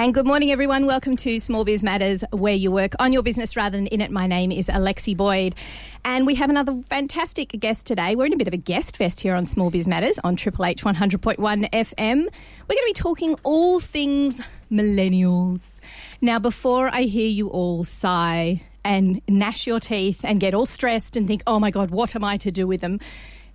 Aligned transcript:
And 0.00 0.14
good 0.14 0.28
morning, 0.28 0.52
everyone. 0.52 0.86
Welcome 0.86 1.16
to 1.16 1.40
Small 1.40 1.64
Biz 1.64 1.82
Matters, 1.82 2.22
where 2.30 2.54
you 2.54 2.70
work 2.70 2.92
on 3.00 3.12
your 3.12 3.24
business 3.24 3.56
rather 3.56 3.76
than 3.76 3.88
in 3.88 4.00
it. 4.00 4.12
My 4.12 4.28
name 4.28 4.52
is 4.52 4.68
Alexi 4.68 5.16
Boyd. 5.16 5.56
And 6.04 6.24
we 6.24 6.36
have 6.36 6.48
another 6.50 6.80
fantastic 6.88 7.48
guest 7.58 7.84
today. 7.84 8.14
We're 8.14 8.26
in 8.26 8.32
a 8.32 8.36
bit 8.36 8.46
of 8.46 8.54
a 8.54 8.58
guest 8.58 8.96
fest 8.96 9.18
here 9.18 9.34
on 9.34 9.44
Small 9.44 9.70
Biz 9.70 9.88
Matters 9.88 10.16
on 10.22 10.36
Triple 10.36 10.66
H 10.66 10.84
100.1 10.84 11.38
FM. 11.40 12.16
We're 12.16 12.22
going 12.22 12.28
to 12.28 12.82
be 12.84 12.92
talking 12.92 13.34
all 13.42 13.80
things 13.80 14.40
millennials. 14.70 15.80
Now, 16.20 16.38
before 16.38 16.94
I 16.94 17.02
hear 17.02 17.28
you 17.28 17.48
all 17.48 17.82
sigh 17.82 18.62
and 18.84 19.20
gnash 19.26 19.66
your 19.66 19.80
teeth 19.80 20.20
and 20.22 20.38
get 20.38 20.54
all 20.54 20.64
stressed 20.64 21.16
and 21.16 21.26
think, 21.26 21.42
oh 21.44 21.58
my 21.58 21.72
God, 21.72 21.90
what 21.90 22.14
am 22.14 22.22
I 22.22 22.36
to 22.36 22.52
do 22.52 22.68
with 22.68 22.82
them? 22.82 23.00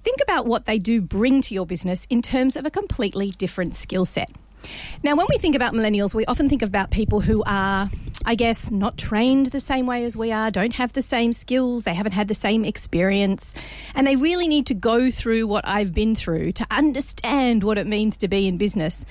Think 0.03 0.17
about 0.21 0.45
what 0.45 0.65
they 0.65 0.77
do 0.77 0.99
bring 0.99 1.41
to 1.43 1.53
your 1.53 1.65
business 1.65 2.05
in 2.09 2.21
terms 2.21 2.57
of 2.57 2.65
a 2.65 2.69
completely 2.69 3.29
different 3.29 3.75
skill 3.75 4.03
set. 4.03 4.29
Now, 5.03 5.15
when 5.15 5.27
we 5.29 5.37
think 5.37 5.55
about 5.55 5.73
millennials, 5.73 6.13
we 6.13 6.25
often 6.25 6.49
think 6.49 6.61
about 6.61 6.91
people 6.91 7.21
who 7.21 7.43
are, 7.45 7.89
I 8.25 8.35
guess, 8.35 8.71
not 8.71 8.97
trained 8.97 9.47
the 9.47 9.59
same 9.59 9.85
way 9.85 10.05
as 10.05 10.15
we 10.15 10.31
are, 10.31 10.51
don't 10.51 10.73
have 10.73 10.93
the 10.93 11.01
same 11.01 11.33
skills, 11.33 11.83
they 11.83 11.93
haven't 11.93 12.13
had 12.13 12.27
the 12.27 12.33
same 12.33 12.65
experience, 12.65 13.53
and 13.95 14.07
they 14.07 14.15
really 14.15 14.47
need 14.47 14.65
to 14.67 14.73
go 14.73 15.11
through 15.11 15.47
what 15.47 15.67
I've 15.67 15.93
been 15.93 16.15
through 16.15 16.53
to 16.53 16.67
understand 16.71 17.63
what 17.63 17.77
it 17.77 17.87
means 17.87 18.17
to 18.17 18.27
be 18.27 18.47
in 18.47 18.57
business. 18.57 19.05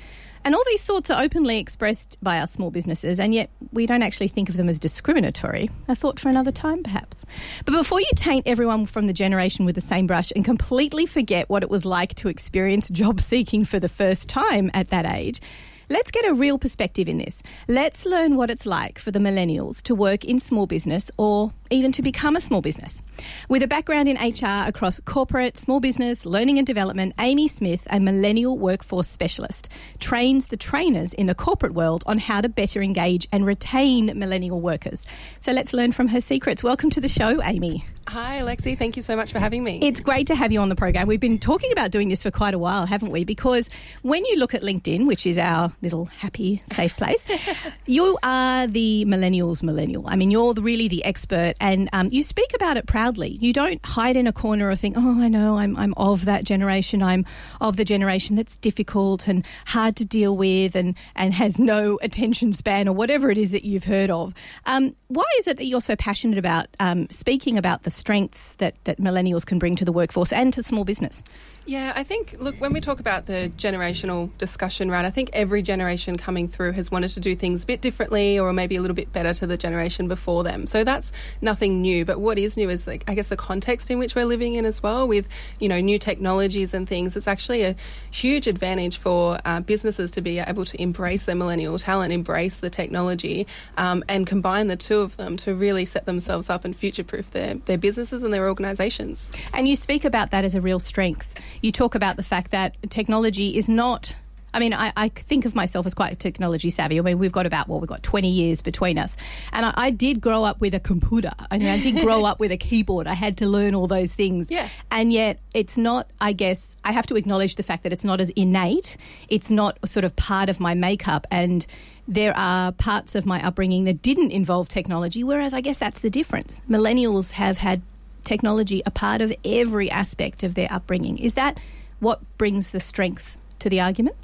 And 0.45 0.55
all 0.55 0.63
these 0.67 0.83
thoughts 0.83 1.11
are 1.11 1.23
openly 1.23 1.59
expressed 1.59 2.19
by 2.23 2.39
our 2.39 2.47
small 2.47 2.71
businesses, 2.71 3.21
and 3.21 3.33
yet 3.33 3.51
we 3.73 3.87
don't 3.87 4.03
actually 4.03 4.29
think 4.29 4.49
of 4.49 4.57
them 4.57 4.69
as 4.69 4.81
discriminatory. 4.81 5.71
A 5.89 5.95
thought 5.95 6.19
for 6.19 6.29
another 6.29 6.51
time, 6.51 6.83
perhaps. 6.83 7.25
But 7.65 7.73
before 7.73 8.01
you 8.01 8.11
taint 8.17 8.47
everyone 8.47 8.87
from 8.87 9.07
the 9.07 9.13
generation 9.13 9.65
with 9.65 9.77
the 9.77 9.81
same 9.81 10.07
brush 10.07 10.33
and 10.35 10.45
completely 10.45 11.07
forget 11.07 11.49
what 11.49 11.63
it 11.63 11.71
was 11.71 11.85
like 11.85 12.15
to 12.17 12.29
experience 12.29 12.89
job 12.89 13.21
seeking 13.21 13.65
for 13.65 13.79
the 13.79 13.89
first 13.89 14.29
time 14.29 14.71
at 14.75 14.91
that 14.91 15.07
age, 15.07 15.41
Let's 15.89 16.11
get 16.11 16.25
a 16.25 16.33
real 16.33 16.57
perspective 16.57 17.07
in 17.07 17.19
this. 17.19 17.43
Let's 17.69 18.07
learn 18.07 18.37
what 18.37 18.49
it's 18.51 18.65
like 18.65 18.99
for 18.99 19.11
the 19.11 19.19
millennials 19.19 19.83
to 19.83 19.95
work 19.95 20.25
in 20.25 20.39
small 20.39 20.67
business 20.67 21.11
or 21.19 21.53
even 21.73 21.91
to 21.93 22.03
become 22.03 22.37
a 22.37 22.41
small 22.41 22.61
business. 22.61 23.01
With 23.49 23.63
a 23.63 23.67
background 23.67 24.09
in 24.09 24.17
HR 24.17 24.69
across 24.69 25.01
corporate, 25.01 25.57
small 25.57 25.81
business, 25.81 26.27
learning 26.27 26.59
and 26.59 26.67
development, 26.67 27.15
Amy 27.19 27.49
Smith, 27.49 27.87
a 27.91 27.99
millennial 27.99 28.59
workforce 28.59 29.09
specialist, 29.09 29.69
trains 29.99 30.47
the 30.47 30.57
trainers 30.57 31.15
in 31.15 31.27
the 31.27 31.35
corporate 31.35 31.75
world 31.75 32.05
on 32.07 32.19
how 32.19 32.41
to 32.41 32.49
better 32.49 32.83
engage 32.83 33.27
and 33.33 33.47
retain 33.47 34.07
millennial 34.19 34.61
workers. 34.61 35.07
So 35.41 35.53
let's 35.53 35.73
learn 35.73 35.93
from 35.93 36.09
her 36.09 36.21
secrets. 36.21 36.63
Welcome 36.63 36.91
to 36.91 37.01
the 37.01 37.09
show, 37.09 37.43
Amy. 37.43 37.87
Hi, 38.09 38.41
Alexi. 38.41 38.77
Thank 38.77 38.97
you 38.97 39.03
so 39.03 39.15
much 39.15 39.33
for 39.33 39.39
having 39.39 39.63
me. 39.63 39.79
It's 39.81 40.01
great 40.01 40.27
to 40.27 40.35
have 40.35 40.51
you 40.51 40.61
on 40.61 40.69
the 40.69 40.75
program. 40.75 41.07
We've 41.07 41.21
been 41.21 41.39
talking 41.39 41.71
about 41.71 41.93
doing 41.93 42.09
this 42.09 42.23
for 42.23 42.31
quite 42.31 42.53
a 42.53 42.59
while, 42.59 42.85
haven't 42.85 43.11
we? 43.11 43.25
Because 43.25 43.71
when 44.03 44.25
you 44.25 44.37
look 44.37 44.55
at 44.55 44.63
LinkedIn, 44.63 45.07
which 45.07 45.25
is 45.25 45.39
our 45.39 45.73
little 45.83 46.07
happy, 46.07 46.63
safe 46.73 46.97
place, 46.97 47.25
you 47.87 48.19
are 48.23 48.67
the 48.67 49.05
millennials 49.07 49.63
millennial. 49.63 50.05
I 50.09 50.17
mean, 50.17 50.31
you're 50.31 50.53
really 50.55 50.89
the 50.89 51.05
expert 51.05 51.55
and 51.63 51.89
um, 51.93 52.09
you 52.11 52.25
speak 52.25 52.53
about 52.55 52.77
it 52.77 52.87
proudly. 52.89 53.39
You 53.41 53.53
don't 53.53 53.81
hide 53.87 54.17
in 54.17 54.27
a 54.27 54.33
corner 54.33 54.69
or 54.69 54.75
think, 54.75 54.97
oh, 54.99 55.23
I 55.23 55.29
know, 55.29 55.59
I'm, 55.59 55.77
I'm 55.77 55.95
of 55.97 56.25
that 56.25 56.43
generation. 56.43 57.05
I'm 57.05 57.25
of 57.61 57.77
the 57.77 57.85
generation 57.85 58.35
that's 58.35 58.57
difficult 58.57 59.29
and 59.29 59.47
hard 59.69 59.95
to 59.97 60.05
deal 60.05 60.37
with 60.37 60.75
and, 60.75 60.97
and 61.15 61.33
has 61.33 61.61
no 61.61 62.01
attention 62.03 62.53
span 62.53 62.89
or 62.89 62.93
whatever 62.97 63.31
it 63.31 63.39
is 63.39 63.53
that 63.53 63.65
you've 63.65 63.85
heard 63.85 64.11
of. 64.11 64.35
Um, 64.67 64.97
why 65.07 65.25
is 65.39 65.47
it 65.47 65.57
that 65.59 65.67
you're 65.67 65.81
so 65.81 65.95
passionate 65.95 66.37
about 66.37 66.67
um, 66.81 67.09
speaking 67.11 67.57
about 67.57 67.85
the 67.85 67.93
strengths 67.93 68.55
that, 68.55 68.75
that 68.83 68.99
millennials 68.99 69.47
can 69.47 69.61
bring 69.61 69.77
to 69.77 69.85
the 69.85 69.93
workforce 69.93 70.33
and 70.33 70.53
to 70.55 70.65
small 70.65 70.85
business? 70.85 71.23
Yeah, 71.65 71.93
I 71.95 72.03
think, 72.03 72.35
look, 72.41 72.57
when 72.57 72.73
we 72.73 72.81
talk 72.81 72.99
about 72.99 73.27
the 73.27 73.53
generational 73.57 74.37
discussion, 74.37 74.91
right, 74.91 75.05
I 75.05 75.11
think 75.11 75.31
every 75.33 75.63
generation 75.63 76.17
coming 76.17 76.49
through 76.49 76.73
has 76.73 76.91
wanted 76.91 77.11
to 77.11 77.21
do 77.21 77.37
things 77.37 77.63
a 77.63 77.67
bit 77.67 77.81
differently 77.81 78.37
or 78.37 78.53
maybe 78.53 78.75
a 78.75 78.81
little 78.81 78.97
bit 78.97 79.13
better 79.13 79.33
to 79.35 79.47
the 79.47 79.57
generation 79.57 80.09
before 80.09 80.43
them. 80.43 80.67
So 80.67 80.83
that's 80.83 81.13
nothing 81.41 81.52
new. 81.61 82.05
But 82.05 82.21
what 82.21 82.39
is 82.39 82.57
new 82.57 82.69
is, 82.71 82.87
like, 82.87 83.05
I 83.07 83.15
guess, 83.15 83.29
the 83.29 83.37
context 83.37 83.91
in 83.91 83.99
which 83.99 84.15
we're 84.15 84.25
living 84.25 84.55
in 84.55 84.65
as 84.65 84.83
well 84.83 85.07
with, 85.07 85.29
you 85.61 85.69
know, 85.69 85.81
new 85.81 85.99
technologies 85.99 86.75
and 86.75 86.89
things. 86.89 87.17
It's 87.17 87.29
actually 87.29 87.63
a 87.63 87.77
huge 88.11 88.47
advantage 88.47 88.99
for 88.99 89.39
uh, 89.45 89.61
businesses 89.61 90.11
to 90.13 90.21
be 90.21 90.39
able 90.39 90.65
to 90.65 90.81
embrace 90.81 91.25
their 91.25 91.37
millennial 91.37 91.79
talent, 91.79 92.13
embrace 92.13 92.59
the 92.59 92.71
technology, 92.71 93.47
um, 93.77 94.03
and 94.09 94.27
combine 94.27 94.69
the 94.69 94.77
two 94.77 95.01
of 95.01 95.17
them 95.17 95.37
to 95.39 95.55
really 95.55 95.85
set 95.85 96.07
themselves 96.07 96.49
up 96.51 96.65
and 96.65 96.77
future 96.77 97.05
proof 97.05 97.31
their, 97.33 97.55
their 97.55 97.79
businesses 97.79 98.23
and 98.23 98.33
their 98.33 98.49
organizations. 98.49 99.31
And 99.53 99.69
you 99.69 99.77
speak 99.77 100.05
about 100.05 100.31
that 100.31 100.45
as 100.45 100.55
a 100.55 100.61
real 100.61 100.81
strength 100.81 101.35
you 101.63 101.73
talk 101.73 101.95
about 101.95 102.17
the 102.17 102.23
fact 102.23 102.51
that 102.51 102.77
technology 102.91 103.57
is 103.57 103.69
not 103.69 104.15
I 104.55 104.59
mean, 104.59 104.75
I, 104.75 104.93
I, 104.97 105.09
think 105.09 105.45
of 105.45 105.55
myself 105.55 105.87
as 105.87 105.95
quite 105.95 106.19
technology 106.19 106.71
savvy. 106.71 106.99
I 106.99 107.03
mean, 107.03 107.19
we've 107.19 107.33
got 107.33 107.47
about, 107.47 107.69
well, 107.69 107.81
we've 107.81 107.89
got 107.89 108.03
20 108.03 108.29
years 108.29 108.61
between 108.63 108.99
us. 108.99 109.17
And 109.53 109.67
I, 109.67 109.75
I 109.77 109.91
did 109.91 110.21
grow 110.21 110.45
up 110.45 110.61
with 110.61 110.75
a 110.75 110.81
computer. 110.81 111.33
I 111.51 111.59
mean, 111.59 111.69
I 111.69 111.81
did 111.81 111.97
grow 112.03 112.25
up 112.25 112.39
with 112.39 112.53
a 112.53 112.57
keyboard. 112.57 113.07
I 113.07 113.15
had 113.15 113.39
to 113.39 113.47
learn 113.47 113.75
all 113.75 113.87
those 113.87 114.15
things. 114.15 114.51
Yeah. 114.51 114.69
And 114.91 115.13
yet, 115.13 115.39
it's 115.55 115.79
not, 115.79 116.11
I 116.21 116.33
guess, 116.33 116.77
I 116.85 116.93
have 116.93 117.07
to 117.07 117.17
acknowledge 117.17 117.57
the 117.57 117.63
fact 117.63 117.83
that 117.85 117.93
it's 117.93 118.05
not 118.05 118.21
as 118.21 118.31
innate. 118.31 118.97
It's 119.29 119.51
not 119.51 119.79
sort 119.89 120.05
of 120.05 120.15
part 120.17 120.49
of 120.49 120.61
my 120.61 120.75
makeup. 120.75 121.27
And 121.31 121.67
there 122.07 122.37
are 122.37 122.73
parts 122.73 123.15
of 123.15 123.25
my 123.25 123.45
upbringing 123.47 123.85
that 123.85 124.03
didn't 124.03 124.33
involve 124.33 124.69
technology, 124.69 125.25
whereas 125.25 125.55
I 125.55 125.61
guess 125.61 125.79
that's 125.79 126.01
the 126.01 126.11
difference. 126.11 126.61
Millennials 126.69 127.33
have 127.33 127.59
had 127.59 127.83
technology 128.25 128.83
a 128.87 128.91
part 128.91 129.21
of 129.21 129.33
every 129.45 129.91
aspect 129.91 130.43
of 130.43 130.55
their 130.55 130.73
upbringing. 130.73 131.19
Is 131.19 131.35
that 131.35 131.59
what 132.01 132.21
brings 132.39 132.71
the 132.71 132.81
strength 132.81 133.39
to 133.61 133.69
the 133.69 133.81
argument? 133.81 134.17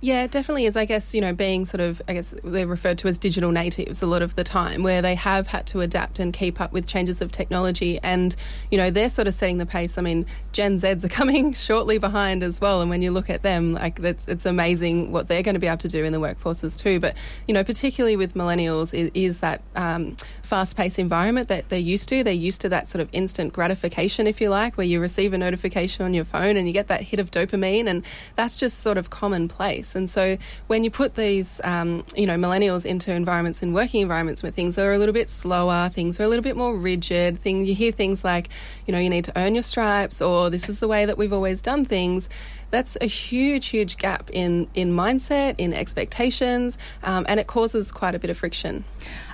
Yeah, 0.00 0.22
it 0.22 0.30
definitely 0.30 0.66
is. 0.66 0.76
I 0.76 0.84
guess, 0.84 1.12
you 1.12 1.20
know, 1.20 1.32
being 1.32 1.64
sort 1.64 1.80
of, 1.80 2.00
I 2.06 2.14
guess 2.14 2.32
they're 2.44 2.68
referred 2.68 2.98
to 2.98 3.08
as 3.08 3.18
digital 3.18 3.50
natives 3.50 4.00
a 4.00 4.06
lot 4.06 4.22
of 4.22 4.36
the 4.36 4.44
time, 4.44 4.84
where 4.84 5.02
they 5.02 5.16
have 5.16 5.48
had 5.48 5.66
to 5.68 5.80
adapt 5.80 6.20
and 6.20 6.32
keep 6.32 6.60
up 6.60 6.72
with 6.72 6.86
changes 6.86 7.20
of 7.20 7.32
technology. 7.32 7.98
And, 8.04 8.36
you 8.70 8.78
know, 8.78 8.92
they're 8.92 9.10
sort 9.10 9.26
of 9.26 9.34
setting 9.34 9.58
the 9.58 9.66
pace. 9.66 9.98
I 9.98 10.02
mean, 10.02 10.24
Gen 10.52 10.78
Zs 10.80 11.02
are 11.02 11.08
coming 11.08 11.52
shortly 11.52 11.98
behind 11.98 12.44
as 12.44 12.60
well. 12.60 12.80
And 12.80 12.88
when 12.90 13.02
you 13.02 13.10
look 13.10 13.28
at 13.28 13.42
them, 13.42 13.72
like, 13.72 13.98
it's, 13.98 14.22
it's 14.28 14.46
amazing 14.46 15.10
what 15.10 15.26
they're 15.26 15.42
going 15.42 15.54
to 15.54 15.60
be 15.60 15.66
able 15.66 15.78
to 15.78 15.88
do 15.88 16.04
in 16.04 16.12
the 16.12 16.20
workforces 16.20 16.78
too. 16.78 17.00
But, 17.00 17.16
you 17.48 17.54
know, 17.54 17.64
particularly 17.64 18.16
with 18.16 18.34
millennials, 18.34 18.94
is, 18.94 19.10
is 19.14 19.38
that 19.38 19.62
um, 19.74 20.16
fast 20.48 20.76
paced 20.76 20.98
environment 20.98 21.48
that 21.48 21.68
they're 21.68 21.78
used 21.78 22.08
to. 22.08 22.24
They're 22.24 22.32
used 22.32 22.62
to 22.62 22.70
that 22.70 22.88
sort 22.88 23.02
of 23.02 23.08
instant 23.12 23.52
gratification, 23.52 24.26
if 24.26 24.40
you 24.40 24.48
like, 24.48 24.78
where 24.78 24.86
you 24.86 24.98
receive 24.98 25.34
a 25.34 25.38
notification 25.38 26.06
on 26.06 26.14
your 26.14 26.24
phone 26.24 26.56
and 26.56 26.66
you 26.66 26.72
get 26.72 26.88
that 26.88 27.02
hit 27.02 27.20
of 27.20 27.30
dopamine. 27.30 27.86
And 27.86 28.04
that's 28.34 28.56
just 28.56 28.80
sort 28.80 28.96
of 28.96 29.10
commonplace. 29.10 29.94
And 29.94 30.08
so 30.08 30.38
when 30.66 30.84
you 30.84 30.90
put 30.90 31.16
these, 31.16 31.60
um, 31.64 32.02
you 32.16 32.26
know, 32.26 32.36
millennials 32.36 32.86
into 32.86 33.12
environments 33.12 33.62
and 33.62 33.74
working 33.74 34.00
environments 34.00 34.42
where 34.42 34.50
things 34.50 34.78
are 34.78 34.92
a 34.92 34.98
little 34.98 35.12
bit 35.12 35.28
slower, 35.28 35.90
things 35.90 36.18
are 36.18 36.24
a 36.24 36.28
little 36.28 36.42
bit 36.42 36.56
more 36.56 36.74
rigid, 36.74 37.38
things 37.42 37.68
you 37.68 37.74
hear 37.74 37.92
things 37.92 38.24
like, 38.24 38.48
you 38.86 38.92
know, 38.92 38.98
you 38.98 39.10
need 39.10 39.24
to 39.26 39.38
earn 39.38 39.54
your 39.54 39.62
stripes 39.62 40.22
or 40.22 40.48
this 40.48 40.70
is 40.70 40.80
the 40.80 40.88
way 40.88 41.04
that 41.04 41.18
we've 41.18 41.32
always 41.34 41.60
done 41.60 41.84
things 41.84 42.28
that's 42.70 42.96
a 43.00 43.06
huge, 43.06 43.68
huge 43.68 43.96
gap 43.96 44.30
in, 44.32 44.68
in 44.74 44.92
mindset, 44.92 45.54
in 45.58 45.72
expectations, 45.72 46.78
um, 47.02 47.24
and 47.28 47.40
it 47.40 47.46
causes 47.46 47.92
quite 47.92 48.14
a 48.14 48.18
bit 48.18 48.30
of 48.30 48.38
friction. 48.38 48.84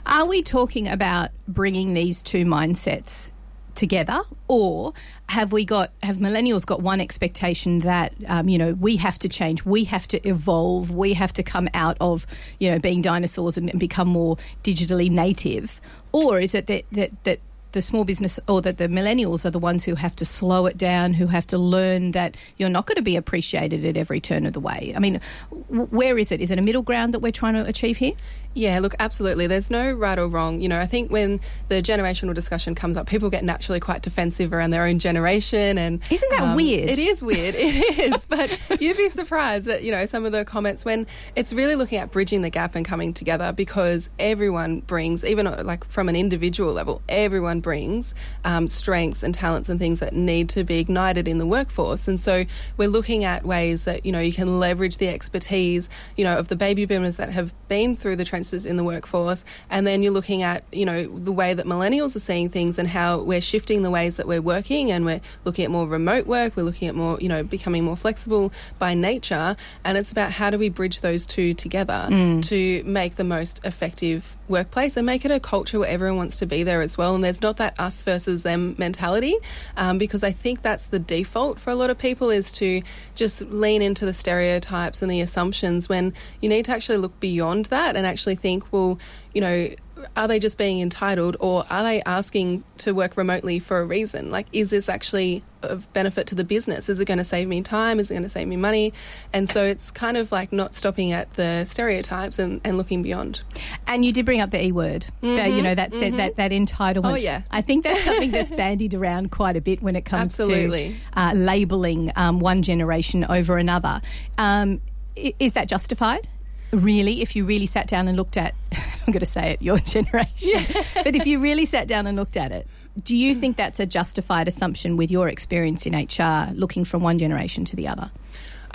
Are 0.07 0.27
we 0.27 0.43
talking 0.43 0.89
about 0.89 1.31
bringing 1.49 1.95
these 1.95 2.23
two 2.23 2.45
mindsets 2.45 3.31
together, 3.75 4.23
or 4.49 4.93
have 5.29 5.53
we 5.53 5.65
got 5.65 5.91
have 6.03 6.19
millennials 6.19 6.65
got 6.65 6.81
one 6.81 7.01
expectation 7.01 7.81
that 7.81 8.13
um, 8.29 8.49
you 8.49 8.59
know 8.59 8.75
we 8.75 8.97
have 8.97 9.19
to 9.19 9.29
change, 9.29 9.65
we 9.65 9.85
have 9.85 10.07
to 10.09 10.29
evolve, 10.29 10.91
we 10.91 11.13
have 11.15 11.33
to 11.33 11.43
come 11.43 11.69
out 11.75 11.97
of 12.01 12.27
you 12.61 12.71
know 12.71 12.79
being 12.79 13.03
dinosaurs 13.03 13.57
and, 13.57 13.71
and 13.71 13.81
become 13.81 14.09
more 14.09 14.37
digitally 14.63 15.11
native, 15.11 15.81
or 16.13 16.39
is 16.39 16.55
it 16.55 16.67
that 16.67 16.85
that 16.93 17.11
that 17.25 17.41
the 17.75 17.83
small 17.83 18.05
business 18.05 18.41
or 18.49 18.63
that 18.63 18.79
the 18.79 18.89
millennials 18.89 19.45
are 19.45 19.51
the 19.51 19.59
ones 19.59 19.85
who 19.85 19.95
have 19.97 20.17
to 20.17 20.25
slow 20.25 20.67
it 20.67 20.79
down, 20.79 21.13
who 21.13 21.27
have 21.27 21.47
to 21.49 21.59
learn 21.59 22.13
that 22.13 22.37
you're 22.57 22.69
not 22.69 22.87
going 22.87 22.97
to 22.97 23.03
be 23.03 23.17
appreciated 23.17 23.85
at 23.85 23.97
every 23.97 24.21
turn 24.21 24.47
of 24.47 24.53
the 24.53 24.61
way. 24.61 24.93
I 24.97 25.01
mean, 25.01 25.21
where 25.69 26.17
is 26.17 26.33
it? 26.33 26.41
Is 26.41 26.51
it 26.51 26.59
a 26.59 26.63
middle 26.63 26.83
ground 26.83 27.13
that 27.13 27.19
we're 27.19 27.33
trying 27.33 27.55
to 27.55 27.65
achieve 27.67 27.99
here? 27.99 28.13
Yeah, 28.55 28.79
look, 28.79 28.95
absolutely. 29.01 29.49
There's 29.49 29.69
no 29.69 29.93
right 29.93 30.17
or 30.17 30.29
wrong. 30.29 30.61
You 30.61 30.69
know, 30.69 30.79
I 30.79 30.87
think 30.87 31.11
when 31.11 31.41
the 31.69 31.83
generational 31.83 32.35
discussion 32.35 32.77
comes 32.77 32.97
up, 32.97 33.09
people 33.09 33.29
get 33.29 33.43
naturally 33.43 33.81
quite 33.81 34.03
defensive 34.03 34.53
around 34.53 34.71
their 34.71 34.85
own 34.85 35.01
generation, 35.01 35.77
and 35.77 36.01
isn't 36.09 36.31
that 36.31 36.43
um, 36.43 36.55
weird? 36.55 36.89
It 36.89 36.99
is 36.99 37.23
weird. 37.23 37.55
It 37.75 38.15
is, 38.15 38.25
but 38.27 38.51
you'd 38.81 38.97
be 38.97 39.09
surprised 39.09 39.69
at 39.69 39.83
you 39.83 39.91
know 39.91 40.07
some 40.07 40.25
of 40.25 40.33
the 40.33 40.45
comments 40.45 40.85
when 40.85 41.07
it's 41.35 41.53
really 41.53 41.75
looking 41.75 41.99
at 41.99 42.13
bridging 42.13 42.43
the 42.43 42.51
gap 42.51 42.75
and 42.75 42.85
coming 42.85 43.13
together 43.13 43.53
because 43.53 44.09
everyone 44.19 44.81
brings, 44.81 45.25
even 45.25 45.47
like 45.67 45.85
from 45.89 46.09
an 46.09 46.15
individual 46.15 46.73
level, 46.73 47.03
everyone 47.09 47.61
brings 47.65 48.15
um, 48.45 48.69
strengths 48.69 49.23
and 49.25 49.35
talents 49.35 49.69
and 49.69 49.81
things 49.81 49.99
that 49.99 50.13
need 50.13 50.51
to 50.51 50.63
be 50.63 50.79
ignited 50.79 51.27
in 51.27 51.39
the 51.39 51.47
workforce. 51.47 52.07
And 52.07 52.21
so 52.21 52.45
we're 52.77 52.89
looking 52.89 53.25
at 53.25 53.45
ways 53.45 53.85
that 53.87 54.07
you 54.07 54.13
know 54.13 54.21
you 54.21 54.33
can 54.33 54.61
leverage 54.61 54.99
the 54.99 55.09
expertise 55.09 55.89
you 56.17 56.25
know 56.25 56.37
of 56.37 56.47
the 56.49 56.57
baby 56.57 56.85
boomers 56.85 57.17
that 57.17 57.31
have 57.31 57.53
been 57.69 57.97
through 57.97 58.17
the 58.17 58.25
trenches 58.25 58.67
in 58.67 58.77
the 58.77 58.85
workforce, 58.85 59.45
and 59.71 59.87
then 59.87 60.03
you're 60.03 60.13
looking 60.13 60.43
at 60.43 60.63
you 60.71 60.85
know 60.85 61.03
the 61.19 61.33
way 61.33 61.55
that 61.55 61.67
millennials 61.67 62.15
are 62.15 62.21
seeing 62.21 62.49
things 62.49 62.79
and 62.79 62.87
how 62.87 63.21
we're 63.23 63.41
shifting 63.41 63.83
the 63.83 63.91
ways 63.91 64.17
that 64.19 64.29
we're 64.29 64.43
working, 64.43 64.91
and 64.93 65.05
we're 65.05 65.23
looking 65.45 65.65
at 65.65 65.71
more 65.71 65.89
remote 65.89 66.27
work. 66.27 66.55
We're 66.57 66.65
looking 66.65 66.87
at 66.89 66.95
more 66.95 67.19
you 67.19 67.29
know 67.31 67.43
becoming 67.43 67.83
more 67.83 67.97
flexible 67.97 68.53
by 68.79 68.93
nature, 68.93 69.57
and 69.85 69.97
it's 69.97 70.13
about 70.13 70.31
how 70.33 70.51
do 70.51 70.59
we 70.59 70.69
bridge 70.69 71.01
those 71.01 71.27
two 71.27 71.55
together 71.55 72.09
to 72.43 72.85
make 72.85 73.17
the 73.17 73.25
most 73.25 73.65
effective 73.65 74.37
workplace 74.49 74.97
and 74.97 75.07
make 75.07 75.25
it 75.25 75.31
a 75.31 75.41
culture 75.41 75.79
where 75.79 75.89
everyone 75.89 76.19
wants 76.19 76.39
to 76.39 76.47
be 76.47 76.63
there 76.63 76.81
as 76.81 76.99
well. 76.99 77.15
And 77.15 77.25
there's 77.25 77.41
not 77.41 77.57
that 77.59 77.79
us 77.79 78.03
versus 78.03 78.43
them 78.43 78.75
mentality, 78.79 79.37
um, 79.77 79.99
because 79.99 80.23
I 80.23 80.31
think 80.31 80.63
that's 80.63 80.87
the 80.87 80.99
default 80.99 81.59
for 81.59 81.71
a 81.71 81.75
lot 81.75 81.91
of 81.91 81.99
people 81.99 82.31
is 82.31 82.53
to 82.53 82.83
just 83.15 83.43
lean 83.43 83.83
into 83.83 84.05
the 84.05 84.15
stereotypes 84.15 85.03
and 85.03 85.11
the 85.11 85.21
assumptions 85.21 85.89
when 85.89 86.13
you 86.41 86.49
need 86.49 86.65
to 86.67 86.73
actually 86.73 86.99
look 86.99 87.19
beyond 87.21 87.67
that 87.67 87.97
and 87.97 88.07
actually 88.07 88.37
think, 88.37 88.73
well, 88.73 88.99
you 89.33 89.41
know, 89.41 89.69
are 90.17 90.29
they 90.29 90.39
just 90.39 90.59
being 90.59 90.81
entitled 90.81 91.37
or 91.41 91.65
are 91.71 91.83
they 91.83 92.03
asking 92.03 92.65
to 92.79 92.93
work 92.93 93.17
remotely 93.17 93.59
for 93.59 93.81
a 93.81 93.85
reason? 93.85 94.31
Like, 94.31 94.47
is 94.53 94.71
this 94.71 94.89
actually 94.89 95.43
of 95.71 95.91
benefit 95.93 96.27
to 96.29 96.35
the 96.35 96.45
business? 96.45 96.89
Is 96.89 97.01
it 97.01 97.05
going 97.07 97.19
to 97.19 97.25
save 97.25 97.49
me 97.49 97.63
time? 97.63 98.01
Is 98.01 98.11
it 98.11 98.15
going 98.15 98.25
to 98.25 98.29
save 98.29 98.49
me 98.49 98.57
money? 98.57 98.93
And 99.33 99.49
so 99.49 99.65
it's 99.65 99.91
kind 99.91 100.17
of 100.17 100.33
like 100.33 100.53
not 100.53 100.75
stopping 100.75 101.13
at 101.13 101.33
the 101.35 101.65
stereotypes 101.65 102.39
and, 102.39 102.61
and 102.65 102.77
looking 102.77 103.03
beyond. 103.03 103.43
And 103.87 104.05
you 104.05 104.13
did 104.13 104.25
bring 104.25 104.41
up 104.41 104.51
the 104.51 104.63
E 104.63 104.73
word, 104.73 105.07
that, 105.23 105.51
you 105.51 105.63
know, 105.63 105.75
that 105.75 105.95
said 105.95 106.17
that 106.17 106.37
that 106.37 106.51
entitlement. 106.51 106.95
Mm-hmm. 106.95 107.07
Oh, 107.07 107.15
yeah. 107.17 107.43
I 107.51 107.63
think 107.63 107.85
that's 107.85 108.05
something 108.05 108.31
that's 108.31 108.51
bandied 108.57 108.95
around 108.95 109.31
quite 109.31 109.57
a 109.57 109.61
bit 109.61 109.83
when 109.83 109.97
it 109.97 110.05
comes 110.05 110.39
Absolutely. 110.39 110.97
to 111.15 111.21
uh, 111.21 111.33
labelling 111.35 112.13
um, 112.17 112.41
one 112.41 112.63
generation 112.63 113.25
over 113.25 113.59
another. 113.59 114.01
Um, 114.39 114.81
is 115.17 115.53
that 115.53 115.69
justified? 115.69 116.29
Really, 116.73 117.23
if 117.23 117.37
you 117.37 117.45
really 117.45 117.67
sat 117.67 117.87
down 117.87 118.09
and 118.09 118.17
looked 118.17 118.37
at, 118.37 118.55
I'm 118.73 119.13
going 119.13 119.21
to 119.21 119.27
say 119.27 119.53
it, 119.53 119.63
your 119.63 119.79
generation, 119.95 120.27
yeah. 120.41 120.85
but 121.03 121.15
if 121.15 121.27
you 121.27 121.39
really 121.39 121.67
sat 121.67 121.87
down 121.87 122.07
and 122.07 122.17
looked 122.17 122.37
at 122.37 122.53
it, 122.53 122.67
do 123.03 123.17
you 123.17 123.35
think 123.35 123.57
that's 123.57 123.81
a 123.81 123.87
justified 123.87 124.49
assumption 124.49 124.97
with 124.97 125.11
your 125.11 125.29
experience 125.29 125.87
in 125.87 125.95
HR, 125.95 126.53
looking 126.55 126.85
from 126.85 127.03
one 127.03 127.19
generation 127.19 127.65
to 127.67 127.77
the 127.77 127.89
other? 127.89 128.11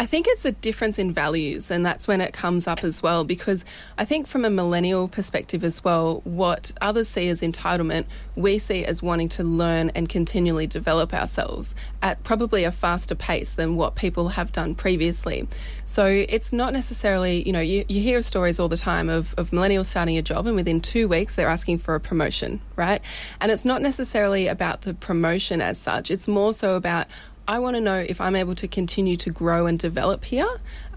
I 0.01 0.05
think 0.05 0.27
it's 0.29 0.45
a 0.45 0.53
difference 0.53 0.97
in 0.97 1.13
values, 1.13 1.69
and 1.69 1.85
that's 1.85 2.07
when 2.07 2.21
it 2.21 2.31
comes 2.31 2.67
up 2.67 2.85
as 2.85 3.03
well. 3.03 3.25
Because 3.25 3.65
I 3.97 4.05
think 4.05 4.27
from 4.27 4.45
a 4.45 4.49
millennial 4.49 5.09
perspective 5.09 5.61
as 5.61 5.83
well, 5.83 6.21
what 6.23 6.71
others 6.79 7.09
see 7.09 7.27
as 7.27 7.41
entitlement, 7.41 8.05
we 8.37 8.59
see 8.59 8.85
as 8.85 9.03
wanting 9.03 9.27
to 9.29 9.43
learn 9.43 9.89
and 9.89 10.07
continually 10.07 10.67
develop 10.67 11.13
ourselves 11.13 11.75
at 12.01 12.23
probably 12.23 12.63
a 12.63 12.71
faster 12.71 13.13
pace 13.13 13.53
than 13.53 13.75
what 13.75 13.95
people 13.95 14.29
have 14.29 14.53
done 14.53 14.73
previously. 14.73 15.45
So 15.83 16.05
it's 16.05 16.53
not 16.53 16.71
necessarily, 16.71 17.45
you 17.45 17.51
know, 17.51 17.59
you, 17.59 17.83
you 17.89 18.01
hear 18.01 18.21
stories 18.21 18.57
all 18.57 18.69
the 18.69 18.77
time 18.77 19.09
of, 19.09 19.33
of 19.37 19.51
millennials 19.51 19.87
starting 19.87 20.17
a 20.17 20.21
job, 20.21 20.47
and 20.47 20.55
within 20.55 20.79
two 20.79 21.09
weeks 21.09 21.35
they're 21.35 21.49
asking 21.49 21.79
for 21.79 21.93
a 21.95 21.99
promotion, 21.99 22.61
right? 22.77 23.01
And 23.41 23.51
it's 23.51 23.65
not 23.65 23.81
necessarily 23.81 24.47
about 24.47 24.83
the 24.83 24.93
promotion 24.93 25.59
as 25.59 25.77
such, 25.77 26.09
it's 26.09 26.29
more 26.29 26.53
so 26.53 26.77
about, 26.77 27.07
I 27.49 27.57
want 27.57 27.77
to 27.77 27.81
know 27.81 27.95
if 27.95 28.21
I'm 28.21 28.35
able 28.35 28.53
to 28.53 28.67
continue 28.67 29.17
to 29.17 29.31
grow 29.31 29.65
and 29.65 29.79
develop 29.79 30.23
here 30.23 30.47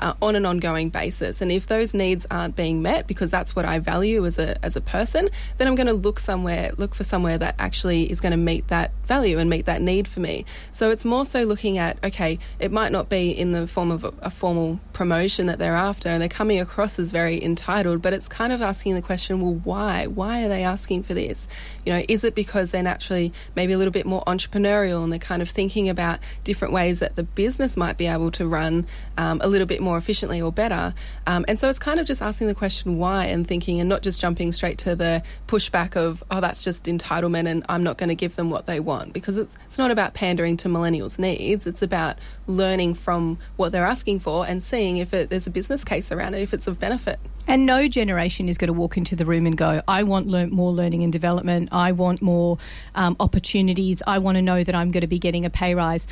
uh, 0.03 0.15
on 0.21 0.37
an 0.37 0.45
ongoing 0.45 0.91
basis. 0.91 1.41
And 1.41 1.51
if 1.51 1.69
those 1.69 1.95
needs 1.95 2.27
aren't 2.31 2.57
being 2.57 2.83
met, 2.83 3.07
because 3.07 3.31
that's 3.31 3.57
what 3.57 3.65
I 3.65 3.79
value 3.79 4.27
as 4.27 4.39
a 4.39 4.63
as 4.65 4.77
a 4.77 4.81
person, 4.81 5.31
then 5.57 5.69
I'm 5.69 5.75
going 5.75 5.87
to 5.87 5.93
look 5.95 6.19
somewhere, 6.19 6.73
look 6.77 6.95
for 6.95 7.05
somewhere 7.05 7.39
that 7.39 7.55
actually 7.59 8.11
is 8.11 8.21
going 8.21 8.33
to 8.33 8.37
meet 8.37 8.69
that 8.69 8.91
value 9.07 9.39
and 9.39 9.49
meet 9.49 9.67
that 9.67 9.81
need 9.81 10.09
for 10.09 10.21
me. 10.21 10.45
So 10.73 10.91
it's 10.91 11.05
more 11.05 11.25
so 11.25 11.45
looking 11.45 11.79
at 11.79 12.03
okay, 12.05 12.39
it 12.59 12.73
might 12.73 12.93
not 12.93 13.09
be 13.09 13.31
in 13.31 13.53
the 13.53 13.67
form 13.67 13.91
of 13.91 14.05
a, 14.05 14.13
a 14.23 14.31
formal 14.31 14.81
promotion 14.93 15.47
that 15.47 15.59
they're 15.59 15.77
after, 15.77 16.09
and 16.09 16.21
they're 16.21 16.29
coming 16.29 16.61
across 16.61 16.99
as 16.99 17.13
very 17.13 17.43
entitled, 17.43 18.03
but 18.03 18.13
it's 18.13 18.29
kind 18.29 18.53
of 18.53 18.61
asking 18.61 18.95
the 18.95 19.03
question, 19.03 19.41
well, 19.41 19.61
why? 19.65 20.09
Why 20.09 20.45
are 20.45 20.49
they 20.49 20.65
asking 20.65 21.05
for 21.05 21.15
this? 21.15 21.47
You 21.87 21.93
know, 21.93 22.03
is 22.09 22.25
it 22.25 22.35
because 22.35 22.73
they're 22.73 22.83
naturally 22.83 23.33
maybe 23.55 23.73
a 23.73 23.79
little 23.79 23.93
bit 23.93 24.07
more 24.07 24.25
entrepreneurial 24.25 25.03
and 25.05 25.13
they're 25.13 25.19
kind 25.19 25.43
of 25.43 25.51
thinking 25.51 25.89
about 25.89 26.19
different 26.43 26.75
ways 26.75 26.99
that 26.99 27.15
the 27.15 27.23
business 27.23 27.77
might 27.77 27.97
be 27.97 28.07
able 28.07 28.31
to 28.33 28.47
run 28.47 28.87
um, 29.17 29.41
a 29.43 29.49
little 29.49 29.67
bit 29.67 29.81
more 29.81 29.92
efficiently 29.99 30.41
or 30.41 30.53
better? 30.53 30.95
Um, 31.27 31.45
and 31.49 31.59
so 31.59 31.69
it's 31.69 31.79
kind 31.79 32.01
of 32.01 32.07
just 32.07 32.23
asking 32.23 32.47
the 32.47 32.55
question 32.55 32.99
why 32.99 33.27
and 33.27 33.47
thinking 33.47 33.81
and 33.81 33.89
not 33.89 34.03
just 34.03 34.21
jumping 34.21 34.53
straight 34.53 34.79
to 34.79 34.97
the 34.97 35.23
pushback 35.47 35.97
of, 35.97 36.23
oh, 36.31 36.41
that's 36.41 36.63
just 36.63 36.85
entitlement 36.85 37.49
and 37.49 37.65
I'm 37.69 37.83
not 37.83 37.99
going 37.99 38.09
to 38.09 38.15
give 38.15 38.37
them 38.37 38.51
what 38.51 38.67
they 38.67 38.81
want 38.81 39.13
because 39.13 39.39
it's, 39.39 39.57
it's 39.67 39.79
not 39.79 39.91
about 39.91 40.15
pandering 40.15 40.57
to 40.59 40.69
millennials' 40.69 41.19
needs. 41.19 41.67
It's 41.67 41.83
about 41.83 42.19
learning 42.47 42.95
from 42.95 43.39
what 43.57 43.73
they're 43.73 43.87
asking 43.87 44.21
for 44.21 44.47
and 44.47 44.63
seeing 44.63 44.99
if 44.99 45.15
it, 45.15 45.31
there's 45.31 45.47
a 45.47 45.51
business 45.51 45.85
case 45.85 46.13
around 46.13 46.35
it, 46.35 46.43
if 46.43 46.53
it's 46.53 46.67
of 46.67 46.79
benefit. 46.79 47.19
And 47.47 47.67
no 47.67 47.89
generation 47.89 48.49
is 48.49 48.57
going 48.57 48.69
to 48.69 48.73
walk 48.73 48.97
into 48.97 49.17
the 49.17 49.27
room 49.27 49.47
and 49.47 49.59
go, 49.59 49.83
I 49.89 50.05
want 50.05 50.29
more 50.53 50.71
learning 50.71 51.03
and 51.03 51.13
development. 51.13 51.71
I 51.73 51.91
want 51.91 52.23
more 52.23 52.59
um, 52.95 53.17
opportunities. 53.19 54.03
I 54.07 54.19
want 54.19 54.37
to 54.37 54.43
know 54.43 54.63
that 54.63 54.75
I'm 54.75 54.93
going 54.93 55.01
to 55.01 55.09
be 55.09 55.19
getting 55.19 55.45
a 55.45 55.51
pay 55.51 55.75
rise. 55.75 56.07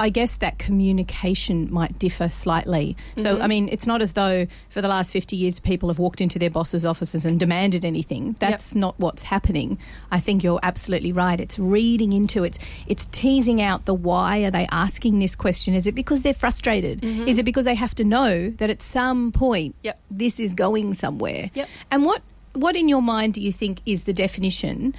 I 0.00 0.08
guess 0.08 0.36
that 0.36 0.58
communication 0.58 1.70
might 1.70 1.98
differ 1.98 2.30
slightly. 2.30 2.96
So, 3.18 3.34
mm-hmm. 3.34 3.42
I 3.42 3.46
mean, 3.46 3.68
it's 3.70 3.86
not 3.86 4.00
as 4.00 4.14
though 4.14 4.46
for 4.70 4.80
the 4.80 4.88
last 4.88 5.12
50 5.12 5.36
years 5.36 5.60
people 5.60 5.90
have 5.90 5.98
walked 5.98 6.22
into 6.22 6.38
their 6.38 6.48
boss's 6.48 6.86
offices 6.86 7.26
and 7.26 7.38
demanded 7.38 7.84
anything. 7.84 8.34
That's 8.38 8.74
not 8.74 8.98
what's 8.98 9.22
happening. 9.22 9.78
I 10.10 10.18
think 10.18 10.42
you're 10.42 10.58
absolutely 10.62 11.12
right. 11.12 11.38
It's 11.38 11.58
reading 11.58 12.14
into 12.14 12.44
it, 12.44 12.58
it's 12.86 13.06
teasing 13.12 13.60
out 13.60 13.84
the 13.84 13.92
why 13.92 14.38
are 14.38 14.50
they 14.50 14.66
asking 14.70 15.18
this 15.18 15.36
question? 15.36 15.74
Is 15.74 15.86
it 15.86 15.94
because 15.94 16.22
they're 16.22 16.32
frustrated? 16.32 17.02
Mm-hmm. 17.02 17.28
Is 17.28 17.38
it 17.38 17.42
because 17.42 17.66
they 17.66 17.74
have 17.74 17.94
to 17.96 18.04
know 18.04 18.48
that 18.52 18.70
at 18.70 18.80
some 18.80 19.32
point 19.32 19.76
Yep. 19.82 20.00
this 20.10 20.40
is 20.40 20.54
going 20.54 20.94
somewhere? 20.94 21.50
Yep. 21.52 21.68
And 21.90 22.06
what, 22.06 22.22
what 22.54 22.74
in 22.74 22.88
your 22.88 23.02
mind 23.02 23.34
do 23.34 23.42
you 23.42 23.52
think 23.52 23.82
is 23.84 24.04
the 24.04 24.14
definition 24.14 24.94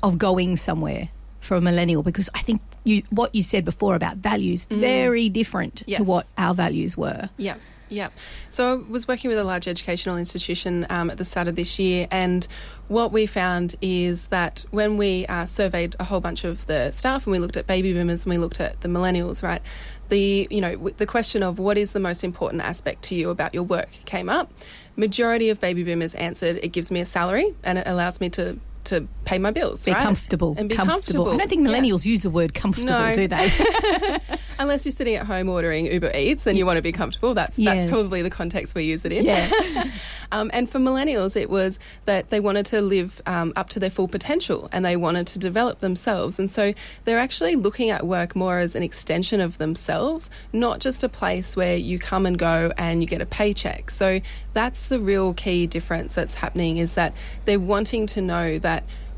of 0.00 0.16
going 0.16 0.56
somewhere 0.56 1.08
for 1.40 1.56
a 1.56 1.60
millennial? 1.60 2.04
Because 2.04 2.30
I 2.34 2.42
think 2.42 2.62
you, 2.88 3.02
what 3.10 3.34
you 3.34 3.42
said 3.42 3.64
before 3.64 3.94
about 3.94 4.16
values 4.16 4.64
very 4.70 5.28
different 5.28 5.86
to 5.86 6.02
what 6.02 6.26
our 6.36 6.54
values 6.54 6.96
were. 6.96 7.28
Yeah. 7.36 7.56
Yeah. 7.90 8.10
So 8.50 8.72
I 8.72 8.90
was 8.90 9.08
working 9.08 9.30
with 9.30 9.38
a 9.38 9.44
large 9.44 9.66
educational 9.66 10.16
institution 10.16 10.86
um, 10.90 11.10
at 11.10 11.18
the 11.18 11.24
start 11.24 11.48
of 11.48 11.56
this 11.56 11.78
year, 11.78 12.06
and 12.10 12.46
what 12.88 13.12
we 13.12 13.26
found 13.26 13.76
is 13.80 14.26
that 14.28 14.64
when 14.70 14.96
we 14.96 15.26
uh, 15.26 15.46
surveyed 15.46 15.96
a 15.98 16.04
whole 16.04 16.20
bunch 16.20 16.44
of 16.44 16.66
the 16.66 16.90
staff 16.92 17.26
and 17.26 17.32
we 17.32 17.38
looked 17.38 17.56
at 17.56 17.66
baby 17.66 17.92
boomers 17.92 18.24
and 18.24 18.30
we 18.30 18.38
looked 18.38 18.60
at 18.60 18.80
the 18.80 18.88
millennials, 18.88 19.42
right? 19.42 19.62
The 20.08 20.48
you 20.50 20.60
know 20.60 20.76
the 20.96 21.06
question 21.06 21.42
of 21.42 21.58
what 21.58 21.78
is 21.78 21.92
the 21.92 22.00
most 22.00 22.24
important 22.24 22.62
aspect 22.62 23.02
to 23.04 23.14
you 23.14 23.30
about 23.30 23.54
your 23.54 23.62
work 23.62 23.90
came 24.04 24.28
up. 24.28 24.52
Majority 24.96 25.48
of 25.50 25.60
baby 25.60 25.84
boomers 25.84 26.14
answered 26.14 26.58
it 26.62 26.68
gives 26.68 26.90
me 26.90 27.00
a 27.00 27.06
salary 27.06 27.54
and 27.62 27.78
it 27.78 27.86
allows 27.86 28.20
me 28.20 28.30
to 28.30 28.58
to 28.84 29.06
pay 29.24 29.38
my 29.38 29.50
bills, 29.50 29.84
Be 29.84 29.92
right? 29.92 30.02
comfortable. 30.02 30.54
and 30.56 30.68
be 30.68 30.74
comfortable. 30.74 31.24
comfortable. 31.26 31.28
I 31.32 31.36
don't 31.36 31.48
think 31.48 31.68
Yeah. 31.68 31.74
millennials 31.74 32.04
use 32.04 32.22
the 32.22 32.30
word 32.30 32.54
comfortable, 32.54 32.88
No. 32.92 33.14
do 33.14 33.28
they? 33.28 33.50
Unless 34.58 34.84
you're 34.86 34.92
sitting 34.92 35.14
at 35.14 35.26
home 35.26 35.48
ordering 35.48 35.86
Uber 35.86 36.10
Eats 36.14 36.46
and 36.46 36.56
you 36.58 36.64
want 36.66 36.76
to 36.78 36.82
be 36.82 36.92
comfortable, 36.92 37.34
that's 37.34 37.58
Yes. 37.58 37.82
that's 37.82 37.90
probably 37.90 38.22
the 38.22 38.30
context 38.30 38.74
we 38.74 38.84
use 38.84 39.04
it 39.04 39.12
in. 39.12 39.24
Yeah. 39.26 39.90
um, 40.32 40.50
and 40.54 40.68
for 40.70 40.78
millennials, 40.78 41.36
it 41.36 41.50
was 41.50 41.78
that 42.06 42.30
they 42.30 42.40
wanted 42.40 42.66
to 42.66 42.80
live 42.80 43.20
um, 43.26 43.52
up 43.56 43.68
to 43.70 43.80
their 43.80 43.90
full 43.90 44.08
potential 44.08 44.68
and 44.72 44.84
they 44.84 44.96
wanted 44.96 45.26
to 45.28 45.38
develop 45.38 45.80
themselves. 45.80 46.38
And 46.38 46.50
so 46.50 46.72
they're 47.04 47.18
actually 47.18 47.56
looking 47.56 47.90
at 47.90 48.06
work 48.06 48.34
more 48.34 48.58
as 48.58 48.74
an 48.74 48.82
extension 48.82 49.40
of 49.40 49.58
themselves, 49.58 50.30
not 50.52 50.80
just 50.80 51.04
a 51.04 51.08
place 51.08 51.54
where 51.56 51.76
you 51.76 51.98
come 51.98 52.24
and 52.26 52.38
go 52.38 52.72
and 52.78 53.02
you 53.02 53.06
get 53.08 53.20
a 53.20 53.26
paycheck. 53.26 53.90
So 53.90 54.20
that's 54.54 54.88
the 54.88 54.98
real 54.98 55.34
key 55.34 55.66
difference 55.66 56.14
that's 56.14 56.34
happening 56.34 56.78
is 56.78 56.94
that 56.94 57.12
they're 57.44 57.60
wanting 57.60 58.06
to 58.06 58.20
know 58.20 58.58
that 58.58 58.67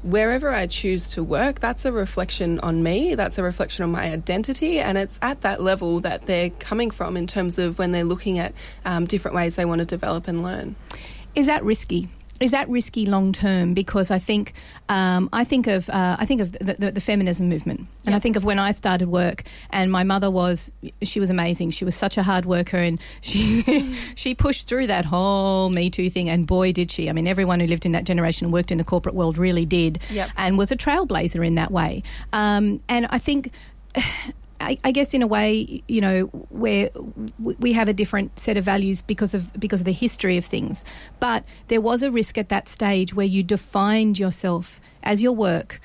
wherever 0.02 0.50
I 0.50 0.66
choose 0.66 1.10
to 1.10 1.22
work, 1.22 1.60
that's 1.60 1.84
a 1.84 1.92
reflection 1.92 2.58
on 2.60 2.82
me, 2.82 3.14
that's 3.14 3.38
a 3.38 3.42
reflection 3.42 3.84
on 3.84 3.90
my 3.90 4.10
identity, 4.12 4.80
and 4.80 4.96
it's 4.96 5.18
at 5.20 5.42
that 5.42 5.60
level 5.60 6.00
that 6.00 6.26
they're 6.26 6.50
coming 6.50 6.90
from 6.90 7.16
in 7.16 7.26
terms 7.26 7.58
of 7.58 7.78
when 7.78 7.92
they're 7.92 8.04
looking 8.04 8.38
at 8.38 8.54
um, 8.84 9.06
different 9.06 9.34
ways 9.34 9.56
they 9.56 9.64
want 9.64 9.80
to 9.80 9.84
develop 9.84 10.26
and 10.28 10.42
learn. 10.42 10.74
Is 11.34 11.46
that 11.46 11.64
risky? 11.64 12.08
Is 12.40 12.52
that 12.52 12.68
risky 12.70 13.04
long 13.04 13.32
term? 13.34 13.74
Because 13.74 14.10
I 14.10 14.18
think 14.18 14.54
um, 14.88 15.28
I 15.32 15.44
think 15.44 15.66
of 15.66 15.90
uh, 15.90 16.16
I 16.18 16.24
think 16.24 16.40
of 16.40 16.52
the, 16.52 16.74
the, 16.78 16.92
the 16.92 17.00
feminism 17.00 17.48
movement, 17.50 17.86
and 18.06 18.14
I 18.14 18.18
think 18.18 18.34
of 18.36 18.44
when 18.44 18.58
I 18.58 18.72
started 18.72 19.08
work, 19.08 19.44
and 19.68 19.92
my 19.92 20.04
mother 20.04 20.30
was 20.30 20.72
she 21.02 21.20
was 21.20 21.28
amazing. 21.28 21.70
She 21.72 21.84
was 21.84 21.94
such 21.94 22.16
a 22.16 22.22
hard 22.22 22.46
worker, 22.46 22.78
and 22.78 22.98
she 23.20 23.94
she 24.14 24.34
pushed 24.34 24.66
through 24.68 24.86
that 24.86 25.04
whole 25.04 25.68
Me 25.68 25.90
Too 25.90 26.08
thing, 26.08 26.30
and 26.30 26.46
boy 26.46 26.72
did 26.72 26.90
she! 26.90 27.10
I 27.10 27.12
mean, 27.12 27.26
everyone 27.28 27.60
who 27.60 27.66
lived 27.66 27.84
in 27.84 27.92
that 27.92 28.04
generation 28.04 28.46
and 28.46 28.52
worked 28.54 28.72
in 28.72 28.78
the 28.78 28.84
corporate 28.84 29.14
world 29.14 29.36
really 29.36 29.66
did, 29.66 30.00
Yep. 30.10 30.30
and 30.38 30.56
was 30.56 30.72
a 30.72 30.76
trailblazer 30.76 31.46
in 31.46 31.56
that 31.56 31.70
way. 31.70 32.02
Um, 32.32 32.80
and 32.88 33.06
I 33.10 33.18
think. 33.18 33.52
I, 34.60 34.78
I 34.84 34.92
guess 34.92 35.14
in 35.14 35.22
a 35.22 35.26
way, 35.26 35.82
you 35.88 36.00
know, 36.00 36.22
where 36.50 36.90
we 37.38 37.72
have 37.72 37.88
a 37.88 37.92
different 37.92 38.38
set 38.38 38.56
of 38.56 38.64
values 38.64 39.00
because 39.00 39.34
of 39.34 39.52
because 39.58 39.80
of 39.80 39.86
the 39.86 39.92
history 39.92 40.36
of 40.36 40.44
things. 40.44 40.84
But 41.18 41.44
there 41.68 41.80
was 41.80 42.02
a 42.02 42.10
risk 42.10 42.36
at 42.38 42.48
that 42.50 42.68
stage 42.68 43.14
where 43.14 43.26
you 43.26 43.42
defined 43.42 44.18
yourself 44.18 44.80
as 45.02 45.22
your 45.22 45.32
work 45.32 45.80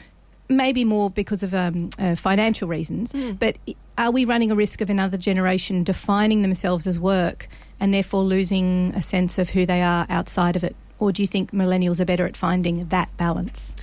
maybe 0.47 0.85
more 0.85 1.09
because 1.09 1.41
of 1.41 1.55
um, 1.55 1.89
uh, 1.97 2.13
financial 2.13 2.67
reasons, 2.67 3.11
Mm. 3.11 3.39
but 3.39 3.57
are 3.97 4.11
we 4.11 4.25
running 4.25 4.51
a 4.51 4.55
risk 4.55 4.79
of 4.79 4.91
another 4.91 5.17
generation 5.17 5.83
defining 5.83 6.43
themselves 6.43 6.85
as 6.85 6.99
work 6.99 7.49
and 7.79 7.91
therefore 7.91 8.21
losing 8.21 8.93
a 8.95 9.01
sense 9.01 9.39
of 9.39 9.49
who 9.49 9.65
they 9.65 9.81
are 9.81 10.05
outside 10.07 10.55
of 10.55 10.63
it? 10.63 10.75
Or 10.99 11.11
do 11.11 11.23
you 11.23 11.27
think 11.27 11.51
millennials 11.51 11.99
are 11.99 12.05
better 12.05 12.27
at 12.27 12.37
finding 12.37 12.85
that 12.89 13.09
balance? 13.17 13.73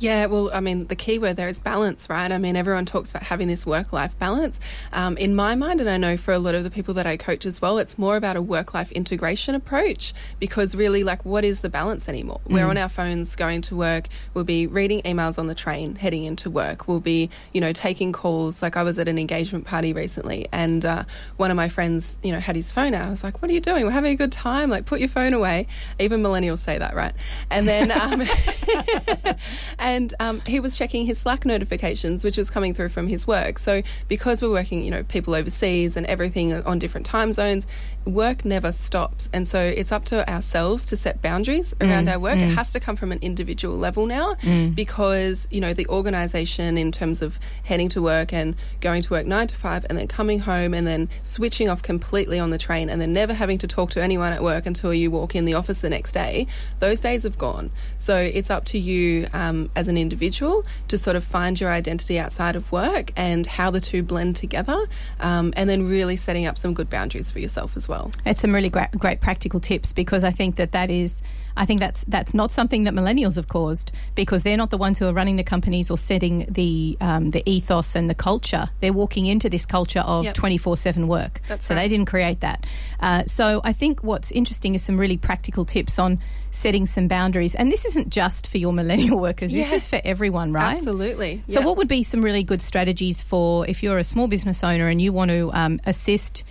Yeah, 0.00 0.26
well, 0.26 0.50
I 0.52 0.60
mean, 0.60 0.86
the 0.86 0.94
key 0.94 1.18
word 1.18 1.34
there 1.36 1.48
is 1.48 1.58
balance, 1.58 2.08
right? 2.08 2.30
I 2.30 2.38
mean, 2.38 2.54
everyone 2.54 2.86
talks 2.86 3.10
about 3.10 3.24
having 3.24 3.48
this 3.48 3.66
work 3.66 3.92
life 3.92 4.16
balance. 4.18 4.60
Um, 4.92 5.16
in 5.16 5.34
my 5.34 5.56
mind, 5.56 5.80
and 5.80 5.90
I 5.90 5.96
know 5.96 6.16
for 6.16 6.32
a 6.32 6.38
lot 6.38 6.54
of 6.54 6.62
the 6.62 6.70
people 6.70 6.94
that 6.94 7.06
I 7.06 7.16
coach 7.16 7.44
as 7.44 7.60
well, 7.60 7.78
it's 7.78 7.98
more 7.98 8.16
about 8.16 8.36
a 8.36 8.42
work 8.42 8.74
life 8.74 8.92
integration 8.92 9.56
approach 9.56 10.14
because 10.38 10.76
really, 10.76 11.02
like, 11.02 11.24
what 11.24 11.44
is 11.44 11.60
the 11.60 11.68
balance 11.68 12.08
anymore? 12.08 12.40
We're 12.46 12.66
on 12.66 12.76
our 12.76 12.88
phones 12.88 13.34
going 13.34 13.62
to 13.62 13.76
work, 13.76 14.08
we'll 14.34 14.44
be 14.44 14.68
reading 14.68 15.02
emails 15.02 15.38
on 15.38 15.48
the 15.48 15.54
train 15.54 15.96
heading 15.96 16.24
into 16.24 16.48
work, 16.48 16.86
we'll 16.86 17.00
be, 17.00 17.28
you 17.52 17.60
know, 17.60 17.72
taking 17.72 18.12
calls. 18.12 18.62
Like, 18.62 18.76
I 18.76 18.84
was 18.84 19.00
at 19.00 19.08
an 19.08 19.18
engagement 19.18 19.64
party 19.64 19.92
recently 19.92 20.48
and 20.52 20.84
uh, 20.84 21.04
one 21.38 21.50
of 21.50 21.56
my 21.56 21.68
friends, 21.68 22.18
you 22.22 22.30
know, 22.30 22.38
had 22.38 22.54
his 22.54 22.70
phone 22.70 22.94
out. 22.94 23.08
I 23.08 23.10
was 23.10 23.24
like, 23.24 23.42
what 23.42 23.50
are 23.50 23.54
you 23.54 23.60
doing? 23.60 23.84
We're 23.84 23.90
having 23.90 24.12
a 24.12 24.16
good 24.16 24.32
time. 24.32 24.70
Like, 24.70 24.86
put 24.86 25.00
your 25.00 25.08
phone 25.08 25.32
away. 25.32 25.66
Even 25.98 26.22
millennials 26.22 26.58
say 26.58 26.78
that, 26.78 26.94
right? 26.94 27.14
And 27.50 27.66
then, 27.66 27.90
um, 27.90 28.22
and 29.88 30.12
um, 30.20 30.42
he 30.44 30.60
was 30.60 30.76
checking 30.76 31.06
his 31.06 31.16
Slack 31.18 31.46
notifications, 31.46 32.22
which 32.22 32.36
was 32.36 32.50
coming 32.50 32.74
through 32.74 32.90
from 32.90 33.08
his 33.08 33.26
work. 33.26 33.58
So 33.58 33.82
because 34.06 34.42
we're 34.42 34.50
working, 34.50 34.84
you 34.84 34.90
know, 34.90 35.02
people 35.04 35.34
overseas 35.34 35.96
and 35.96 36.04
everything 36.04 36.52
on 36.52 36.78
different 36.78 37.06
time 37.06 37.32
zones, 37.32 37.66
work 38.08 38.44
never 38.44 38.72
stops. 38.72 39.28
And 39.32 39.46
so 39.46 39.60
it's 39.60 39.92
up 39.92 40.04
to 40.06 40.28
ourselves 40.28 40.86
to 40.86 40.96
set 40.96 41.20
boundaries 41.22 41.74
around 41.80 42.08
our 42.08 42.18
work. 42.18 42.38
It 42.38 42.54
has 42.54 42.72
to 42.72 42.80
come 42.80 42.96
from 42.96 43.12
an 43.12 43.18
individual 43.22 43.76
level 43.76 44.06
now 44.06 44.36
because, 44.74 45.46
you 45.50 45.60
know, 45.60 45.74
the 45.74 45.86
organisation 45.88 46.78
in 46.78 46.92
terms 46.92 47.22
of 47.22 47.38
heading 47.64 47.88
to 47.90 48.02
work 48.02 48.32
and 48.32 48.54
going 48.80 49.02
to 49.02 49.10
work 49.10 49.26
nine 49.26 49.46
to 49.48 49.56
five 49.56 49.84
and 49.88 49.98
then 49.98 50.06
coming 50.08 50.40
home 50.40 50.74
and 50.74 50.86
then 50.86 51.08
switching 51.22 51.68
off 51.68 51.82
completely 51.82 52.38
on 52.38 52.50
the 52.50 52.58
train 52.58 52.88
and 52.90 53.00
then 53.00 53.12
never 53.12 53.34
having 53.34 53.58
to 53.58 53.66
talk 53.66 53.90
to 53.90 54.02
anyone 54.02 54.32
at 54.32 54.42
work 54.42 54.66
until 54.66 54.92
you 54.94 55.10
walk 55.10 55.34
in 55.34 55.44
the 55.44 55.54
office 55.54 55.80
the 55.80 55.90
next 55.90 56.12
day, 56.12 56.46
those 56.80 57.00
days 57.00 57.22
have 57.24 57.36
gone. 57.38 57.70
So 57.98 58.16
it's 58.16 58.50
up 58.50 58.64
to 58.66 58.78
you 58.78 59.26
um, 59.32 59.70
as 59.76 59.88
an 59.88 59.96
individual 59.98 60.64
to 60.88 60.98
sort 60.98 61.16
of 61.16 61.24
find 61.24 61.60
your 61.60 61.70
identity 61.70 62.18
outside 62.18 62.56
of 62.56 62.70
work 62.72 63.12
and 63.16 63.46
how 63.46 63.70
the 63.70 63.80
two 63.80 64.02
blend 64.02 64.36
together 64.36 64.86
um, 65.20 65.52
and 65.56 65.68
then 65.68 65.86
really 65.86 66.16
setting 66.16 66.46
up 66.46 66.56
some 66.56 66.74
good 66.74 66.88
boundaries 66.88 67.30
for 67.30 67.38
yourself 67.40 67.76
as 67.76 67.88
well. 67.88 67.97
It's 68.24 68.40
some 68.40 68.54
really 68.54 68.70
great, 68.70 68.90
great 68.92 69.20
practical 69.20 69.60
tips 69.60 69.92
because 69.92 70.24
I 70.24 70.30
think 70.30 70.56
that 70.56 70.72
that 70.72 70.90
is, 70.90 71.22
I 71.56 71.66
think 71.66 71.80
that's 71.80 72.04
that's 72.08 72.34
not 72.34 72.50
something 72.50 72.84
that 72.84 72.94
millennials 72.94 73.36
have 73.36 73.48
caused 73.48 73.90
because 74.14 74.42
they're 74.42 74.56
not 74.56 74.70
the 74.70 74.78
ones 74.78 74.98
who 74.98 75.06
are 75.06 75.12
running 75.12 75.36
the 75.36 75.44
companies 75.44 75.90
or 75.90 75.98
setting 75.98 76.46
the 76.48 76.96
um, 77.00 77.30
the 77.32 77.42
ethos 77.50 77.96
and 77.96 78.08
the 78.08 78.14
culture. 78.14 78.66
They're 78.80 78.92
walking 78.92 79.26
into 79.26 79.48
this 79.50 79.66
culture 79.66 80.00
of 80.00 80.32
twenty 80.34 80.58
four 80.58 80.76
seven 80.76 81.08
work. 81.08 81.40
That's 81.48 81.66
so 81.66 81.74
right. 81.74 81.82
they 81.82 81.88
didn't 81.88 82.06
create 82.06 82.40
that. 82.40 82.64
Uh, 83.00 83.24
so 83.24 83.60
I 83.64 83.72
think 83.72 84.02
what's 84.04 84.30
interesting 84.32 84.74
is 84.74 84.82
some 84.82 84.96
really 84.98 85.16
practical 85.16 85.64
tips 85.64 85.98
on 85.98 86.18
setting 86.50 86.86
some 86.86 87.08
boundaries. 87.08 87.54
And 87.54 87.70
this 87.70 87.84
isn't 87.84 88.08
just 88.08 88.46
for 88.46 88.58
your 88.58 88.72
millennial 88.80 89.18
workers. 89.18 89.52
This 89.52 89.72
is 89.72 89.88
for 89.88 90.00
everyone, 90.04 90.52
right? 90.52 90.72
Absolutely. 90.72 91.42
So, 91.46 91.60
Yeah. 91.60 91.66
what 91.66 91.76
would 91.76 91.88
be 91.88 92.02
some 92.02 92.22
really 92.22 92.42
good 92.42 92.62
strategies 92.62 93.20
for 93.20 93.66
if 93.66 93.82
you're 93.82 93.98
a 93.98 94.04
small 94.04 94.28
business 94.28 94.64
owner 94.64 94.88
and 94.88 95.00
you 95.00 95.12
want 95.12 95.30
to 95.30 95.50
um, 95.52 95.80
assist, 95.84 96.44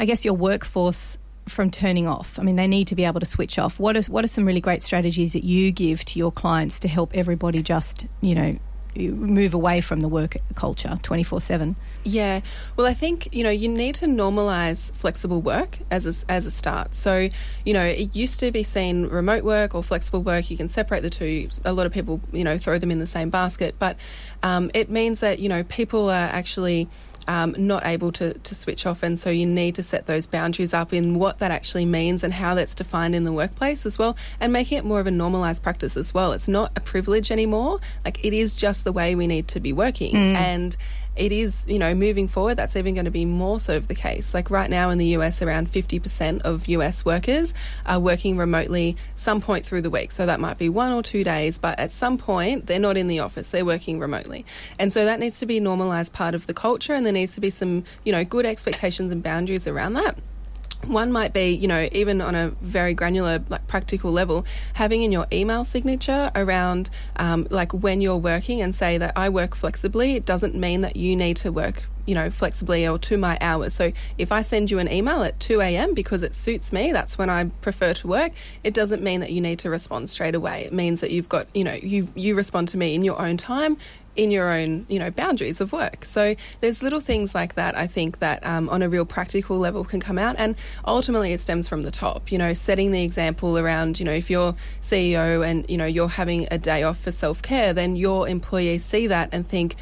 I 0.00 0.06
guess, 0.06 0.24
your 0.24 0.34
workforce 0.34 1.18
from 1.46 1.70
turning 1.70 2.06
off? 2.08 2.38
I 2.38 2.42
mean, 2.42 2.56
they 2.56 2.66
need 2.66 2.88
to 2.88 2.94
be 2.94 3.04
able 3.04 3.20
to 3.20 3.26
switch 3.26 3.58
off. 3.58 3.78
What 3.78 3.96
is 3.96 4.08
what 4.08 4.24
are 4.24 4.28
some 4.28 4.46
really 4.46 4.60
great 4.60 4.82
strategies 4.82 5.34
that 5.34 5.44
you 5.44 5.70
give 5.70 6.04
to 6.06 6.18
your 6.18 6.32
clients 6.32 6.80
to 6.80 6.88
help 6.88 7.14
everybody 7.14 7.62
just, 7.62 8.06
you 8.20 8.34
know, 8.34 8.58
move 8.96 9.54
away 9.54 9.80
from 9.80 10.00
the 10.00 10.08
work 10.08 10.36
culture 10.54 10.98
twenty 11.02 11.22
four 11.22 11.40
seven? 11.40 11.76
Yeah. 12.02 12.40
Well, 12.76 12.86
I 12.86 12.94
think, 12.94 13.28
you 13.32 13.44
know, 13.44 13.50
you 13.50 13.68
need 13.68 13.94
to 13.96 14.06
normalize 14.06 14.90
flexible 14.94 15.42
work 15.42 15.78
as 15.90 16.06
a, 16.06 16.14
as 16.30 16.46
a 16.46 16.50
start. 16.50 16.96
So, 16.96 17.28
you 17.66 17.74
know, 17.74 17.84
it 17.84 18.16
used 18.16 18.40
to 18.40 18.50
be 18.50 18.62
seen 18.62 19.06
remote 19.06 19.44
work 19.44 19.74
or 19.74 19.82
flexible 19.82 20.22
work. 20.22 20.50
You 20.50 20.56
can 20.56 20.68
separate 20.68 21.02
the 21.02 21.10
two. 21.10 21.50
A 21.64 21.74
lot 21.74 21.84
of 21.86 21.92
people, 21.92 22.22
you 22.32 22.42
know, 22.42 22.56
throw 22.58 22.78
them 22.78 22.90
in 22.90 23.00
the 23.00 23.06
same 23.06 23.28
basket. 23.28 23.74
But 23.78 23.96
um, 24.42 24.70
it 24.72 24.88
means 24.88 25.20
that, 25.20 25.40
you 25.40 25.50
know, 25.50 25.62
people 25.64 26.08
are 26.08 26.30
actually 26.32 26.88
um, 27.30 27.54
not 27.56 27.86
able 27.86 28.10
to, 28.10 28.34
to 28.34 28.54
switch 28.56 28.86
off. 28.86 29.04
And 29.04 29.16
so 29.16 29.30
you 29.30 29.46
need 29.46 29.76
to 29.76 29.84
set 29.84 30.08
those 30.08 30.26
boundaries 30.26 30.74
up 30.74 30.92
in 30.92 31.16
what 31.16 31.38
that 31.38 31.52
actually 31.52 31.84
means 31.84 32.24
and 32.24 32.34
how 32.34 32.56
that's 32.56 32.74
defined 32.74 33.14
in 33.14 33.22
the 33.22 33.32
workplace 33.32 33.86
as 33.86 33.98
well, 34.00 34.16
and 34.40 34.52
making 34.52 34.78
it 34.78 34.84
more 34.84 34.98
of 34.98 35.06
a 35.06 35.12
normalized 35.12 35.62
practice 35.62 35.96
as 35.96 36.12
well. 36.12 36.32
It's 36.32 36.48
not 36.48 36.72
a 36.74 36.80
privilege 36.80 37.30
anymore. 37.30 37.78
Like 38.04 38.24
it 38.24 38.32
is 38.32 38.56
just 38.56 38.82
the 38.82 38.90
way 38.90 39.14
we 39.14 39.28
need 39.28 39.46
to 39.48 39.60
be 39.60 39.72
working. 39.72 40.16
And 40.34 40.76
it 41.16 41.32
is, 41.32 41.64
you 41.66 41.78
know, 41.78 41.94
moving 41.94 42.28
forward, 42.28 42.56
that's 42.56 42.76
even 42.76 42.94
going 42.94 43.04
to 43.04 43.10
be 43.10 43.24
more 43.24 43.60
so 43.60 43.76
of 43.76 43.88
the 43.88 43.94
case. 43.94 44.32
Like 44.32 44.50
right 44.50 44.70
now 44.70 44.90
in 44.90 44.98
the 44.98 45.06
US, 45.16 45.42
around 45.42 45.70
50% 45.70 46.42
of 46.42 46.68
US 46.68 47.04
workers 47.04 47.52
are 47.84 48.00
working 48.00 48.36
remotely 48.36 48.96
some 49.16 49.40
point 49.40 49.66
through 49.66 49.82
the 49.82 49.90
week. 49.90 50.12
So 50.12 50.26
that 50.26 50.40
might 50.40 50.58
be 50.58 50.68
one 50.68 50.92
or 50.92 51.02
two 51.02 51.24
days, 51.24 51.58
but 51.58 51.78
at 51.78 51.92
some 51.92 52.16
point 52.16 52.66
they're 52.66 52.78
not 52.78 52.96
in 52.96 53.08
the 53.08 53.18
office, 53.18 53.50
they're 53.50 53.64
working 53.64 53.98
remotely. 53.98 54.46
And 54.78 54.92
so 54.92 55.04
that 55.04 55.20
needs 55.20 55.40
to 55.40 55.46
be 55.46 55.60
normalized 55.60 56.12
part 56.12 56.34
of 56.34 56.46
the 56.46 56.54
culture, 56.54 56.94
and 56.94 57.04
there 57.04 57.12
needs 57.12 57.34
to 57.34 57.40
be 57.40 57.50
some, 57.50 57.84
you 58.04 58.12
know, 58.12 58.24
good 58.24 58.46
expectations 58.46 59.10
and 59.10 59.22
boundaries 59.22 59.66
around 59.66 59.94
that. 59.94 60.16
One 60.86 61.12
might 61.12 61.32
be, 61.32 61.50
you 61.50 61.68
know, 61.68 61.88
even 61.92 62.20
on 62.20 62.34
a 62.34 62.48
very 62.62 62.94
granular, 62.94 63.42
like 63.48 63.66
practical 63.66 64.10
level, 64.10 64.44
having 64.74 65.02
in 65.02 65.12
your 65.12 65.26
email 65.32 65.64
signature 65.64 66.30
around 66.34 66.90
um, 67.16 67.46
like 67.50 67.72
when 67.72 68.00
you're 68.00 68.16
working 68.16 68.60
and 68.62 68.74
say 68.74 68.98
that 68.98 69.12
I 69.16 69.28
work 69.28 69.54
flexibly. 69.54 70.16
It 70.16 70.24
doesn't 70.24 70.54
mean 70.54 70.80
that 70.80 70.96
you 70.96 71.14
need 71.14 71.36
to 71.38 71.52
work, 71.52 71.82
you 72.06 72.14
know, 72.14 72.30
flexibly 72.30 72.88
or 72.88 72.98
to 72.98 73.18
my 73.18 73.36
hours. 73.40 73.74
So 73.74 73.92
if 74.18 74.32
I 74.32 74.42
send 74.42 74.70
you 74.70 74.78
an 74.78 74.90
email 74.90 75.22
at 75.22 75.38
2 75.38 75.60
a.m. 75.60 75.94
because 75.94 76.22
it 76.22 76.34
suits 76.34 76.72
me, 76.72 76.92
that's 76.92 77.18
when 77.18 77.28
I 77.28 77.44
prefer 77.60 77.94
to 77.94 78.08
work. 78.08 78.32
It 78.64 78.74
doesn't 78.74 79.02
mean 79.02 79.20
that 79.20 79.30
you 79.30 79.40
need 79.40 79.58
to 79.60 79.70
respond 79.70 80.08
straight 80.08 80.34
away. 80.34 80.64
It 80.64 80.72
means 80.72 81.02
that 81.02 81.10
you've 81.10 81.28
got, 81.28 81.54
you 81.54 81.62
know, 81.62 81.74
you 81.74 82.08
you 82.14 82.34
respond 82.34 82.68
to 82.68 82.76
me 82.76 82.94
in 82.94 83.04
your 83.04 83.20
own 83.20 83.36
time 83.36 83.76
in 84.16 84.30
your 84.30 84.50
own, 84.50 84.86
you 84.88 84.98
know, 84.98 85.10
boundaries 85.10 85.60
of 85.60 85.72
work. 85.72 86.04
So 86.04 86.34
there's 86.60 86.82
little 86.82 87.00
things 87.00 87.34
like 87.34 87.54
that. 87.54 87.76
I 87.76 87.86
think 87.86 88.18
that 88.18 88.44
um, 88.44 88.68
on 88.68 88.82
a 88.82 88.88
real 88.88 89.04
practical 89.04 89.58
level 89.58 89.84
can 89.84 90.00
come 90.00 90.18
out, 90.18 90.36
and 90.38 90.56
ultimately 90.86 91.32
it 91.32 91.40
stems 91.40 91.68
from 91.68 91.82
the 91.82 91.90
top. 91.90 92.32
You 92.32 92.38
know, 92.38 92.52
setting 92.52 92.90
the 92.90 93.02
example 93.02 93.58
around, 93.58 94.00
you 94.00 94.06
know, 94.06 94.12
if 94.12 94.30
you're 94.30 94.54
CEO 94.82 95.46
and 95.46 95.68
you 95.68 95.76
know 95.76 95.86
you're 95.86 96.08
having 96.08 96.48
a 96.50 96.58
day 96.58 96.82
off 96.82 97.00
for 97.00 97.12
self 97.12 97.42
care, 97.42 97.72
then 97.72 97.96
your 97.96 98.28
employees 98.28 98.84
see 98.84 99.06
that 99.06 99.28
and 99.32 99.48
think. 99.48 99.76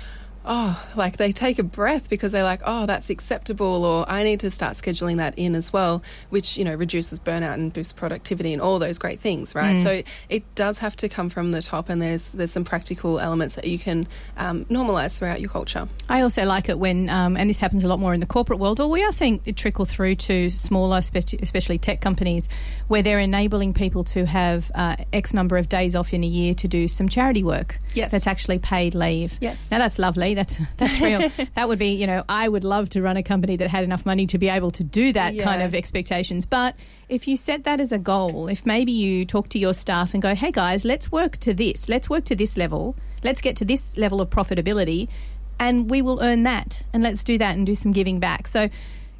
Oh, 0.44 0.82
like 0.96 1.16
they 1.18 1.32
take 1.32 1.58
a 1.58 1.62
breath 1.62 2.08
because 2.08 2.32
they're 2.32 2.42
like, 2.42 2.60
oh, 2.64 2.86
that's 2.86 3.10
acceptable, 3.10 3.84
or 3.84 4.08
I 4.08 4.22
need 4.22 4.40
to 4.40 4.50
start 4.50 4.76
scheduling 4.76 5.18
that 5.18 5.38
in 5.38 5.54
as 5.54 5.72
well, 5.72 6.02
which 6.30 6.56
you 6.56 6.64
know 6.64 6.74
reduces 6.74 7.20
burnout 7.20 7.54
and 7.54 7.72
boosts 7.72 7.92
productivity 7.92 8.52
and 8.52 8.62
all 8.62 8.78
those 8.78 8.98
great 8.98 9.20
things, 9.20 9.54
right? 9.54 9.82
So 9.82 10.02
it 10.28 10.54
does 10.54 10.78
have 10.78 10.96
to 10.96 11.08
come 11.08 11.28
from 11.28 11.52
the 11.52 11.60
top, 11.60 11.88
and 11.88 12.00
there's 12.00 12.28
there's 12.30 12.52
some 12.52 12.64
practical 12.64 13.18
elements 13.18 13.56
that 13.56 13.66
you 13.66 13.78
can 13.78 14.06
um, 14.36 14.64
normalize 14.66 15.18
throughout 15.18 15.40
your 15.40 15.50
culture. 15.50 15.88
I 16.08 16.22
also 16.22 16.44
like 16.44 16.68
it 16.68 16.78
when, 16.78 17.08
um, 17.10 17.36
and 17.36 17.50
this 17.50 17.58
happens 17.58 17.84
a 17.84 17.88
lot 17.88 17.98
more 17.98 18.14
in 18.14 18.20
the 18.20 18.26
corporate 18.26 18.58
world, 18.58 18.80
or 18.80 18.88
we 18.88 19.02
are 19.04 19.12
seeing 19.12 19.40
it 19.44 19.56
trickle 19.56 19.84
through 19.84 20.14
to 20.16 20.50
smaller, 20.50 20.98
especially 20.98 21.78
tech 21.78 22.00
companies, 22.00 22.48
where 22.88 23.02
they're 23.02 23.18
enabling 23.18 23.74
people 23.74 24.04
to 24.04 24.24
have 24.24 24.70
uh, 24.74 24.96
X 25.12 25.34
number 25.34 25.58
of 25.58 25.68
days 25.68 25.94
off 25.94 26.14
in 26.14 26.24
a 26.24 26.26
year 26.26 26.54
to 26.54 26.68
do 26.68 26.88
some 26.88 27.08
charity 27.08 27.42
work. 27.42 27.78
Yes. 27.94 28.10
That's 28.10 28.26
actually 28.26 28.58
paid 28.58 28.94
leave. 28.94 29.36
Yes. 29.40 29.58
Now 29.70 29.78
that's 29.78 29.98
lovely. 29.98 30.27
That's 30.34 30.58
that's 30.76 31.00
real. 31.00 31.30
that 31.54 31.68
would 31.68 31.78
be, 31.78 31.92
you 31.92 32.06
know, 32.06 32.24
I 32.28 32.48
would 32.48 32.64
love 32.64 32.90
to 32.90 33.02
run 33.02 33.16
a 33.16 33.22
company 33.22 33.56
that 33.56 33.68
had 33.68 33.84
enough 33.84 34.06
money 34.06 34.26
to 34.28 34.38
be 34.38 34.48
able 34.48 34.70
to 34.72 34.84
do 34.84 35.12
that 35.12 35.38
kind 35.38 35.62
of 35.62 35.74
expectations. 35.74 36.46
But 36.46 36.74
if 37.08 37.26
you 37.26 37.36
set 37.36 37.64
that 37.64 37.80
as 37.80 37.92
a 37.92 37.98
goal, 37.98 38.48
if 38.48 38.66
maybe 38.66 38.92
you 38.92 39.24
talk 39.24 39.48
to 39.50 39.58
your 39.58 39.74
staff 39.74 40.14
and 40.14 40.22
go, 40.22 40.34
hey 40.34 40.52
guys, 40.52 40.84
let's 40.84 41.10
work 41.10 41.38
to 41.38 41.54
this, 41.54 41.88
let's 41.88 42.10
work 42.10 42.24
to 42.26 42.36
this 42.36 42.56
level, 42.56 42.96
let's 43.24 43.40
get 43.40 43.56
to 43.56 43.64
this 43.64 43.96
level 43.96 44.20
of 44.20 44.30
profitability, 44.30 45.08
and 45.58 45.90
we 45.90 46.02
will 46.02 46.22
earn 46.22 46.44
that, 46.44 46.82
and 46.92 47.02
let's 47.02 47.24
do 47.24 47.38
that 47.38 47.56
and 47.56 47.66
do 47.66 47.74
some 47.74 47.92
giving 47.92 48.20
back. 48.20 48.46
So 48.46 48.68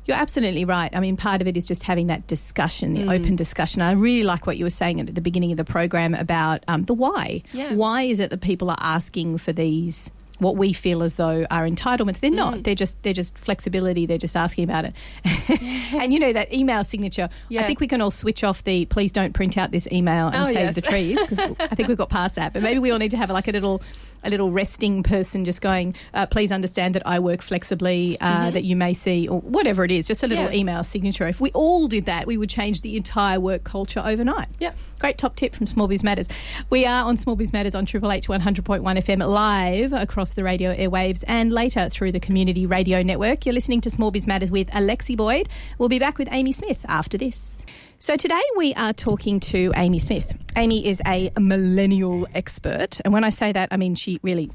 you're 0.08 0.16
absolutely 0.16 0.64
right. 0.64 0.90
I 0.94 1.00
mean, 1.00 1.18
part 1.18 1.42
of 1.42 1.46
it 1.46 1.56
is 1.56 1.66
just 1.66 1.82
having 1.82 2.06
that 2.06 2.26
discussion, 2.26 2.94
the 2.94 3.12
open 3.12 3.36
discussion. 3.36 3.82
I 3.82 3.92
really 3.92 4.24
like 4.24 4.46
what 4.46 4.56
you 4.56 4.64
were 4.64 4.70
saying 4.70 5.00
at 5.00 5.14
the 5.14 5.20
beginning 5.20 5.50
of 5.50 5.58
the 5.58 5.66
program 5.66 6.14
about 6.14 6.64
um, 6.66 6.84
the 6.84 6.94
why. 6.94 7.42
Yeah. 7.52 7.74
Why 7.74 8.02
is 8.02 8.18
it 8.18 8.30
that 8.30 8.40
people 8.40 8.70
are 8.70 8.78
asking 8.80 9.36
for 9.36 9.52
these? 9.52 10.10
What 10.38 10.56
we 10.56 10.72
feel 10.72 11.02
as 11.02 11.16
though 11.16 11.46
are 11.50 11.66
entitlements. 11.66 12.20
They're 12.20 12.30
not. 12.30 12.54
Mm. 12.54 12.64
They're 12.64 12.74
just 12.74 13.02
they're 13.02 13.12
just 13.12 13.36
flexibility. 13.36 14.06
They're 14.06 14.18
just 14.18 14.36
asking 14.36 14.64
about 14.64 14.84
it. 14.84 14.94
and 15.94 16.12
you 16.12 16.18
know 16.18 16.32
that 16.32 16.52
email 16.52 16.84
signature. 16.84 17.28
Yeah. 17.48 17.62
I 17.62 17.66
think 17.66 17.80
we 17.80 17.88
can 17.88 18.00
all 18.00 18.10
switch 18.10 18.44
off 18.44 18.64
the 18.64 18.84
please 18.86 19.12
don't 19.12 19.32
print 19.32 19.56
out 19.58 19.70
this 19.70 19.86
email 19.92 20.28
and 20.28 20.36
Oh, 20.36 20.44
save 20.46 20.54
yes. 20.54 20.74
the 20.74 20.82
trees 20.82 21.18
I 21.58 21.74
think 21.74 21.88
we've 21.88 21.96
got 21.98 22.08
past 22.10 22.36
that. 22.36 22.52
But 22.52 22.62
maybe 22.62 22.78
we 22.78 22.90
all 22.90 22.98
need 22.98 23.10
to 23.12 23.16
have 23.16 23.30
like 23.30 23.48
a 23.48 23.52
little 23.52 23.82
a 24.24 24.30
little 24.30 24.50
resting 24.50 25.02
person 25.02 25.44
just 25.44 25.60
going. 25.60 25.94
Uh, 26.12 26.26
please 26.26 26.50
understand 26.50 26.94
that 26.96 27.06
I 27.06 27.20
work 27.20 27.40
flexibly. 27.42 28.16
Uh, 28.20 28.50
That 28.50 28.64
you 28.64 28.74
may 28.76 28.92
see 28.94 29.28
or 29.28 29.40
whatever 29.40 29.84
it 29.84 29.90
is. 29.90 30.06
Just 30.06 30.22
a 30.22 30.26
little 30.26 30.38
Mm-hmm. 30.44 30.54
Yeah. 30.54 30.60
email 30.60 30.84
signature. 30.84 31.26
If 31.28 31.40
we 31.40 31.50
all 31.52 31.88
did 31.88 32.06
that, 32.06 32.26
we 32.26 32.36
would 32.36 32.48
change 32.50 32.80
the 32.82 32.96
entire 32.96 33.40
work 33.40 33.64
culture 33.64 34.00
overnight. 34.04 34.48
Yep. 34.60 34.76
Great 34.98 35.16
top 35.16 35.36
tip 35.36 35.54
from 35.54 35.68
Small 35.68 35.86
Biz 35.86 36.02
Matters. 36.02 36.26
We 36.70 36.84
are 36.84 37.04
on 37.04 37.16
Small 37.16 37.36
Biz 37.36 37.52
Matters 37.52 37.76
on 37.76 37.86
Triple 37.86 38.10
H 38.10 38.26
100.1 38.26 38.82
FM 38.82 39.28
live 39.28 39.92
across 39.92 40.34
the 40.34 40.42
radio 40.42 40.74
airwaves 40.74 41.22
and 41.28 41.52
later 41.52 41.88
through 41.88 42.10
the 42.10 42.18
community 42.18 42.66
radio 42.66 43.00
network. 43.04 43.46
You're 43.46 43.54
listening 43.54 43.80
to 43.82 43.90
Small 43.90 44.10
Biz 44.10 44.26
Matters 44.26 44.50
with 44.50 44.66
Alexi 44.70 45.16
Boyd. 45.16 45.48
We'll 45.78 45.88
be 45.88 46.00
back 46.00 46.18
with 46.18 46.28
Amy 46.32 46.50
Smith 46.50 46.84
after 46.88 47.16
this. 47.16 47.62
So 48.00 48.16
today 48.16 48.42
we 48.56 48.74
are 48.74 48.92
talking 48.92 49.38
to 49.40 49.72
Amy 49.76 50.00
Smith. 50.00 50.36
Amy 50.56 50.84
is 50.88 51.00
a 51.06 51.30
millennial 51.38 52.26
expert. 52.34 53.00
And 53.04 53.12
when 53.12 53.22
I 53.22 53.30
say 53.30 53.52
that, 53.52 53.68
I 53.70 53.76
mean 53.76 53.94
she 53.94 54.18
really 54.24 54.50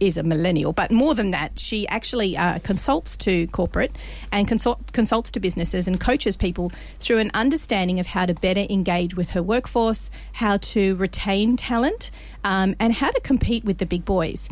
is 0.00 0.16
a 0.16 0.22
millennial, 0.22 0.72
but 0.72 0.90
more 0.90 1.14
than 1.14 1.30
that, 1.30 1.58
she 1.58 1.86
actually 1.88 2.36
uh, 2.36 2.58
consults 2.60 3.16
to 3.18 3.46
corporate 3.48 3.96
and 4.32 4.46
consult, 4.46 4.92
consults 4.92 5.30
to 5.32 5.40
businesses 5.40 5.88
and 5.88 6.00
coaches 6.00 6.36
people 6.36 6.70
through 7.00 7.18
an 7.18 7.30
understanding 7.34 8.00
of 8.00 8.06
how 8.06 8.26
to 8.26 8.34
better 8.34 8.66
engage 8.70 9.16
with 9.16 9.30
her 9.30 9.42
workforce, 9.42 10.10
how 10.32 10.56
to 10.58 10.96
retain 10.96 11.56
talent, 11.56 12.10
um, 12.44 12.74
and 12.78 12.92
how 12.92 13.10
to 13.10 13.20
compete 13.20 13.64
with 13.64 13.78
the 13.78 13.86
big 13.86 14.04
boys. 14.04 14.48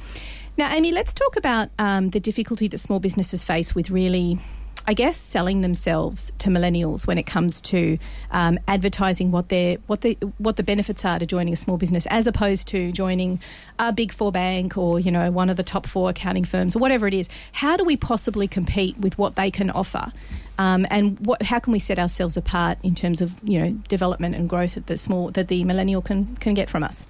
Now, 0.57 0.73
Amy, 0.73 0.91
let's 0.91 1.13
talk 1.13 1.37
about 1.37 1.69
um, 1.79 2.11
the 2.11 2.21
difficulty 2.21 2.69
that 2.69 2.79
small 2.79 2.99
businesses 2.99 3.45
face 3.45 3.75
with 3.75 3.91
really. 3.91 4.41
I 4.89 4.95
guess 4.95 5.17
selling 5.17 5.63
themselves 5.63 6.31
to 6.39 6.49
millennials 6.49 7.09
when 7.09 7.19
it 7.19 7.25
comes 7.25 7.61
to 7.63 7.99
um, 8.31 8.61
advertising 8.69 9.33
what 9.33 9.49
their 9.49 9.79
what 9.89 10.03
the 10.03 10.17
what 10.39 10.57
the 10.57 10.63
benefits 10.63 11.05
are 11.05 11.19
to 11.19 11.27
joining 11.27 11.53
a 11.53 11.57
small 11.57 11.77
business, 11.77 12.07
as 12.07 12.29
opposed 12.29 12.69
to 12.69 12.93
joining 12.93 13.41
a 13.81 13.93
big 13.93 14.13
four 14.13 14.31
bank 14.31 14.79
or 14.79 15.01
you 15.01 15.11
know 15.11 15.31
one 15.31 15.51
of 15.51 15.57
the 15.57 15.65
top 15.65 15.87
four 15.87 16.11
accounting 16.11 16.45
firms 16.45 16.77
or 16.77 16.79
whatever 16.79 17.09
it 17.09 17.15
is. 17.15 17.29
How 17.51 17.77
do 17.77 17.85
we 17.85 17.97
possibly 17.97 18.47
compete 18.47 18.97
with 18.99 19.19
what 19.19 19.35
they 19.35 19.51
can 19.51 19.71
offer, 19.71 20.13
um, 20.59 20.87
and 20.89 21.19
what, 21.19 21.43
how 21.43 21.59
can 21.59 21.73
we 21.73 21.81
set 21.81 21.99
ourselves 21.99 22.37
apart 22.37 22.79
in 22.85 22.95
terms 22.95 23.21
of 23.21 23.35
you 23.43 23.59
know 23.59 23.71
development 23.89 24.37
and 24.37 24.49
growth 24.49 24.75
that 24.75 24.87
the 24.87 24.97
small 24.97 25.33
that 25.33 25.49
the 25.49 25.65
millennial 25.65 26.01
can 26.01 26.37
can 26.37 26.55
get 26.55 26.71
from 26.71 26.85
us? 26.85 27.07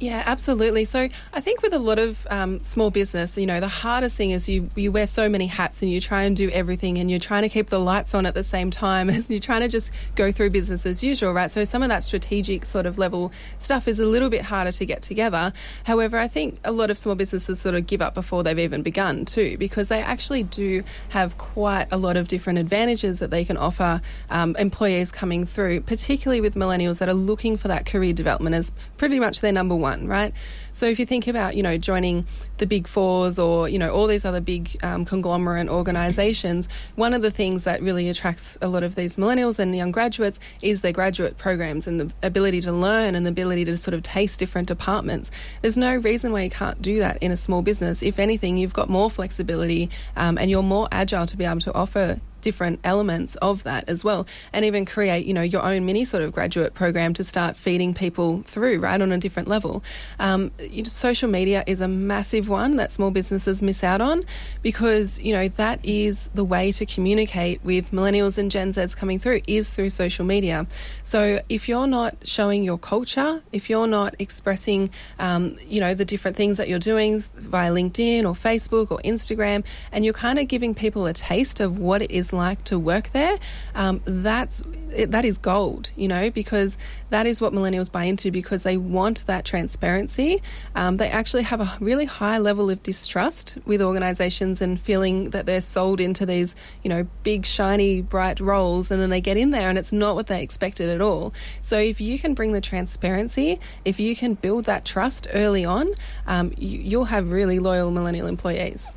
Yeah, 0.00 0.24
absolutely. 0.26 0.84
So 0.84 1.08
I 1.32 1.40
think 1.40 1.62
with 1.62 1.72
a 1.72 1.78
lot 1.78 2.00
of 2.00 2.26
um, 2.28 2.62
small 2.62 2.90
business, 2.90 3.38
you 3.38 3.46
know, 3.46 3.60
the 3.60 3.68
hardest 3.68 4.16
thing 4.16 4.32
is 4.32 4.48
you 4.48 4.68
you 4.74 4.90
wear 4.90 5.06
so 5.06 5.28
many 5.28 5.46
hats 5.46 5.82
and 5.82 5.90
you 5.90 6.00
try 6.00 6.24
and 6.24 6.36
do 6.36 6.50
everything 6.50 6.98
and 6.98 7.08
you're 7.08 7.20
trying 7.20 7.42
to 7.42 7.48
keep 7.48 7.68
the 7.68 7.78
lights 7.78 8.12
on 8.12 8.26
at 8.26 8.34
the 8.34 8.42
same 8.42 8.70
time 8.72 9.08
as 9.10 9.30
you're 9.30 9.38
trying 9.38 9.60
to 9.60 9.68
just 9.68 9.92
go 10.16 10.32
through 10.32 10.50
business 10.50 10.84
as 10.84 11.04
usual, 11.04 11.32
right? 11.32 11.50
So 11.50 11.64
some 11.64 11.82
of 11.82 11.90
that 11.90 12.02
strategic 12.02 12.64
sort 12.64 12.86
of 12.86 12.98
level 12.98 13.30
stuff 13.60 13.86
is 13.86 14.00
a 14.00 14.04
little 14.04 14.30
bit 14.30 14.42
harder 14.42 14.72
to 14.72 14.84
get 14.84 15.00
together. 15.00 15.52
However, 15.84 16.18
I 16.18 16.26
think 16.26 16.58
a 16.64 16.72
lot 16.72 16.90
of 16.90 16.98
small 16.98 17.14
businesses 17.14 17.60
sort 17.60 17.76
of 17.76 17.86
give 17.86 18.02
up 18.02 18.14
before 18.14 18.42
they've 18.42 18.58
even 18.58 18.82
begun 18.82 19.24
too, 19.24 19.56
because 19.58 19.88
they 19.88 20.02
actually 20.02 20.42
do 20.42 20.82
have 21.10 21.38
quite 21.38 21.86
a 21.92 21.96
lot 21.96 22.16
of 22.16 22.26
different 22.26 22.58
advantages 22.58 23.20
that 23.20 23.30
they 23.30 23.44
can 23.44 23.56
offer 23.56 24.02
um, 24.28 24.56
employees 24.56 25.12
coming 25.12 25.46
through, 25.46 25.82
particularly 25.82 26.40
with 26.40 26.56
millennials 26.56 26.98
that 26.98 27.08
are 27.08 27.14
looking 27.14 27.56
for 27.56 27.68
that 27.68 27.86
career 27.86 28.12
development 28.12 28.56
as 28.56 28.72
pretty 29.04 29.20
much 29.20 29.42
their 29.42 29.52
number 29.52 29.76
one, 29.76 30.08
right? 30.08 30.32
So 30.72 30.86
if 30.86 30.98
you 30.98 31.04
think 31.04 31.28
about, 31.28 31.56
you 31.56 31.62
know, 31.62 31.76
joining 31.76 32.26
the 32.56 32.64
big 32.64 32.88
fours 32.88 33.38
or, 33.38 33.68
you 33.68 33.78
know, 33.78 33.90
all 33.90 34.06
these 34.06 34.24
other 34.24 34.40
big 34.40 34.78
um, 34.82 35.04
conglomerate 35.04 35.68
organisations, 35.68 36.70
one 36.94 37.12
of 37.12 37.20
the 37.20 37.30
things 37.30 37.64
that 37.64 37.82
really 37.82 38.08
attracts 38.08 38.56
a 38.62 38.68
lot 38.68 38.82
of 38.82 38.94
these 38.94 39.18
millennials 39.18 39.58
and 39.58 39.76
young 39.76 39.92
graduates 39.92 40.40
is 40.62 40.80
their 40.80 40.90
graduate 40.92 41.36
programs 41.36 41.86
and 41.86 42.00
the 42.00 42.10
ability 42.22 42.62
to 42.62 42.72
learn 42.72 43.14
and 43.14 43.26
the 43.26 43.30
ability 43.30 43.66
to 43.66 43.76
sort 43.76 43.92
of 43.92 44.02
taste 44.02 44.38
different 44.38 44.68
departments. 44.68 45.30
There's 45.60 45.76
no 45.76 45.96
reason 45.96 46.32
why 46.32 46.40
you 46.44 46.50
can't 46.50 46.80
do 46.80 46.98
that 47.00 47.22
in 47.22 47.30
a 47.30 47.36
small 47.36 47.60
business. 47.60 48.02
If 48.02 48.18
anything, 48.18 48.56
you've 48.56 48.72
got 48.72 48.88
more 48.88 49.10
flexibility 49.10 49.90
um, 50.16 50.38
and 50.38 50.50
you're 50.50 50.62
more 50.62 50.88
agile 50.90 51.26
to 51.26 51.36
be 51.36 51.44
able 51.44 51.60
to 51.60 51.74
offer 51.74 52.20
different 52.44 52.78
elements 52.84 53.34
of 53.36 53.64
that 53.64 53.88
as 53.88 54.04
well 54.04 54.26
and 54.52 54.64
even 54.64 54.84
create 54.84 55.26
you 55.26 55.34
know 55.34 55.42
your 55.42 55.62
own 55.62 55.84
mini 55.84 56.04
sort 56.04 56.22
of 56.22 56.32
graduate 56.32 56.74
program 56.74 57.12
to 57.14 57.24
start 57.24 57.56
feeding 57.56 57.94
people 57.94 58.44
through 58.46 58.78
right 58.78 59.00
on 59.00 59.10
a 59.10 59.18
different 59.18 59.48
level. 59.48 59.82
Um, 60.18 60.52
you 60.60 60.82
know, 60.82 60.88
social 60.88 61.28
media 61.28 61.64
is 61.66 61.80
a 61.80 61.88
massive 61.88 62.48
one 62.48 62.76
that 62.76 62.92
small 62.92 63.10
businesses 63.10 63.62
miss 63.62 63.82
out 63.82 64.00
on 64.00 64.24
because 64.62 65.18
you 65.20 65.32
know 65.32 65.48
that 65.48 65.84
is 65.84 66.28
the 66.34 66.44
way 66.44 66.70
to 66.72 66.86
communicate 66.86 67.64
with 67.64 67.90
millennials 67.90 68.38
and 68.38 68.50
gen 68.50 68.72
z's 68.72 68.94
coming 68.94 69.18
through 69.18 69.40
is 69.46 69.70
through 69.70 69.90
social 69.90 70.24
media. 70.24 70.66
So 71.02 71.40
if 71.48 71.68
you're 71.68 71.86
not 71.86 72.16
showing 72.24 72.62
your 72.62 72.78
culture 72.78 73.42
if 73.52 73.70
you're 73.70 73.86
not 73.86 74.14
expressing 74.18 74.90
um, 75.18 75.56
you 75.66 75.80
know 75.80 75.94
the 75.94 76.04
different 76.04 76.36
things 76.36 76.58
that 76.58 76.68
you're 76.68 76.78
doing 76.78 77.20
via 77.36 77.72
linkedin 77.72 78.24
or 78.24 78.34
facebook 78.34 78.90
or 78.90 78.98
instagram 79.04 79.64
and 79.92 80.04
you're 80.04 80.14
kind 80.14 80.38
of 80.38 80.48
giving 80.48 80.74
people 80.74 81.06
a 81.06 81.12
taste 81.12 81.60
of 81.60 81.78
what 81.78 82.02
it 82.02 82.10
is 82.10 82.32
like 82.34 82.64
to 82.64 82.78
work 82.78 83.10
there, 83.12 83.38
um, 83.74 84.00
that's 84.04 84.62
that 84.94 85.24
is 85.24 85.38
gold, 85.38 85.90
you 85.96 86.06
know, 86.06 86.30
because 86.30 86.78
that 87.10 87.26
is 87.26 87.40
what 87.40 87.52
millennials 87.52 87.90
buy 87.90 88.04
into 88.04 88.30
because 88.30 88.62
they 88.62 88.76
want 88.76 89.26
that 89.26 89.44
transparency. 89.44 90.42
Um, 90.74 90.98
they 90.98 91.08
actually 91.08 91.42
have 91.44 91.60
a 91.60 91.76
really 91.80 92.04
high 92.04 92.38
level 92.38 92.70
of 92.70 92.82
distrust 92.82 93.58
with 93.66 93.82
organisations 93.82 94.60
and 94.62 94.80
feeling 94.80 95.30
that 95.30 95.46
they're 95.46 95.60
sold 95.60 96.00
into 96.00 96.24
these, 96.24 96.54
you 96.82 96.88
know, 96.88 97.06
big 97.22 97.44
shiny 97.44 98.02
bright 98.02 98.40
roles, 98.40 98.90
and 98.90 99.00
then 99.00 99.10
they 99.10 99.20
get 99.20 99.36
in 99.36 99.50
there 99.50 99.68
and 99.68 99.78
it's 99.78 99.92
not 99.92 100.14
what 100.14 100.28
they 100.28 100.42
expected 100.42 100.88
at 100.88 101.00
all. 101.00 101.34
So 101.62 101.78
if 101.78 102.00
you 102.00 102.18
can 102.18 102.34
bring 102.34 102.52
the 102.52 102.60
transparency, 102.60 103.58
if 103.84 103.98
you 103.98 104.14
can 104.14 104.34
build 104.34 104.64
that 104.66 104.84
trust 104.84 105.26
early 105.32 105.64
on, 105.64 105.94
um, 106.26 106.52
you, 106.56 106.78
you'll 106.78 107.04
have 107.06 107.30
really 107.30 107.58
loyal 107.58 107.90
millennial 107.90 108.26
employees. 108.26 108.92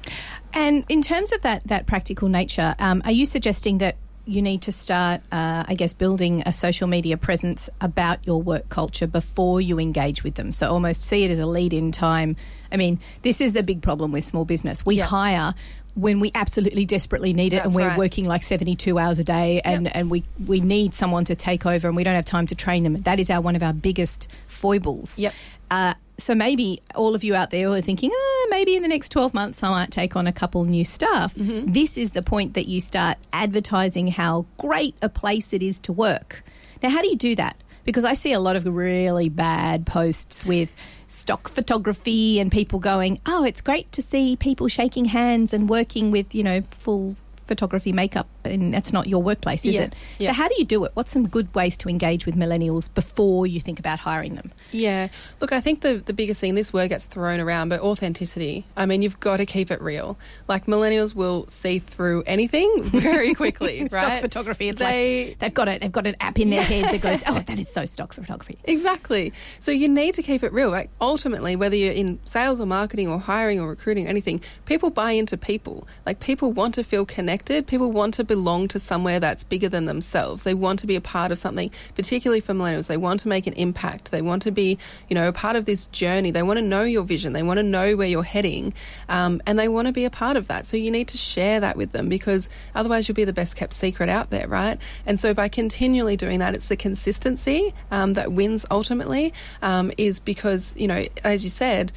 And 0.58 0.84
in 0.90 1.04
terms 1.04 1.32
of 1.32 1.42
that 1.44 1.62
that 1.68 1.86
practical 1.86 2.28
nature, 2.30 2.76
um, 2.80 3.02
are 3.06 3.12
you 3.12 3.26
suggesting 3.28 3.78
that 3.78 3.96
you 4.26 4.42
need 4.42 4.64
to 4.64 4.72
start, 4.72 5.22
uh, 5.32 5.64
I 5.68 5.76
guess, 5.76 5.94
building 5.94 6.42
a 6.46 6.52
social 6.52 6.88
media 6.88 7.16
presence 7.16 7.70
about 7.80 8.26
your 8.26 8.42
work 8.42 8.68
culture 8.68 9.06
before 9.08 9.62
you 9.62 9.80
engage 9.80 10.24
with 10.24 10.34
them? 10.36 10.52
So 10.52 10.70
almost 10.70 11.04
see 11.04 11.24
it 11.24 11.32
as 11.32 11.40
a 11.40 11.46
lead 11.46 11.74
in 11.74 11.92
time. 11.92 12.36
I 12.72 12.78
mean, 12.78 13.00
this 13.22 13.40
is 13.40 13.54
the 13.54 13.62
big 13.62 13.82
problem 13.84 14.12
with 14.12 14.24
small 14.26 14.46
business. 14.46 14.84
We 14.86 14.96
Yeah. 14.96 15.06
hire 15.06 15.54
when 15.94 16.20
we 16.20 16.32
absolutely 16.36 16.86
desperately 16.86 17.34
need 17.34 17.54
it 17.54 17.64
and 17.64 17.74
we're 17.74 17.88
right. 17.88 17.98
working 17.98 18.26
like 18.26 18.44
72 18.44 19.00
hours 19.00 19.18
a 19.20 19.24
day 19.24 19.62
and, 19.64 19.86
Yep. 19.86 19.92
and 19.96 20.12
we, 20.12 20.24
we 20.46 20.60
need 20.60 20.94
someone 20.94 21.26
to 21.26 21.36
take 21.36 21.66
over 21.66 21.88
and 21.88 21.96
we 21.96 22.04
don't 22.04 22.14
have 22.16 22.26
time 22.26 22.46
to 22.48 22.56
train 22.56 22.84
them. 22.84 23.02
That 23.04 23.20
is 23.20 23.30
our 23.32 23.42
one 23.42 23.56
of 23.56 23.64
our 23.64 23.74
biggest 23.74 24.28
foibles. 24.48 25.18
Yep. 25.18 25.34
Uh, 25.72 25.94
so 26.20 26.34
maybe 26.34 26.82
all 26.96 27.14
of 27.16 27.24
you 27.24 27.36
out 27.36 27.52
there 27.52 27.68
who 27.68 27.74
are 27.74 27.82
thinking, 27.82 28.12
ah, 28.14 28.46
maybe 28.50 28.76
in 28.76 28.82
the 28.82 28.88
next 28.88 29.10
12 29.10 29.34
months 29.34 29.62
I 29.62 29.70
might 29.70 29.92
take 29.92 30.16
on 30.16 30.26
a 30.28 30.34
couple 30.34 30.64
new 30.66 30.84
staff. 30.84 31.36
Mm-hmm. 31.36 31.72
This 31.72 31.98
is 31.98 32.12
the 32.12 32.22
point 32.24 32.56
that 32.56 32.68
you 32.68 32.82
start 32.82 33.18
advertising 33.34 34.08
how 34.08 34.46
great 34.58 34.96
a 35.02 35.10
place 35.10 35.54
it 35.54 35.62
is 35.62 35.80
to 35.80 35.94
work. 35.94 36.44
Now, 36.82 36.90
how 36.90 37.02
do 37.02 37.10
you 37.10 37.16
do 37.16 37.36
that? 37.36 37.56
Because 37.86 38.04
I 38.04 38.14
see 38.16 38.34
a 38.34 38.40
lot 38.40 38.56
of 38.56 38.66
really 38.66 39.30
bad 39.30 39.86
posts 39.86 40.46
with 40.46 40.74
stock 41.08 41.50
photography 41.50 42.40
and 42.40 42.52
people 42.52 42.80
going, 42.80 43.20
oh, 43.26 43.44
it's 43.44 43.62
great 43.62 43.92
to 43.94 44.02
see 44.02 44.36
people 44.36 44.68
shaking 44.68 45.06
hands 45.06 45.54
and 45.54 45.70
working 45.70 46.12
with, 46.12 46.36
you 46.36 46.44
know, 46.44 46.64
full 46.72 47.16
photography 47.46 47.94
makeup 47.94 48.28
and 48.52 48.74
that's 48.74 48.92
not 48.94 49.08
your 49.08 49.22
workplace 49.22 49.64
is 49.66 49.74
Yeah, 49.76 49.82
it 49.84 49.96
yeah. 50.18 50.30
so 50.30 50.34
how 50.34 50.48
do 50.48 50.56
you 50.58 50.66
do 50.66 50.84
it 50.86 50.92
what's 50.96 51.12
some 51.12 51.28
good 51.28 51.54
ways 51.56 51.78
to 51.78 51.90
engage 51.90 52.26
with 52.26 52.36
millennials 52.36 52.94
before 52.94 53.46
you 53.48 53.60
think 53.60 53.80
about 53.80 54.00
hiring 54.00 54.36
them 54.36 54.52
Yeah. 54.72 55.08
Look, 55.40 55.52
I 55.52 55.62
think 55.62 55.82
the, 55.82 55.96
the 56.06 56.14
biggest 56.14 56.42
thing, 56.42 56.56
this 56.56 56.74
word 56.74 56.90
gets 56.90 57.06
thrown 57.06 57.40
around, 57.40 57.70
but 57.70 57.80
authenticity. 57.80 58.66
I 58.76 58.86
mean, 58.86 59.02
you've 59.02 59.20
got 59.20 59.38
to 59.38 59.46
keep 59.46 59.72
it 59.72 59.82
real. 59.82 60.18
Like, 60.48 60.66
millennials 60.66 61.16
will 61.16 61.48
see 61.48 61.80
through 61.80 62.24
anything 62.28 62.84
very 62.84 63.34
quickly, 63.34 63.88
stock 63.88 64.04
right? 64.04 64.22
photography. 64.22 64.68
It's 64.70 64.80
They- 64.80 65.28
like 65.30 65.40
they've 65.40 65.54
got 65.54 65.68
it. 65.70 65.82
They've 65.82 65.92
got 65.92 66.06
an 66.08 66.16
app 66.20 66.38
in 66.40 66.50
their 66.50 66.64
head 66.64 66.86
that 66.94 67.02
goes, 67.02 67.22
"Oh, 67.28 67.40
that 67.48 67.60
is 67.60 67.70
so 67.70 67.86
stock 67.86 68.14
photography." 68.14 68.58
Exactly. 68.66 69.32
So 69.60 69.72
you 69.72 69.88
need 69.88 70.14
to 70.16 70.24
keep 70.24 70.44
it 70.44 70.52
real. 70.52 70.70
Like 70.70 70.90
ultimately, 71.00 71.56
whether 71.56 71.76
you're 71.76 71.94
in 71.94 72.20
sales 72.26 72.60
or 72.60 72.66
marketing 72.66 73.08
or 73.08 73.20
hiring 73.20 73.60
or 73.62 73.70
recruiting 73.70 74.06
or 74.08 74.10
anything, 74.10 74.42
people 74.66 74.90
buy 74.90 75.12
into 75.12 75.38
people. 75.38 75.88
Like 76.06 76.20
people 76.20 76.52
want 76.52 76.74
to 76.76 76.84
feel 76.84 77.06
connected. 77.06 77.68
People 77.68 77.92
want 77.92 78.14
to 78.16 78.24
belong 78.38 78.68
to 78.68 78.80
somewhere 78.80 79.20
that's 79.20 79.44
bigger 79.44 79.68
than 79.68 79.86
themselves. 79.86 80.44
They 80.44 80.54
want 80.54 80.78
to 80.82 80.88
be 80.88 80.96
a 80.96 81.02
part 81.02 81.32
of 81.32 81.40
something, 81.40 81.72
particularly 81.96 82.40
for 82.40 82.54
millennials. 82.54 82.86
They 82.86 82.96
want 82.98 83.20
to 83.22 83.28
make 83.28 83.48
an 83.48 83.54
impact. 83.54 84.12
They 84.12 84.22
want 84.22 84.44
to 84.44 84.52
be, 84.52 84.78
you 85.10 85.16
know, 85.16 85.28
a 85.28 85.34
part 85.34 85.56
of 85.56 85.66
this 85.66 85.88
journey. 85.88 86.30
They 86.30 86.44
want 86.44 86.58
to 86.58 86.62
know 86.62 86.84
your 86.84 87.04
vision. 87.04 87.34
They 87.34 87.42
want 87.42 87.58
to 87.58 87.64
know 87.64 87.96
where 87.96 88.08
you're 88.08 88.22
heading, 88.22 88.76
um, 89.10 89.42
and 89.48 89.58
they 89.58 89.68
want 89.68 89.88
to 89.88 89.92
be 89.92 90.06
a 90.06 90.12
part 90.12 90.38
of 90.38 90.48
that. 90.50 90.68
So 90.68 90.78
you 90.78 90.92
need 90.92 91.08
to 91.08 91.18
share 91.18 91.60
that 91.62 91.78
with 91.78 91.94
them 91.94 92.10
because 92.10 92.48
otherwise 92.76 93.08
you'll 93.08 93.16
be 93.16 93.26
the 93.26 93.34
best 93.34 93.56
kept 93.56 93.74
secret 93.74 94.08
out 94.08 94.30
there, 94.30 94.48
right? 94.48 94.78
And 95.08 95.20
so 95.20 95.34
by 95.34 95.50
continually 95.50 96.16
doing 96.16 96.38
that, 96.38 96.54
it's 96.54 96.68
the 96.68 96.78
consistency 96.78 97.74
um, 97.90 98.14
that 98.14 98.32
wins 98.32 98.68
ultimately. 98.70 99.34
Um, 99.64 99.92
is 99.98 100.20
because 100.20 100.76
you 100.78 100.88
know, 100.88 101.06
as 101.24 101.44
you 101.44 101.50
said 101.50 101.92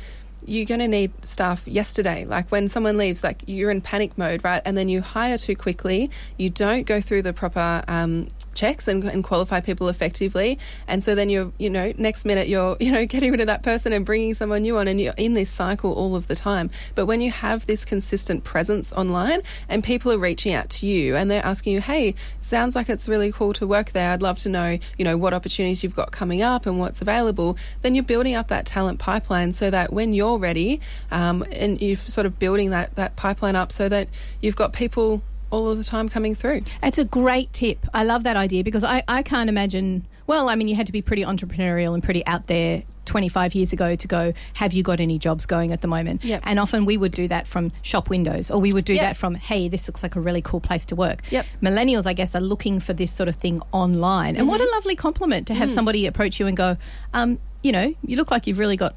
you're 0.47 0.67
going 0.67 0.81
to 0.81 0.89
need 0.89 1.13
staff 1.25 1.67
yesterday. 1.67 2.25
Like 2.25 2.51
when 2.51 2.69
someone 2.69 2.97
leaves, 2.97 3.23
like 3.23 3.43
you're 3.47 3.71
in 3.71 3.81
panic 3.81 4.17
mode, 4.17 4.45
right? 4.45 4.63
And 4.65 4.77
then 4.77 4.89
you 4.89 5.01
hire 5.01 5.39
too 5.39 5.57
quickly. 5.57 6.11
You 6.39 6.51
don't 6.51 6.85
go 6.85 7.01
through 7.01 7.23
the 7.23 7.33
proper 7.33 7.83
um, 7.89 8.29
checks 8.61 8.87
and, 8.87 9.03
and, 9.05 9.25
qualify 9.25 9.59
people 9.61 9.89
effectively. 9.89 10.59
And 10.87 11.03
so 11.03 11.15
then 11.15 11.31
you're, 11.31 11.51
you 11.57 11.71
know, 11.71 11.95
next 11.97 12.27
minute 12.27 12.47
you're, 12.47 12.77
you 12.79 12.93
know, 12.93 13.07
getting 13.15 13.31
rid 13.31 13.41
of 13.41 13.47
that 13.47 13.63
person 13.63 13.93
and 13.95 14.05
bringing 14.05 14.35
someone 14.35 14.63
new 14.63 14.77
on, 14.77 14.87
and 14.87 15.01
you're 15.01 15.15
in 15.17 15.33
this 15.35 15.49
cycle 15.49 15.93
all 15.95 16.15
of 16.15 16.27
the 16.27 16.37
time. 16.37 16.71
But 16.95 17.07
when 17.07 17.23
you 17.23 17.31
have 17.31 17.65
this 17.67 17.87
consistent 17.87 18.45
presence 18.45 18.93
online 18.93 19.41
and 19.69 19.83
people 19.83 20.13
are 20.13 20.19
reaching 20.19 20.53
out 20.53 20.69
to 20.71 20.87
you 20.87 21.17
and 21.17 21.31
they're 21.31 21.45
asking 21.45 21.73
you, 21.73 21.81
hey, 21.81 22.15
sounds 22.41 22.77
like 22.77 22.91
it's 22.91 23.09
really 23.09 23.33
cool 23.33 23.55
to 23.55 23.67
work 23.67 23.93
there. 23.93 24.11
I'd 24.11 24.21
love 24.21 24.39
to 24.41 24.49
know, 24.51 24.79
you 24.99 25.05
know, 25.05 25.17
what 25.17 25.33
opportunities 25.33 25.83
you've 25.83 25.97
got 25.97 26.13
coming 26.13 26.43
up 26.43 26.67
and 26.67 26.79
what's 26.79 27.01
available. 27.01 27.57
Then 27.81 27.95
you're 27.95 28.05
building 28.05 28.35
up 28.35 28.49
that 28.49 28.67
talent 28.67 28.99
pipeline 28.99 29.55
so 29.55 29.71
that 29.71 29.93
when 29.93 30.13
you're 30.13 30.39
ready, 30.39 30.81
um, 31.11 31.45
and 31.51 31.81
you're 31.81 31.97
sort 31.97 32.27
of 32.27 32.39
building 32.39 32.71
that 32.71 32.95
that 32.97 33.17
pipeline 33.17 33.57
up 33.57 33.73
so 33.73 33.89
that 33.89 34.09
you've 34.41 34.57
got 34.57 34.73
people 34.73 35.23
all 35.51 35.71
of 35.71 35.79
the 35.79 35.85
time 35.85 36.09
coming 36.09 36.35
through. 36.35 36.63
It's 36.83 36.99
a 36.99 37.05
great 37.05 37.53
tip. 37.53 37.87
I 37.93 38.05
love 38.05 38.25
that 38.25 38.37
idea 38.37 38.65
because 38.65 38.85
I, 38.85 39.03
I 39.09 39.23
can't 39.23 39.49
imagine. 39.49 40.07
Well, 40.27 40.49
I 40.49 40.55
mean, 40.55 40.69
you 40.69 40.77
had 40.77 40.87
to 40.87 40.93
be 40.93 41.03
pretty 41.03 41.23
entrepreneurial 41.23 41.93
and 41.93 42.03
pretty 42.03 42.25
out 42.27 42.47
there 42.47 42.85
25 43.11 43.57
years 43.57 43.73
ago 43.73 43.97
to 43.97 44.07
go, 44.07 44.33
have 44.55 44.73
you 44.73 44.85
got 44.85 45.01
any 45.01 45.19
jobs 45.19 45.45
going 45.45 45.73
at 45.73 45.81
the 45.81 45.89
moment? 45.89 46.25
Yep. 46.25 46.43
And 46.45 46.61
often 46.61 46.85
we 46.85 46.97
would 46.97 47.11
do 47.11 47.27
that 47.27 47.49
from 47.49 47.73
shop 47.83 48.09
windows 48.09 48.51
or 48.51 48.61
we 48.61 48.73
would 48.73 48.85
do 48.85 48.95
yep. 48.95 49.03
that 49.03 49.17
from, 49.17 49.35
hey, 49.35 49.69
this 49.69 49.89
looks 49.89 50.05
like 50.05 50.15
a 50.15 50.21
really 50.21 50.41
cool 50.41 50.61
place 50.61 50.87
to 50.87 50.95
work. 50.95 51.23
Yep. 51.31 51.47
Millennials, 51.61 52.07
I 52.07 52.13
guess, 52.13 52.37
are 52.37 52.41
looking 52.41 52.79
for 52.79 52.93
this 52.93 53.13
sort 53.13 53.29
of 53.29 53.35
thing 53.35 53.61
online. 53.73 54.35
Mm-hmm. 54.35 54.41
And 54.41 54.49
what 54.49 54.61
a 54.61 54.65
mm-hmm. 54.65 54.73
lovely 54.75 54.95
compliment 54.95 55.49
to 55.49 55.55
have 55.55 55.71
mm. 55.71 55.75
somebody 55.75 56.07
approach 56.07 56.39
you 56.39 56.47
and 56.47 56.57
go, 56.57 56.77
um, 57.13 57.41
you 57.63 57.73
know, 57.73 57.93
you 58.07 58.17
look 58.17 58.31
like 58.31 58.47
you've 58.47 58.59
really 58.59 58.77
got 58.77 58.95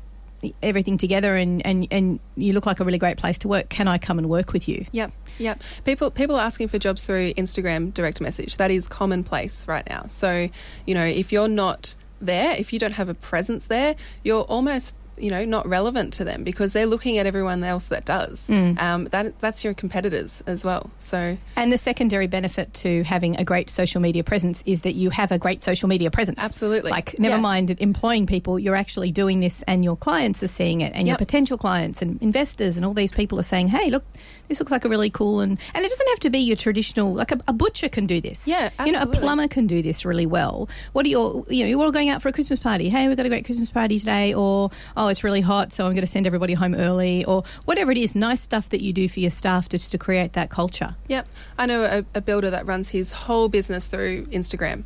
everything 0.62 0.97
together 0.97 1.36
and, 1.36 1.65
and, 1.65 1.88
and 1.91 2.19
you 2.36 2.53
look 2.53 2.65
like 2.65 2.79
a 2.79 2.86
really 2.86 2.97
great 2.97 3.17
place 3.17 3.38
to 3.39 3.47
work. 3.47 3.69
Can 3.69 3.88
I 3.88 3.97
come 3.97 4.17
and 4.17 4.29
work 4.29 4.53
with 4.53 4.67
you? 4.67 4.86
Yep. 4.91 5.12
Yep. 5.39 5.63
People 5.86 6.12
people 6.12 6.36
are 6.36 6.43
asking 6.43 6.67
for 6.67 6.77
jobs 6.77 7.03
through 7.03 7.34
Instagram 7.34 7.93
direct 7.93 8.21
message. 8.21 8.58
That 8.58 8.71
is 8.71 8.88
commonplace 8.88 9.67
right 9.67 9.88
now. 9.89 10.06
So, 10.10 10.49
you 10.86 10.93
know, 10.93 11.06
if 11.06 11.32
you're 11.32 11.47
not 11.47 11.95
there, 12.21 12.56
if 12.58 12.71
you 12.71 12.79
don't 12.79 12.93
have 12.93 13.10
a 13.10 13.13
presence 13.13 13.65
there, 13.67 13.95
you're 14.23 14.43
almost 14.43 14.95
you 15.17 15.30
know 15.30 15.45
not 15.45 15.67
relevant 15.67 16.13
to 16.13 16.23
them 16.23 16.43
because 16.43 16.73
they're 16.73 16.86
looking 16.86 17.17
at 17.17 17.26
everyone 17.26 17.63
else 17.63 17.86
that 17.86 18.06
does. 18.06 18.47
Mm. 18.47 18.82
Um, 18.82 19.06
that 19.06 19.39
that's 19.39 19.63
your 19.63 19.73
competitors 19.73 20.43
as 20.47 20.63
well. 20.63 20.89
So 20.97 21.38
and 21.56 21.71
the 21.71 21.78
secondary 21.78 22.28
benefit 22.28 22.73
to 22.76 23.04
having 23.04 23.36
a 23.38 23.43
great 23.43 23.69
social 23.69 24.02
media 24.02 24.23
presence 24.23 24.63
is 24.65 24.82
that 24.82 24.93
you 24.93 25.10
have 25.10 25.32
a 25.32 25.38
great 25.38 25.63
social 25.63 25.89
media 25.89 26.12
presence. 26.12 26.39
Absolutely. 26.39 26.91
Like 26.91 27.17
never 27.19 27.36
yeah. 27.36 27.41
mind 27.41 27.71
employing 27.71 28.26
people, 28.26 28.60
you're 28.60 28.76
actually 28.76 29.12
doing 29.12 29.39
this, 29.39 29.63
and 29.67 29.84
your 29.84 29.95
clients 29.95 30.43
are 30.43 30.47
seeing 30.47 30.82
it, 30.82 30.93
and 30.95 31.08
yep. 31.08 31.13
your 31.13 31.17
potential 31.17 31.58
clients 31.58 32.02
and 32.02 32.21
investors 32.21 32.78
and 32.78 32.86
all 32.86 32.93
these 32.93 33.12
people 33.12 33.39
are 33.39 33.43
saying, 33.43 33.67
"Hey, 33.67 33.89
look, 33.89 34.04
this 34.47 34.60
looks 34.60 34.71
like 34.71 34.86
a 34.86 34.89
really 34.89 35.10
cool 35.10 35.39
and 35.39 35.60
and 35.73 35.86
it 35.86 35.89
doesn't 35.89 36.08
have 36.10 36.19
to 36.19 36.29
be 36.29 36.39
your 36.39 36.56
traditional 36.58 37.13
like 37.13 37.32
a, 37.32 37.39
a 37.47 37.53
butcher 37.53 37.89
can 37.89 38.06
do 38.06 38.21
this. 38.21 38.47
Yeah, 38.47 38.69
absolutely. 38.77 38.86
you 38.86 38.91
know, 38.91 39.03
a 39.03 39.21
plumber 39.21 39.47
can 39.47 39.67
do 39.67 39.82
this 39.82 40.06
really 40.06 40.25
well. 40.25 40.69
What 40.93 41.06
are 41.06 41.10
you 41.10 41.45
you 41.49 41.63
know 41.63 41.69
you're 41.69 41.84
all 41.84 41.91
going 41.91 42.10
out 42.10 42.21
for 42.21 42.29
a 42.29 42.34
Christmas 42.34 42.60
party? 42.60 42.89
Hey, 42.89 43.08
we've 43.08 43.17
got 43.17 43.25
a 43.25 43.29
great 43.29 43.45
Christmas 43.45 43.69
party 43.69 43.97
today, 43.99 44.34
or 44.34 44.71
oh, 44.97 45.08
it's 45.08 45.23
really 45.23 45.41
hot, 45.41 45.73
so 45.73 45.86
I'm 45.86 45.93
going 45.93 46.01
to 46.01 46.08
send 46.08 46.27
everybody 46.27 46.53
home 46.53 46.75
early, 46.75 47.25
or 47.25 47.43
whatever 47.65 47.91
it 47.91 47.97
is. 47.97 48.15
Nice 48.15 48.41
stuff 48.41 48.69
that 48.69 48.82
you 48.82 48.93
do 48.93 49.10
for 49.10 49.19
your 49.19 49.32
staff 49.32 49.69
just 49.69 49.91
to 49.91 49.97
create 49.97 50.34
that 50.34 50.49
culture. 50.49 50.95
Yep, 51.08 51.27
I 51.58 51.65
know 51.65 51.84
a, 51.84 52.06
a 52.15 52.21
builder 52.21 52.49
that 52.49 52.65
runs 52.65 52.89
his 52.89 53.12
whole 53.12 53.49
business 53.49 53.88
through 53.88 54.25
Instagram 54.27 54.84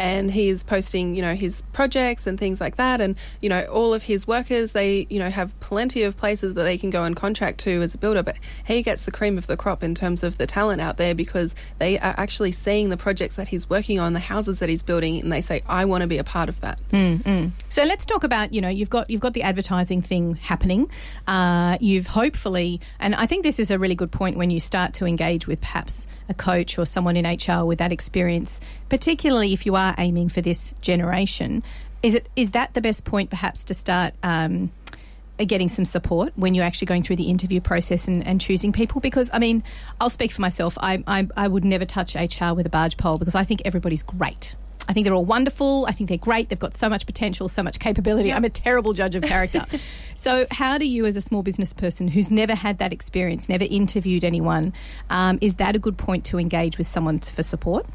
and 0.00 0.30
he's 0.30 0.62
posting, 0.62 1.14
you 1.14 1.20
know, 1.20 1.34
his 1.34 1.60
projects 1.74 2.26
and 2.26 2.40
things 2.40 2.58
like 2.58 2.76
that. 2.76 3.02
And, 3.02 3.16
you 3.42 3.50
know, 3.50 3.64
all 3.66 3.92
of 3.92 4.02
his 4.02 4.26
workers, 4.26 4.72
they, 4.72 5.06
you 5.10 5.18
know, 5.18 5.28
have 5.28 5.52
plenty 5.60 6.04
of 6.04 6.16
places 6.16 6.54
that 6.54 6.62
they 6.62 6.78
can 6.78 6.88
go 6.88 7.04
and 7.04 7.14
contract 7.14 7.60
to 7.60 7.82
as 7.82 7.94
a 7.94 7.98
builder. 7.98 8.22
But 8.22 8.36
he 8.64 8.82
gets 8.82 9.04
the 9.04 9.10
cream 9.10 9.36
of 9.36 9.46
the 9.46 9.58
crop 9.58 9.82
in 9.82 9.94
terms 9.94 10.22
of 10.22 10.38
the 10.38 10.46
talent 10.46 10.80
out 10.80 10.96
there 10.96 11.14
because 11.14 11.54
they 11.78 11.98
are 11.98 12.14
actually 12.16 12.52
seeing 12.52 12.88
the 12.88 12.96
projects 12.96 13.36
that 13.36 13.48
he's 13.48 13.68
working 13.68 14.00
on, 14.00 14.14
the 14.14 14.20
houses 14.20 14.58
that 14.60 14.70
he's 14.70 14.82
building, 14.82 15.20
and 15.20 15.30
they 15.30 15.42
say, 15.42 15.62
I 15.68 15.84
want 15.84 16.00
to 16.00 16.06
be 16.06 16.16
a 16.16 16.24
part 16.24 16.48
of 16.48 16.58
that. 16.62 16.80
Mm-hmm. 16.92 17.50
So 17.68 17.84
let's 17.84 18.06
talk 18.06 18.24
about, 18.24 18.54
you 18.54 18.62
know, 18.62 18.70
you've 18.70 18.90
got 18.90 19.10
you've 19.10 19.20
got 19.20 19.34
the 19.34 19.42
advertising 19.42 20.00
thing 20.00 20.36
happening. 20.36 20.90
Uh, 21.26 21.76
you've 21.78 22.06
hopefully, 22.06 22.80
and 22.98 23.14
I 23.14 23.26
think 23.26 23.42
this 23.42 23.58
is 23.58 23.70
a 23.70 23.78
really 23.78 23.94
good 23.94 24.10
point 24.10 24.38
when 24.38 24.48
you 24.48 24.60
start 24.60 24.94
to 24.94 25.04
engage 25.04 25.46
with 25.46 25.60
perhaps 25.60 26.06
a 26.30 26.34
coach 26.34 26.78
or 26.78 26.86
someone 26.86 27.16
in 27.16 27.26
HR 27.26 27.66
with 27.66 27.80
that 27.80 27.92
experience, 27.92 28.60
particularly 28.88 29.52
if 29.52 29.66
you 29.66 29.76
are 29.76 29.89
aiming 29.98 30.28
for 30.28 30.40
this 30.40 30.74
generation. 30.80 31.62
Is 32.02 32.14
it 32.14 32.28
is 32.36 32.52
that 32.52 32.74
the 32.74 32.80
best 32.80 33.04
point 33.04 33.30
perhaps 33.30 33.64
to 33.64 33.74
start 33.74 34.14
um, 34.22 34.70
getting 35.38 35.68
some 35.68 35.84
support 35.84 36.32
when 36.36 36.54
you're 36.54 36.64
actually 36.64 36.86
going 36.86 37.02
through 37.02 37.16
the 37.16 37.28
interview 37.28 37.60
process 37.60 38.08
and, 38.08 38.26
and 38.26 38.40
choosing 38.40 38.72
people? 38.72 39.00
Because 39.00 39.30
I 39.32 39.38
mean, 39.38 39.62
I'll 40.00 40.10
speak 40.10 40.32
for 40.32 40.40
myself. 40.40 40.78
I, 40.80 41.02
I 41.06 41.28
I 41.36 41.48
would 41.48 41.64
never 41.64 41.84
touch 41.84 42.14
HR 42.14 42.54
with 42.54 42.66
a 42.66 42.70
barge 42.70 42.96
pole 42.96 43.18
because 43.18 43.34
I 43.34 43.44
think 43.44 43.62
everybody's 43.64 44.02
great. 44.02 44.54
I 44.90 44.92
think 44.92 45.04
they're 45.04 45.14
all 45.14 45.24
wonderful. 45.24 45.86
I 45.86 45.92
think 45.92 46.08
they're 46.08 46.18
great. 46.18 46.48
They've 46.48 46.58
got 46.58 46.76
so 46.76 46.88
much 46.88 47.06
potential, 47.06 47.48
so 47.48 47.62
much 47.62 47.78
capability. 47.78 48.32
I'm 48.32 48.44
a 48.44 48.50
terrible 48.50 48.92
judge 48.92 49.14
of 49.14 49.22
character. 49.22 49.64
so, 50.16 50.48
how 50.50 50.78
do 50.78 50.84
you, 50.84 51.06
as 51.06 51.14
a 51.14 51.20
small 51.20 51.44
business 51.44 51.72
person 51.72 52.08
who's 52.08 52.28
never 52.28 52.56
had 52.56 52.78
that 52.78 52.92
experience, 52.92 53.48
never 53.48 53.62
interviewed 53.70 54.24
anyone, 54.24 54.72
um, 55.08 55.38
is 55.40 55.54
that 55.56 55.76
a 55.76 55.78
good 55.78 55.96
point 55.96 56.24
to 56.26 56.38
engage 56.38 56.76
with 56.76 56.88
someone 56.88 57.20
for 57.20 57.44
support? 57.44 57.86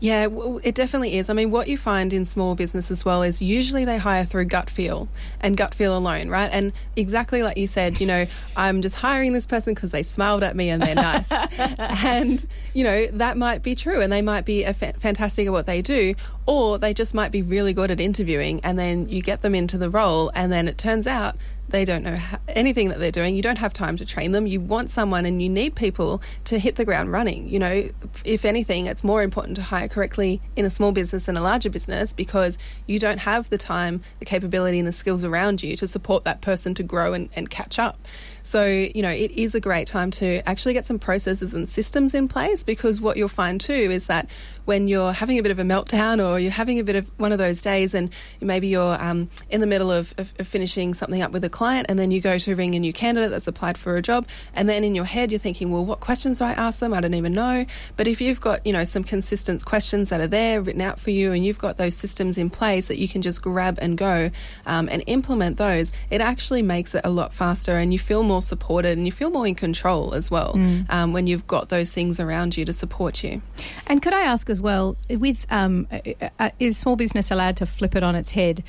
Yeah, 0.00 0.26
well, 0.26 0.60
it 0.62 0.76
definitely 0.76 1.18
is. 1.18 1.28
I 1.28 1.32
mean, 1.32 1.50
what 1.50 1.66
you 1.66 1.76
find 1.76 2.12
in 2.12 2.24
small 2.24 2.54
business 2.54 2.88
as 2.90 3.04
well 3.04 3.24
is 3.24 3.42
usually 3.42 3.84
they 3.84 3.98
hire 3.98 4.24
through 4.24 4.44
gut 4.44 4.70
feel 4.70 5.08
and 5.40 5.56
gut 5.56 5.74
feel 5.74 5.96
alone, 5.96 6.28
right? 6.28 6.48
And 6.52 6.72
exactly 6.94 7.42
like 7.42 7.56
you 7.56 7.66
said, 7.66 8.00
you 8.00 8.06
know, 8.06 8.26
I'm 8.56 8.80
just 8.80 8.94
hiring 8.94 9.32
this 9.32 9.44
person 9.44 9.74
because 9.74 9.90
they 9.90 10.04
smiled 10.04 10.44
at 10.44 10.54
me 10.54 10.70
and 10.70 10.80
they're 10.80 10.94
nice. 10.94 11.32
and, 11.78 12.46
you 12.74 12.84
know, 12.84 13.06
that 13.08 13.36
might 13.36 13.64
be 13.64 13.74
true 13.74 14.00
and 14.00 14.12
they 14.12 14.22
might 14.22 14.44
be 14.44 14.64
fa- 14.72 14.94
fantastic 15.00 15.48
at 15.48 15.52
what 15.52 15.66
they 15.66 15.82
do, 15.82 16.14
or 16.46 16.78
they 16.78 16.94
just 16.94 17.12
might 17.12 17.32
be 17.32 17.42
really 17.42 17.72
good 17.72 17.90
at 17.90 18.00
interviewing 18.00 18.60
and 18.62 18.78
then 18.78 19.08
you 19.08 19.20
get 19.20 19.42
them 19.42 19.54
into 19.54 19.76
the 19.76 19.90
role 19.90 20.30
and 20.34 20.52
then 20.52 20.68
it 20.68 20.78
turns 20.78 21.08
out 21.08 21.36
they 21.68 21.84
don't 21.84 22.02
know 22.02 22.18
anything 22.48 22.88
that 22.88 22.98
they're 22.98 23.12
doing. 23.12 23.34
You 23.34 23.42
don't 23.42 23.58
have 23.58 23.72
time 23.72 23.96
to 23.98 24.06
train 24.06 24.32
them. 24.32 24.46
You 24.46 24.60
want 24.60 24.90
someone 24.90 25.26
and 25.26 25.42
you 25.42 25.48
need 25.48 25.74
people 25.74 26.22
to 26.44 26.58
hit 26.58 26.76
the 26.76 26.84
ground 26.84 27.12
running. 27.12 27.48
You 27.48 27.58
know, 27.58 27.88
if 28.24 28.44
anything, 28.44 28.86
it's 28.86 29.04
more 29.04 29.22
important 29.22 29.56
to 29.56 29.62
hire 29.62 29.88
correctly 29.88 30.40
in 30.56 30.64
a 30.64 30.70
small 30.70 30.92
business 30.92 31.26
than 31.26 31.36
a 31.36 31.42
larger 31.42 31.70
business 31.70 32.12
because 32.12 32.58
you 32.86 32.98
don't 32.98 33.18
have 33.18 33.50
the 33.50 33.58
time, 33.58 34.02
the 34.18 34.24
capability, 34.24 34.78
and 34.78 34.88
the 34.88 34.92
skills 34.92 35.24
around 35.24 35.62
you 35.62 35.76
to 35.76 35.86
support 35.86 36.24
that 36.24 36.40
person 36.40 36.74
to 36.74 36.82
grow 36.82 37.12
and, 37.12 37.28
and 37.36 37.50
catch 37.50 37.78
up. 37.78 37.98
So, 38.42 38.64
you 38.64 39.02
know, 39.02 39.10
it 39.10 39.32
is 39.32 39.54
a 39.54 39.60
great 39.60 39.86
time 39.86 40.10
to 40.12 40.40
actually 40.48 40.72
get 40.72 40.86
some 40.86 40.98
processes 40.98 41.52
and 41.52 41.68
systems 41.68 42.14
in 42.14 42.28
place 42.28 42.62
because 42.62 42.98
what 42.98 43.18
you'll 43.18 43.28
find 43.28 43.60
too 43.60 43.74
is 43.74 44.06
that 44.06 44.26
when 44.68 44.86
you're 44.86 45.14
having 45.14 45.38
a 45.38 45.42
bit 45.42 45.50
of 45.50 45.58
a 45.58 45.62
meltdown 45.62 46.22
or 46.22 46.38
you're 46.38 46.52
having 46.52 46.78
a 46.78 46.84
bit 46.84 46.94
of 46.94 47.08
one 47.16 47.32
of 47.32 47.38
those 47.38 47.62
days 47.62 47.94
and 47.94 48.10
maybe 48.42 48.68
you're 48.68 49.02
um, 49.02 49.30
in 49.48 49.62
the 49.62 49.66
middle 49.66 49.90
of, 49.90 50.12
of, 50.18 50.30
of, 50.38 50.46
finishing 50.46 50.92
something 50.92 51.22
up 51.22 51.32
with 51.32 51.42
a 51.42 51.48
client 51.48 51.86
and 51.88 51.98
then 51.98 52.10
you 52.10 52.20
go 52.20 52.36
to 52.36 52.54
ring 52.54 52.74
a 52.74 52.78
new 52.78 52.92
candidate 52.92 53.30
that's 53.30 53.46
applied 53.46 53.78
for 53.78 53.96
a 53.96 54.02
job 54.02 54.28
and 54.52 54.68
then 54.68 54.84
in 54.84 54.94
your 54.94 55.06
head 55.06 55.32
you're 55.32 55.38
thinking, 55.38 55.72
well, 55.72 55.86
what 55.86 56.00
questions 56.00 56.40
do 56.40 56.44
I 56.44 56.52
ask 56.52 56.80
them? 56.80 56.92
I 56.92 57.00
don't 57.00 57.14
even 57.14 57.32
know. 57.32 57.64
But 57.96 58.08
if 58.08 58.20
you've 58.20 58.42
got, 58.42 58.66
you 58.66 58.74
know, 58.74 58.84
some 58.84 59.04
consistent 59.04 59.64
questions 59.64 60.10
that 60.10 60.20
are 60.20 60.26
there 60.26 60.60
written 60.60 60.82
out 60.82 61.00
for 61.00 61.12
you 61.12 61.32
and 61.32 61.46
you've 61.46 61.58
got 61.58 61.78
those 61.78 61.96
systems 61.96 62.36
in 62.36 62.50
place 62.50 62.88
that 62.88 62.98
you 62.98 63.08
can 63.08 63.22
just 63.22 63.40
grab 63.40 63.78
and 63.80 63.96
go 63.96 64.30
um, 64.66 64.86
and 64.92 65.02
implement 65.06 65.56
those, 65.56 65.90
it 66.10 66.20
actually 66.20 66.60
makes 66.60 66.94
it 66.94 67.00
a 67.04 67.10
lot 67.10 67.32
faster 67.32 67.78
and 67.78 67.94
you 67.94 67.98
feel 67.98 68.22
more 68.22 68.42
supported 68.42 68.98
and 68.98 69.06
you 69.06 69.12
feel 69.12 69.30
more 69.30 69.46
in 69.46 69.54
control 69.54 70.12
as 70.12 70.30
well 70.30 70.52
mm. 70.52 70.84
um, 70.90 71.14
when 71.14 71.26
you've 71.26 71.46
got 71.46 71.70
those 71.70 71.90
things 71.90 72.20
around 72.20 72.54
you 72.54 72.66
to 72.66 72.74
support 72.74 73.24
you. 73.24 73.40
And 73.86 74.02
could 74.02 74.12
I 74.12 74.20
ask 74.20 74.50
as 74.50 74.57
as 74.58 74.60
well. 74.60 74.96
With 75.08 75.46
um, 75.50 75.86
uh, 75.92 76.28
uh, 76.38 76.50
is 76.58 76.76
small 76.76 76.96
business 76.96 77.30
allowed 77.30 77.56
to 77.58 77.66
flip 77.66 77.94
it 77.94 78.02
on 78.02 78.14
its 78.14 78.32
head? 78.32 78.64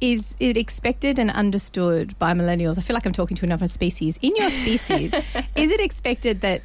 Is 0.00 0.34
it 0.38 0.56
expected 0.56 1.18
and 1.18 1.30
understood 1.30 2.18
by 2.18 2.32
millennials? 2.32 2.78
I 2.78 2.82
feel 2.82 2.94
like 2.94 3.04
I'm 3.04 3.12
talking 3.12 3.36
to 3.36 3.44
another 3.44 3.66
species. 3.66 4.18
In 4.22 4.34
your 4.36 4.50
species, 4.50 5.12
is 5.56 5.70
it 5.70 5.80
expected 5.80 6.40
that 6.40 6.62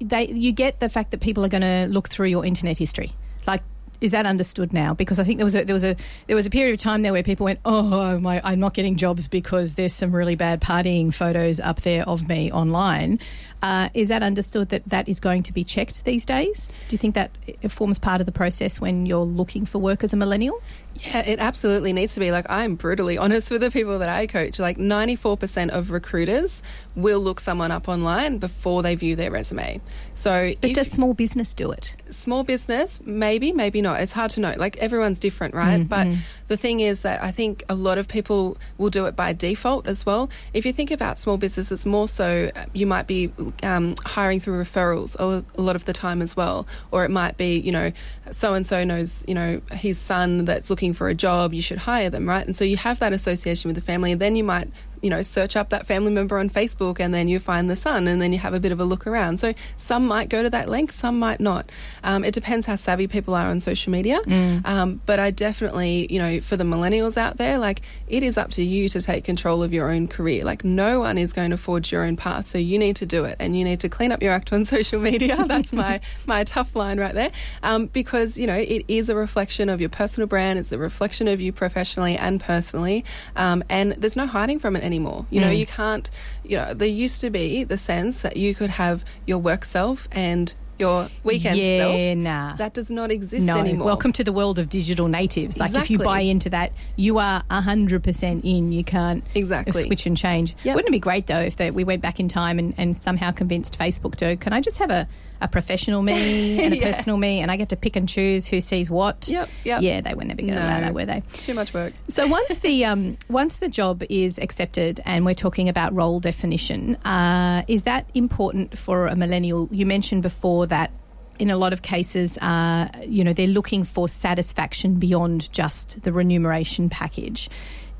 they 0.00 0.28
you 0.28 0.52
get 0.52 0.80
the 0.80 0.88
fact 0.88 1.10
that 1.10 1.20
people 1.20 1.44
are 1.44 1.48
going 1.48 1.62
to 1.62 1.86
look 1.90 2.08
through 2.08 2.28
your 2.28 2.44
internet 2.44 2.78
history? 2.78 3.12
Like 3.46 3.62
is 4.00 4.10
that 4.10 4.26
understood 4.26 4.72
now? 4.72 4.92
Because 4.92 5.18
I 5.18 5.24
think 5.24 5.38
there 5.38 5.46
was 5.46 5.56
a, 5.56 5.64
there 5.64 5.72
was 5.72 5.84
a 5.84 5.96
there 6.26 6.36
was 6.36 6.44
a 6.44 6.50
period 6.50 6.74
of 6.74 6.80
time 6.80 7.02
there 7.02 7.12
where 7.12 7.22
people 7.22 7.44
went, 7.44 7.60
"Oh, 7.64 8.18
my, 8.18 8.40
I'm 8.44 8.60
not 8.60 8.74
getting 8.74 8.96
jobs 8.96 9.28
because 9.28 9.74
there's 9.74 9.94
some 9.94 10.14
really 10.14 10.34
bad 10.34 10.60
partying 10.60 11.12
photos 11.12 11.58
up 11.58 11.80
there 11.80 12.06
of 12.06 12.28
me 12.28 12.52
online." 12.52 13.18
Uh, 13.64 13.88
is 13.94 14.08
that 14.08 14.22
understood 14.22 14.68
that 14.68 14.86
that 14.90 15.08
is 15.08 15.18
going 15.18 15.42
to 15.42 15.50
be 15.50 15.64
checked 15.64 16.04
these 16.04 16.26
days? 16.26 16.70
Do 16.88 16.94
you 16.94 16.98
think 16.98 17.14
that 17.14 17.30
it 17.46 17.70
forms 17.70 17.98
part 17.98 18.20
of 18.20 18.26
the 18.26 18.32
process 18.32 18.78
when 18.78 19.06
you're 19.06 19.24
looking 19.24 19.64
for 19.64 19.78
work 19.78 20.04
as 20.04 20.12
a 20.12 20.16
millennial? 20.16 20.60
Yeah, 20.96 21.20
it 21.20 21.38
absolutely 21.38 21.94
needs 21.94 22.12
to 22.12 22.20
be. 22.20 22.30
Like, 22.30 22.44
I'm 22.50 22.74
brutally 22.74 23.16
honest 23.24 23.50
with 23.50 23.62
the 23.62 23.70
people 23.70 24.00
that 24.00 24.08
I 24.10 24.26
coach. 24.26 24.58
Like, 24.58 24.76
94% 24.76 25.70
of 25.70 25.90
recruiters 25.90 26.62
will 26.94 27.20
look 27.20 27.40
someone 27.40 27.70
up 27.70 27.88
online 27.88 28.36
before 28.36 28.82
they 28.82 28.96
view 28.96 29.16
their 29.16 29.30
resume. 29.30 29.80
So, 30.12 30.52
but 30.60 30.74
does 30.74 30.90
small 30.90 31.14
business 31.14 31.54
do 31.54 31.70
it? 31.70 31.94
Small 32.10 32.44
business, 32.44 33.00
maybe, 33.06 33.50
maybe 33.52 33.80
not. 33.80 33.98
It's 34.02 34.12
hard 34.12 34.32
to 34.32 34.40
know. 34.40 34.52
Like, 34.58 34.76
everyone's 34.76 35.18
different, 35.18 35.54
right? 35.54 35.80
Mm-hmm. 35.80 35.88
But 35.88 36.08
the 36.48 36.56
thing 36.56 36.80
is 36.80 37.02
that 37.02 37.22
I 37.22 37.30
think 37.30 37.64
a 37.68 37.74
lot 37.74 37.98
of 37.98 38.08
people 38.08 38.56
will 38.78 38.90
do 38.90 39.06
it 39.06 39.16
by 39.16 39.32
default 39.32 39.86
as 39.86 40.04
well. 40.04 40.30
If 40.52 40.66
you 40.66 40.72
think 40.72 40.90
about 40.90 41.18
small 41.18 41.36
business, 41.36 41.72
it's 41.72 41.86
more 41.86 42.08
so 42.08 42.50
uh, 42.54 42.64
you 42.72 42.86
might 42.86 43.06
be 43.06 43.32
um, 43.62 43.94
hiring 44.04 44.40
through 44.40 44.62
referrals 44.62 45.16
a, 45.16 45.44
a 45.56 45.62
lot 45.62 45.76
of 45.76 45.84
the 45.84 45.92
time 45.92 46.20
as 46.22 46.36
well, 46.36 46.66
or 46.90 47.04
it 47.04 47.10
might 47.10 47.36
be 47.36 47.58
you 47.58 47.72
know 47.72 47.92
so 48.30 48.54
and 48.54 48.66
so 48.66 48.84
knows 48.84 49.24
you 49.26 49.34
know 49.34 49.60
his 49.72 49.98
son 49.98 50.44
that's 50.44 50.70
looking 50.70 50.92
for 50.92 51.08
a 51.08 51.14
job, 51.14 51.54
you 51.54 51.62
should 51.62 51.78
hire 51.78 52.10
them, 52.10 52.28
right? 52.28 52.46
And 52.46 52.56
so 52.56 52.64
you 52.64 52.76
have 52.76 52.98
that 52.98 53.12
association 53.12 53.68
with 53.68 53.76
the 53.76 53.82
family, 53.82 54.12
and 54.12 54.20
then 54.20 54.36
you 54.36 54.44
might 54.44 54.68
you 55.02 55.10
know, 55.10 55.22
search 55.22 55.56
up 55.56 55.70
that 55.70 55.86
family 55.86 56.12
member 56.12 56.38
on 56.38 56.48
Facebook 56.48 57.00
and 57.00 57.12
then 57.12 57.28
you 57.28 57.38
find 57.38 57.68
the 57.68 57.76
son 57.76 58.08
and 58.08 58.20
then 58.20 58.32
you 58.32 58.38
have 58.38 58.54
a 58.54 58.60
bit 58.60 58.72
of 58.72 58.80
a 58.80 58.84
look 58.84 59.06
around. 59.06 59.38
So 59.38 59.52
some 59.76 60.06
might 60.06 60.28
go 60.28 60.42
to 60.42 60.50
that 60.50 60.68
link, 60.68 60.92
some 60.92 61.18
might 61.18 61.40
not. 61.40 61.70
Um, 62.02 62.24
it 62.24 62.32
depends 62.32 62.66
how 62.66 62.76
savvy 62.76 63.06
people 63.06 63.34
are 63.34 63.46
on 63.46 63.60
social 63.60 63.92
media. 63.92 64.20
Mm. 64.20 64.66
Um, 64.66 65.00
but 65.06 65.18
I 65.18 65.30
definitely, 65.30 66.06
you 66.10 66.18
know, 66.18 66.40
for 66.40 66.56
the 66.56 66.64
millennials 66.64 67.16
out 67.16 67.36
there, 67.36 67.58
like 67.58 67.82
it 68.08 68.22
is 68.22 68.38
up 68.38 68.50
to 68.52 68.64
you 68.64 68.88
to 68.88 69.00
take 69.02 69.24
control 69.24 69.62
of 69.62 69.72
your 69.72 69.90
own 69.90 70.08
career. 70.08 70.44
Like 70.44 70.64
no 70.64 71.00
one 71.00 71.18
is 71.18 71.32
going 71.32 71.50
to 71.50 71.58
forge 71.58 71.92
your 71.92 72.04
own 72.04 72.16
path. 72.16 72.48
So 72.48 72.58
you 72.58 72.78
need 72.78 72.96
to 72.96 73.06
do 73.06 73.24
it 73.24 73.36
and 73.38 73.58
you 73.58 73.64
need 73.64 73.80
to 73.80 73.88
clean 73.88 74.12
up 74.12 74.22
your 74.22 74.32
act 74.32 74.52
on 74.52 74.64
social 74.74 75.00
media. 75.00 75.44
That's 75.46 75.72
my, 75.72 76.00
my 76.26 76.44
tough 76.44 76.74
line 76.74 76.98
right 76.98 77.14
there. 77.14 77.30
Um, 77.62 77.86
because, 77.86 78.38
you 78.38 78.46
know, 78.46 78.56
it 78.56 78.84
is 78.88 79.08
a 79.08 79.14
reflection 79.14 79.68
of 79.68 79.80
your 79.80 79.90
personal 79.90 80.26
brand. 80.26 80.58
It's 80.58 80.72
a 80.72 80.78
reflection 80.78 81.28
of 81.28 81.40
you 81.40 81.52
professionally 81.52 82.16
and 82.16 82.40
personally. 82.40 83.04
Um, 83.36 83.62
and 83.68 83.92
there's 83.92 84.16
no 84.16 84.26
hiding 84.26 84.58
from 84.58 84.76
it 84.76 84.82
anymore 84.82 84.93
anymore. 84.94 85.26
You 85.30 85.40
know, 85.40 85.48
mm. 85.48 85.58
you 85.58 85.66
can't, 85.66 86.08
you 86.44 86.56
know, 86.56 86.72
there 86.74 86.88
used 86.88 87.20
to 87.22 87.30
be 87.30 87.64
the 87.64 87.78
sense 87.78 88.22
that 88.22 88.36
you 88.36 88.54
could 88.54 88.70
have 88.70 89.04
your 89.26 89.38
work 89.38 89.64
self 89.64 90.08
and 90.12 90.54
your 90.78 91.08
weekend 91.22 91.58
yeah, 91.58 91.78
self. 91.78 92.16
Nah. 92.18 92.56
That 92.56 92.74
does 92.74 92.90
not 92.90 93.10
exist 93.10 93.46
no. 93.46 93.58
anymore. 93.58 93.86
Welcome 93.86 94.12
to 94.12 94.24
the 94.24 94.32
world 94.32 94.58
of 94.58 94.68
digital 94.68 95.08
natives. 95.08 95.58
Like 95.58 95.70
exactly. 95.70 95.94
if 95.94 96.00
you 96.00 96.04
buy 96.04 96.20
into 96.20 96.50
that, 96.50 96.72
you 96.96 97.18
are 97.18 97.42
100% 97.50 98.44
in. 98.44 98.72
You 98.72 98.84
can't 98.84 99.24
exactly 99.34 99.84
switch 99.84 100.06
and 100.06 100.16
change. 100.16 100.54
Yep. 100.64 100.76
Wouldn't 100.76 100.88
it 100.88 100.92
be 100.92 101.00
great 101.00 101.26
though 101.26 101.40
if 101.40 101.56
they, 101.56 101.70
we 101.70 101.84
went 101.84 102.02
back 102.02 102.20
in 102.20 102.28
time 102.28 102.58
and, 102.58 102.74
and 102.76 102.96
somehow 102.96 103.30
convinced 103.30 103.78
Facebook 103.78 104.16
to, 104.16 104.36
can 104.36 104.52
I 104.52 104.60
just 104.60 104.78
have 104.78 104.90
a 104.90 105.08
a 105.44 105.48
professional 105.48 106.02
me 106.02 106.58
and 106.64 106.74
a 106.74 106.78
yeah. 106.78 106.92
personal 106.92 107.16
me, 107.16 107.40
and 107.40 107.50
I 107.50 107.56
get 107.56 107.68
to 107.68 107.76
pick 107.76 107.94
and 107.94 108.08
choose 108.08 108.46
who 108.46 108.60
sees 108.60 108.90
what. 108.90 109.28
Yep, 109.28 109.48
yep. 109.62 109.82
Yeah, 109.82 110.00
they 110.00 110.14
were 110.14 110.24
never 110.24 110.40
going 110.40 110.54
to 110.54 110.60
no. 110.60 110.66
allow 110.66 110.80
that, 110.80 110.94
were 110.94 111.04
they? 111.04 111.22
Too 111.34 111.54
much 111.54 111.72
work. 111.72 111.92
So 112.08 112.26
once 112.26 112.58
the 112.58 112.84
um, 112.84 113.16
once 113.28 113.56
the 113.56 113.68
job 113.68 114.02
is 114.08 114.38
accepted, 114.38 115.00
and 115.04 115.24
we're 115.24 115.34
talking 115.34 115.68
about 115.68 115.94
role 115.94 116.18
definition, 116.18 116.96
uh, 117.04 117.62
is 117.68 117.84
that 117.84 118.08
important 118.14 118.76
for 118.76 119.06
a 119.06 119.14
millennial? 119.14 119.68
You 119.70 119.86
mentioned 119.86 120.22
before 120.22 120.66
that 120.66 120.90
in 121.38 121.50
a 121.50 121.56
lot 121.56 121.72
of 121.72 121.82
cases, 121.82 122.38
uh, 122.38 122.88
you 123.06 123.24
know, 123.24 123.32
they're 123.32 123.46
looking 123.46 123.84
for 123.84 124.08
satisfaction 124.08 124.94
beyond 124.94 125.52
just 125.52 126.00
the 126.02 126.12
remuneration 126.12 126.88
package. 126.88 127.50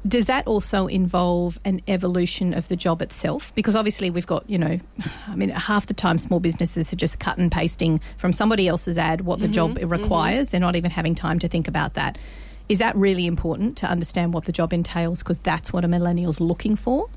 Does 0.07 0.27
that 0.27 0.47
also 0.47 0.87
involve 0.87 1.59
an 1.65 1.81
evolution 1.89 2.53
of 2.53 2.69
the 2.69 2.77
job 2.77 3.01
itself? 3.01 3.55
Because 3.55 3.75
obviously 3.75 4.11
we've 4.11 4.27
got, 4.27 4.49
you 4.49 4.59
know, 4.59 4.79
I 5.27 5.35
mean, 5.35 5.49
half 5.49 5.87
the 5.87 5.95
time 5.95 6.19
small 6.19 6.41
businesses 6.41 6.93
are 6.93 6.97
just 6.97 7.19
cut 7.19 7.39
and 7.39 7.51
pasting 7.51 8.01
from 8.19 8.33
somebody 8.33 8.69
else's 8.69 8.99
ad 8.99 9.23
what 9.23 9.39
the 9.39 9.47
mm-hmm, 9.47 9.53
job 9.53 9.79
requires. 9.91 10.49
Mm-hmm. 10.49 10.51
They're 10.53 10.61
not 10.61 10.77
even 10.77 10.91
having 10.91 11.15
time 11.15 11.39
to 11.39 11.49
think 11.49 11.69
about 11.69 11.95
that. 11.95 12.19
Is 12.69 12.79
that 12.79 12.97
really 12.97 13.27
important 13.27 13.77
to 13.79 13.87
understand 13.87 14.33
what 14.33 14.45
the 14.47 14.53
job 14.53 14.73
entails? 14.73 15.23
Because 15.23 15.39
that's 15.39 15.73
what 15.73 15.85
a 15.85 15.89
millennial's 15.89 16.41
looking 16.41 16.77
for. 16.77 17.09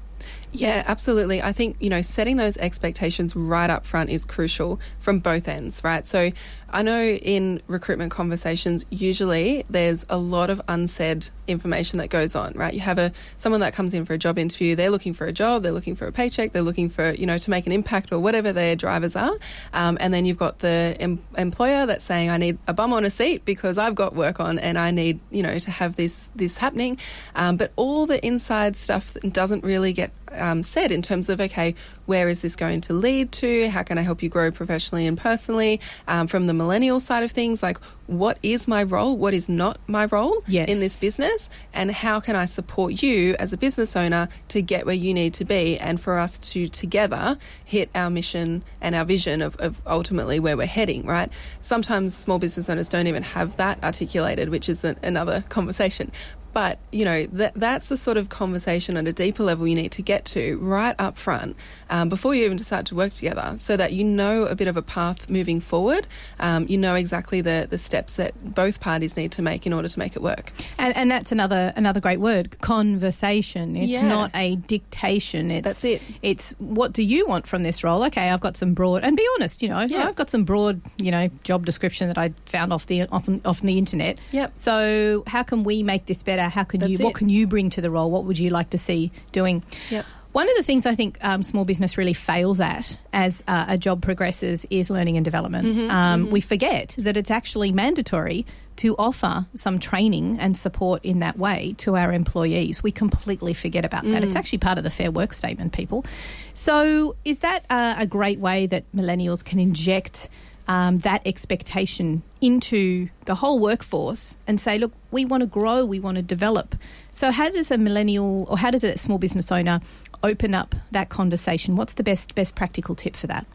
Yeah, 0.52 0.84
absolutely. 0.88 1.42
I 1.42 1.52
think, 1.52 1.76
you 1.80 1.90
know, 1.90 2.02
setting 2.02 2.38
those 2.38 2.56
expectations 2.58 3.36
right 3.36 3.70
up 3.70 3.86
front 3.86 4.10
is 4.10 4.24
crucial 4.24 4.80
from 5.00 5.20
both 5.20 5.48
ends, 5.48 5.84
right? 5.84 6.08
So 6.08 6.32
I 6.70 6.82
know 6.82 7.02
in 7.04 7.62
recruitment 7.68 8.12
conversations, 8.12 8.86
usually 8.90 9.66
there's 9.70 10.06
a 10.10 10.18
lot 10.18 10.50
of 10.50 10.62
unsaid 10.68 11.28
information 11.48 11.98
that 12.00 12.10
goes 12.10 12.36
on, 12.36 12.54
right? 12.54 12.74
You 12.74 12.82
have 12.82 12.98
a 12.98 13.14
someone 13.38 13.62
that 13.62 13.74
comes 13.74 13.94
in 13.94 14.06
for 14.06 14.14
a 14.14 14.18
job 14.18 14.38
interview, 14.38 14.76
they're 14.76 14.90
looking 14.90 15.14
for 15.14 15.26
a 15.26 15.32
job, 15.32 15.64
they're 15.64 15.72
looking 15.72 15.96
for 15.96 16.08
a 16.08 16.12
paycheck, 16.12 16.52
they're 16.52 16.62
looking 16.62 16.90
for, 16.90 17.12
you 17.12 17.26
know, 17.26 17.38
to 17.38 17.50
make 17.50 17.66
an 17.66 17.72
impact 17.72 18.12
or 18.12 18.20
whatever 18.20 18.52
their 18.52 18.76
drivers 18.76 19.16
are. 19.16 19.38
Um, 19.74 19.98
and 20.02 20.14
then 20.14 20.26
you've 20.26 20.38
got 20.38 20.60
the 20.60 20.96
em- 21.00 21.24
employer 21.38 21.86
that's 21.86 22.04
saying, 22.04 22.30
I 22.30 22.38
need 22.38 22.58
a 22.68 22.74
bum 22.74 22.92
on 22.94 23.06
a 23.06 23.10
seat 23.12 23.46
because 23.46 23.78
I've 23.78 23.96
got 23.96 24.14
work 24.16 24.40
on 24.40 24.60
and 24.60 24.78
I 24.78 24.92
need, 24.92 25.20
you 25.32 25.44
know, 25.44 25.60
to 25.60 25.72
have 25.72 25.96
this, 25.96 26.30
this 26.36 26.58
happening. 26.58 26.98
Um, 27.36 27.56
but 27.58 27.72
all 27.76 28.06
the 28.06 28.26
inside 28.26 28.76
stuff 28.76 29.14
doesn't 29.32 29.64
really 29.64 29.94
get 29.94 30.12
um, 30.34 30.64
said 30.64 30.92
in 30.92 31.02
terms 31.02 31.30
of, 31.30 31.40
okay, 31.42 31.76
where 32.06 32.30
is 32.30 32.42
this 32.42 32.56
going 32.56 32.82
to 32.82 32.94
lead 32.94 33.32
to? 33.34 33.70
How 33.70 33.84
can 33.84 33.98
I 33.98 34.02
help 34.02 34.24
you 34.24 34.30
grow 34.30 34.52
professionally 34.52 35.06
and 35.06 35.18
personally? 35.18 35.80
Um, 36.08 36.28
from 36.28 36.48
the 36.48 36.54
millennial 36.54 37.00
side 37.00 37.24
of 37.24 37.32
things, 37.32 37.62
like 37.62 37.78
what 38.08 38.38
is 38.42 38.68
my 38.68 38.84
role? 38.84 39.18
What 39.18 39.34
is 39.34 39.50
not 39.50 39.80
my 39.88 40.06
role 40.06 40.42
yes. 40.48 40.70
in 40.70 40.80
this 40.80 40.96
business? 40.98 41.50
And 41.74 41.92
how 41.92 42.22
can 42.22 42.36
I 42.36 42.46
support 42.46 43.04
you 43.04 43.36
as 43.38 43.52
a 43.52 43.58
business 43.58 43.96
owner 43.96 44.28
to 44.48 44.62
get 44.62 44.86
where 44.86 44.96
you 44.96 45.14
need 45.14 45.34
to 45.36 45.46
be 45.46 45.78
and 45.78 46.00
for 46.00 46.18
us 46.18 46.40
to 46.40 46.70
together 46.70 47.38
hit 47.66 47.90
our 47.94 48.10
mission 48.10 48.64
and 48.80 48.96
our 48.96 49.04
vision 49.04 49.42
of, 49.42 49.58
of 49.58 49.82
ultimately 49.86 50.40
where 50.40 50.56
we're 50.56 50.66
heading, 50.66 51.06
right? 51.06 51.30
Sometimes 51.62 52.16
small 52.16 52.40
business 52.40 52.70
owners 52.70 52.88
don't 52.88 53.08
even 53.08 53.24
have 53.24 53.58
that 53.58 53.84
articulated, 53.84 54.50
which 54.50 54.70
is 54.70 54.84
an, 54.86 54.98
another 55.04 55.44
conversation. 55.50 56.12
But, 56.58 56.80
you 56.92 57.06
know, 57.06 57.28
that, 57.34 57.54
that's 57.54 57.88
the 57.88 57.98
sort 57.98 58.18
of 58.18 58.30
conversation 58.30 58.98
at 58.98 59.08
a 59.08 59.14
deeper 59.14 59.44
level 59.44 59.68
you 59.68 59.76
need 59.76 59.92
to 59.92 60.02
get 60.02 60.26
to 60.26 60.58
right 60.58 60.96
up 60.98 61.16
front 61.16 61.56
um, 61.92 62.10
before 62.10 62.34
you 62.34 62.46
even 62.46 62.58
decide 62.58 62.88
to 62.88 62.96
work 62.96 63.14
together 63.14 63.54
so 63.58 63.78
that 63.78 63.94
you 63.94 64.04
know 64.04 64.46
a 64.46 64.56
bit 64.56 64.68
of 64.68 64.76
a 64.76 64.82
path 64.82 65.30
moving 65.30 65.60
forward. 65.62 66.08
Um, 66.40 66.66
you 66.68 66.76
know 66.76 66.96
exactly 66.96 67.42
the, 67.42 67.68
the 67.70 67.78
steps 67.78 68.16
that 68.16 68.34
both 68.56 68.80
parties 68.80 69.16
need 69.16 69.32
to 69.34 69.44
make 69.44 69.68
in 69.68 69.72
order 69.72 69.88
to 69.88 70.00
make 70.00 70.16
it 70.16 70.24
work. 70.24 70.52
And, 70.80 70.98
and 70.98 71.12
that's 71.12 71.32
another 71.32 71.74
another 71.76 72.00
great 72.00 72.20
word, 72.20 72.60
conversation. 72.62 73.76
It's 73.76 73.92
yeah. 73.92 74.08
not 74.08 74.32
a 74.34 74.56
dictation. 74.56 75.52
It's, 75.52 75.64
that's 75.64 75.84
it. 75.84 76.02
It's 76.24 76.56
what 76.58 76.92
do 76.92 77.04
you 77.04 77.28
want 77.28 77.46
from 77.46 77.62
this 77.62 77.84
role? 77.84 78.04
Okay, 78.06 78.32
I've 78.32 78.42
got 78.42 78.58
some 78.58 78.74
broad, 78.74 79.04
and 79.04 79.16
be 79.16 79.28
honest, 79.36 79.62
you 79.62 79.70
know, 79.70 79.82
yeah. 79.82 80.08
I've 80.08 80.16
got 80.16 80.32
some 80.32 80.44
broad, 80.44 80.82
you 80.98 81.12
know, 81.12 81.30
job 81.44 81.68
description 81.68 82.08
that 82.08 82.18
I 82.18 82.34
found 82.48 82.74
off 82.74 82.88
the 82.88 83.04
off, 83.04 83.30
off 83.46 83.62
the 83.62 83.78
internet. 83.78 84.18
Yep. 84.32 84.54
So 84.56 85.24
how 85.28 85.44
can 85.44 85.64
we 85.64 85.84
make 85.84 86.08
this 86.08 86.24
better? 86.24 86.47
How 86.50 86.64
can 86.64 86.80
That's 86.80 86.92
you? 86.92 86.98
It. 87.00 87.04
What 87.04 87.16
can 87.16 87.30
you 87.30 87.48
bring 87.48 87.70
to 87.72 87.82
the 87.82 87.92
role? 87.92 88.12
What 88.12 88.26
would 88.26 88.40
you 88.40 88.50
like 88.50 88.70
to 88.72 88.78
see 88.78 89.12
doing? 89.32 89.64
Yep. 89.90 90.06
One 90.34 90.48
of 90.50 90.56
the 90.56 90.62
things 90.62 90.86
I 90.86 90.94
think 90.94 91.18
um, 91.22 91.42
small 91.42 91.66
business 91.66 91.98
really 91.98 92.14
fails 92.14 92.60
at 92.60 92.96
as 93.12 93.44
uh, 93.48 93.66
a 93.70 93.78
job 93.78 94.04
progresses 94.04 94.68
is 94.70 94.92
learning 94.92 95.18
and 95.18 95.24
development. 95.24 95.68
Mm-hmm, 95.68 95.90
um, 95.90 96.24
mm-hmm. 96.24 96.32
We 96.32 96.42
forget 96.42 96.96
that 97.00 97.18
it's 97.18 97.32
actually 97.32 97.72
mandatory 97.72 98.46
to 98.76 98.96
offer 98.98 99.48
some 99.56 99.80
training 99.80 100.38
and 100.40 100.56
support 100.56 101.04
in 101.04 101.20
that 101.20 101.40
way 101.40 101.74
to 101.80 101.96
our 101.98 102.14
employees. 102.14 102.84
We 102.84 102.92
completely 102.92 103.56
forget 103.56 103.84
about 103.84 104.04
that. 104.04 104.24
It's 104.24 104.36
mm. 104.36 104.40
actually 104.40 104.60
part 104.60 104.78
of 104.78 104.84
the 104.84 104.92
Fair 104.92 105.10
Work 105.10 105.34
Statement, 105.34 105.74
people. 105.74 106.06
So, 106.54 107.16
is 107.26 107.40
that 107.40 107.66
uh, 107.72 107.96
a 107.98 108.06
great 108.06 108.38
way 108.38 108.68
that 108.68 108.84
millennials 108.96 109.44
can 109.44 109.58
inject? 109.58 110.30
Um, 110.68 111.00
that 111.00 111.22
expectation 111.26 112.24
into 112.42 113.10
the 113.26 113.36
whole 113.36 113.60
workforce 113.60 114.38
and 114.48 114.60
say, 114.60 114.78
look, 114.78 114.92
we 115.12 115.26
want 115.26 115.42
to 115.42 115.48
grow, 115.48 115.86
we 115.86 116.00
want 116.00 116.16
to 116.16 116.22
develop. 116.22 116.76
So, 117.12 117.32
how 117.32 117.50
does 117.50 117.72
a 117.72 117.78
millennial 117.78 118.46
or 118.50 118.58
how 118.58 118.72
does 118.72 118.84
a 118.84 118.98
small 118.98 119.18
business 119.18 119.52
owner 119.52 119.80
open 120.24 120.54
up 120.54 120.76
that 120.92 121.10
conversation? 121.10 121.76
What's 121.76 121.94
the 121.94 122.04
best 122.04 122.36
best 122.36 122.56
practical 122.56 122.96
tip 122.96 123.16
for 123.16 123.28
that? 123.28 123.46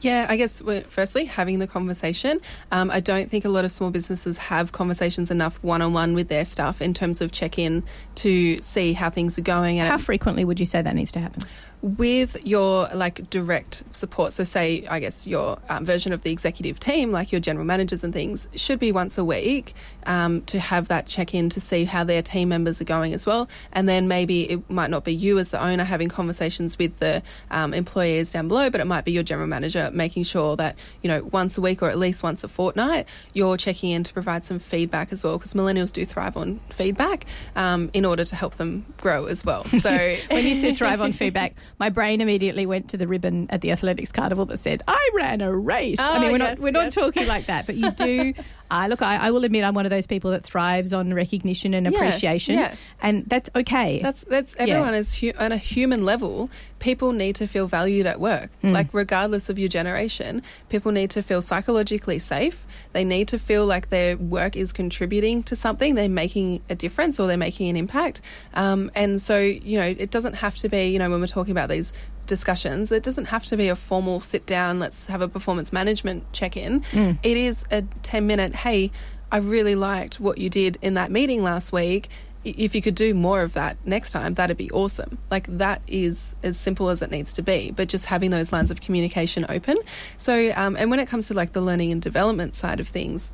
Yeah, 0.00 0.26
I 0.28 0.36
guess 0.36 0.62
firstly 0.88 1.24
having 1.24 1.58
the 1.58 1.66
conversation. 1.66 2.40
Um, 2.70 2.90
I 2.90 3.00
don't 3.00 3.30
think 3.30 3.44
a 3.44 3.48
lot 3.48 3.64
of 3.64 3.72
small 3.72 3.90
businesses 3.90 4.38
have 4.38 4.70
conversations 4.70 5.30
enough 5.30 5.58
one 5.62 5.82
on 5.82 5.92
one 5.92 6.14
with 6.14 6.28
their 6.28 6.44
staff 6.44 6.80
in 6.80 6.94
terms 6.94 7.20
of 7.20 7.32
check 7.32 7.58
in 7.58 7.82
to 8.16 8.60
see 8.62 8.92
how 8.92 9.10
things 9.10 9.38
are 9.38 9.42
going. 9.42 9.80
And 9.80 9.88
how 9.88 9.98
frequently 9.98 10.44
would 10.44 10.60
you 10.60 10.66
say 10.66 10.82
that 10.82 10.94
needs 10.94 11.10
to 11.12 11.20
happen? 11.20 11.42
With 11.82 12.36
your 12.44 12.88
like 12.94 13.28
direct 13.30 13.84
support 13.92 14.32
so 14.32 14.42
say 14.42 14.84
i 14.88 14.98
guess 14.98 15.26
your 15.26 15.58
um, 15.68 15.84
version 15.84 16.12
of 16.12 16.22
the 16.22 16.32
executive 16.32 16.80
team 16.80 17.12
like 17.12 17.30
your 17.30 17.40
general 17.40 17.64
managers 17.64 18.02
and 18.02 18.12
things 18.12 18.48
should 18.56 18.80
be 18.80 18.90
once 18.90 19.16
a 19.16 19.24
week 19.24 19.74
um, 20.08 20.42
to 20.42 20.58
have 20.58 20.88
that 20.88 21.06
check 21.06 21.34
in 21.34 21.48
to 21.50 21.60
see 21.60 21.84
how 21.84 22.02
their 22.02 22.22
team 22.22 22.48
members 22.48 22.80
are 22.80 22.84
going 22.84 23.14
as 23.14 23.26
well 23.26 23.48
and 23.72 23.88
then 23.88 24.08
maybe 24.08 24.50
it 24.50 24.68
might 24.68 24.90
not 24.90 25.04
be 25.04 25.14
you 25.14 25.38
as 25.38 25.50
the 25.50 25.64
owner 25.64 25.84
having 25.84 26.08
conversations 26.08 26.76
with 26.76 26.98
the 26.98 27.22
um, 27.52 27.72
employees 27.72 28.32
down 28.32 28.48
below 28.48 28.68
but 28.70 28.80
it 28.80 28.86
might 28.86 29.04
be 29.04 29.12
your 29.12 29.22
general 29.22 29.46
manager 29.46 29.90
making 29.92 30.24
sure 30.24 30.56
that 30.56 30.76
you 31.02 31.08
know 31.08 31.22
once 31.26 31.56
a 31.56 31.60
week 31.60 31.80
or 31.82 31.88
at 31.88 31.98
least 31.98 32.24
once 32.24 32.42
a 32.42 32.48
fortnight 32.48 33.06
you're 33.34 33.56
checking 33.56 33.90
in 33.90 34.02
to 34.02 34.12
provide 34.12 34.44
some 34.44 34.58
feedback 34.58 35.12
as 35.12 35.22
well 35.22 35.38
because 35.38 35.54
millennials 35.54 35.92
do 35.92 36.04
thrive 36.04 36.36
on 36.36 36.58
feedback 36.70 37.26
um, 37.54 37.88
in 37.92 38.04
order 38.04 38.24
to 38.24 38.34
help 38.34 38.56
them 38.56 38.84
grow 38.96 39.26
as 39.26 39.44
well 39.44 39.64
so 39.80 40.16
when 40.30 40.44
you 40.44 40.56
said 40.56 40.76
thrive 40.76 41.00
on 41.00 41.12
feedback 41.22 41.54
my 41.78 41.88
brain 41.88 42.20
immediately 42.20 42.66
went 42.66 42.88
to 42.88 42.96
the 42.96 43.06
ribbon 43.06 43.46
at 43.50 43.60
the 43.60 43.70
athletics 43.70 44.12
carnival 44.12 44.46
that 44.46 44.58
said, 44.58 44.82
"I 44.88 45.10
ran 45.14 45.40
a 45.40 45.54
race." 45.54 45.98
Oh, 45.98 46.10
I 46.10 46.18
mean, 46.18 46.32
we're 46.32 46.38
yes, 46.38 46.58
not 46.58 46.58
we're 46.58 46.68
yes. 46.68 46.96
not 46.96 47.02
talking 47.02 47.26
like 47.26 47.46
that, 47.46 47.66
but 47.66 47.76
you 47.76 47.90
do. 47.90 48.34
I 48.70 48.88
look, 48.88 49.00
I, 49.00 49.16
I, 49.16 49.30
will 49.30 49.44
admit, 49.44 49.64
I'm 49.64 49.72
one 49.72 49.86
of 49.86 49.90
those 49.90 49.97
people 50.06 50.30
that 50.30 50.44
thrives 50.44 50.92
on 50.92 51.14
recognition 51.14 51.74
and 51.74 51.86
appreciation, 51.86 52.54
yeah, 52.54 52.60
yeah. 52.60 52.76
and 53.00 53.24
that's 53.26 53.50
okay. 53.56 54.00
That's 54.02 54.24
that's 54.24 54.54
everyone 54.58 54.94
yeah. 54.94 55.00
is 55.00 55.14
hu- 55.14 55.32
on 55.38 55.52
a 55.52 55.58
human 55.58 56.04
level 56.04 56.50
people 56.78 57.12
need 57.12 57.36
to 57.36 57.46
feel 57.46 57.66
valued 57.66 58.06
at 58.06 58.20
work. 58.20 58.50
Like, 58.62 58.88
regardless 58.92 59.48
of 59.48 59.58
your 59.58 59.68
generation, 59.68 60.42
people 60.68 60.92
need 60.92 61.10
to 61.10 61.22
feel 61.22 61.42
psychologically 61.42 62.18
safe. 62.18 62.64
They 62.92 63.04
need 63.04 63.28
to 63.28 63.38
feel 63.38 63.66
like 63.66 63.90
their 63.90 64.16
work 64.16 64.56
is 64.56 64.72
contributing 64.72 65.42
to 65.44 65.56
something, 65.56 65.94
they're 65.94 66.08
making 66.08 66.62
a 66.68 66.74
difference 66.74 67.18
or 67.18 67.26
they're 67.26 67.36
making 67.36 67.68
an 67.68 67.76
impact. 67.76 68.20
Um, 68.54 68.90
and 68.94 69.20
so, 69.20 69.38
you 69.38 69.78
know, 69.78 69.86
it 69.86 70.10
doesn't 70.10 70.34
have 70.34 70.56
to 70.58 70.68
be, 70.68 70.88
you 70.88 70.98
know, 70.98 71.10
when 71.10 71.20
we're 71.20 71.26
talking 71.26 71.52
about 71.52 71.68
these 71.68 71.92
discussions, 72.26 72.92
it 72.92 73.02
doesn't 73.02 73.26
have 73.26 73.44
to 73.46 73.56
be 73.56 73.68
a 73.68 73.76
formal 73.76 74.20
sit 74.20 74.46
down, 74.46 74.78
let's 74.78 75.06
have 75.06 75.22
a 75.22 75.28
performance 75.28 75.72
management 75.72 76.30
check 76.32 76.56
in. 76.56 76.84
It 77.22 77.36
is 77.36 77.64
a 77.70 77.82
10 78.02 78.26
minute, 78.26 78.54
hey, 78.54 78.90
I 79.30 79.38
really 79.38 79.74
liked 79.74 80.20
what 80.20 80.38
you 80.38 80.48
did 80.48 80.78
in 80.82 80.94
that 80.94 81.10
meeting 81.10 81.42
last 81.42 81.72
week. 81.72 82.08
If 82.44 82.74
you 82.74 82.80
could 82.80 82.94
do 82.94 83.14
more 83.14 83.42
of 83.42 83.52
that 83.54 83.76
next 83.84 84.12
time, 84.12 84.34
that'd 84.34 84.56
be 84.56 84.70
awesome. 84.70 85.18
Like 85.30 85.46
that 85.58 85.82
is 85.86 86.34
as 86.42 86.56
simple 86.56 86.88
as 86.88 87.02
it 87.02 87.10
needs 87.10 87.32
to 87.34 87.42
be, 87.42 87.72
but 87.72 87.88
just 87.88 88.06
having 88.06 88.30
those 88.30 88.52
lines 88.52 88.70
of 88.70 88.80
communication 88.80 89.44
open. 89.48 89.78
So, 90.16 90.52
um, 90.54 90.76
and 90.76 90.90
when 90.90 91.00
it 91.00 91.08
comes 91.08 91.26
to 91.28 91.34
like 91.34 91.52
the 91.52 91.60
learning 91.60 91.92
and 91.92 92.00
development 92.00 92.54
side 92.54 92.80
of 92.80 92.88
things, 92.88 93.32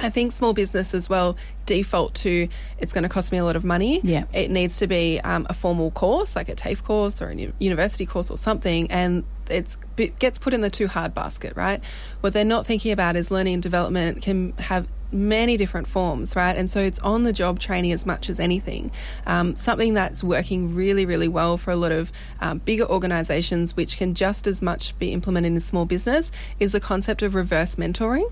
I 0.00 0.10
think 0.10 0.32
small 0.32 0.52
business 0.52 0.92
as 0.92 1.08
well 1.08 1.36
default 1.66 2.14
to 2.14 2.48
it's 2.78 2.92
going 2.92 3.04
to 3.04 3.08
cost 3.08 3.32
me 3.32 3.38
a 3.38 3.44
lot 3.44 3.56
of 3.56 3.64
money. 3.64 4.00
Yeah. 4.02 4.24
It 4.32 4.50
needs 4.50 4.78
to 4.78 4.86
be 4.86 5.20
um, 5.22 5.46
a 5.48 5.54
formal 5.54 5.90
course, 5.92 6.36
like 6.36 6.48
a 6.48 6.54
TAFE 6.54 6.82
course 6.82 7.22
or 7.22 7.30
a 7.30 7.52
university 7.58 8.04
course 8.04 8.30
or 8.30 8.36
something, 8.36 8.90
and 8.90 9.24
it's 9.48 9.78
it 9.96 10.18
gets 10.18 10.38
put 10.38 10.52
in 10.52 10.60
the 10.60 10.70
too 10.70 10.88
hard 10.88 11.14
basket, 11.14 11.54
right? 11.56 11.82
What 12.20 12.32
they're 12.32 12.44
not 12.44 12.66
thinking 12.66 12.92
about 12.92 13.16
is 13.16 13.30
learning 13.30 13.54
and 13.54 13.62
development 13.62 14.22
can 14.22 14.52
have 14.58 14.88
many 15.12 15.56
different 15.56 15.86
forms, 15.86 16.34
right? 16.34 16.56
And 16.56 16.68
so 16.68 16.80
it's 16.80 16.98
on 16.98 17.22
the 17.22 17.32
job 17.32 17.60
training 17.60 17.92
as 17.92 18.04
much 18.04 18.28
as 18.28 18.40
anything. 18.40 18.90
Um, 19.26 19.54
something 19.54 19.94
that's 19.94 20.24
working 20.24 20.74
really, 20.74 21.06
really 21.06 21.28
well 21.28 21.56
for 21.56 21.70
a 21.70 21.76
lot 21.76 21.92
of 21.92 22.10
um, 22.40 22.58
bigger 22.58 22.84
organizations, 22.84 23.76
which 23.76 23.96
can 23.96 24.14
just 24.14 24.48
as 24.48 24.60
much 24.60 24.98
be 24.98 25.12
implemented 25.12 25.52
in 25.52 25.60
small 25.60 25.84
business, 25.84 26.32
is 26.58 26.72
the 26.72 26.80
concept 26.80 27.22
of 27.22 27.34
reverse 27.34 27.76
mentoring. 27.76 28.30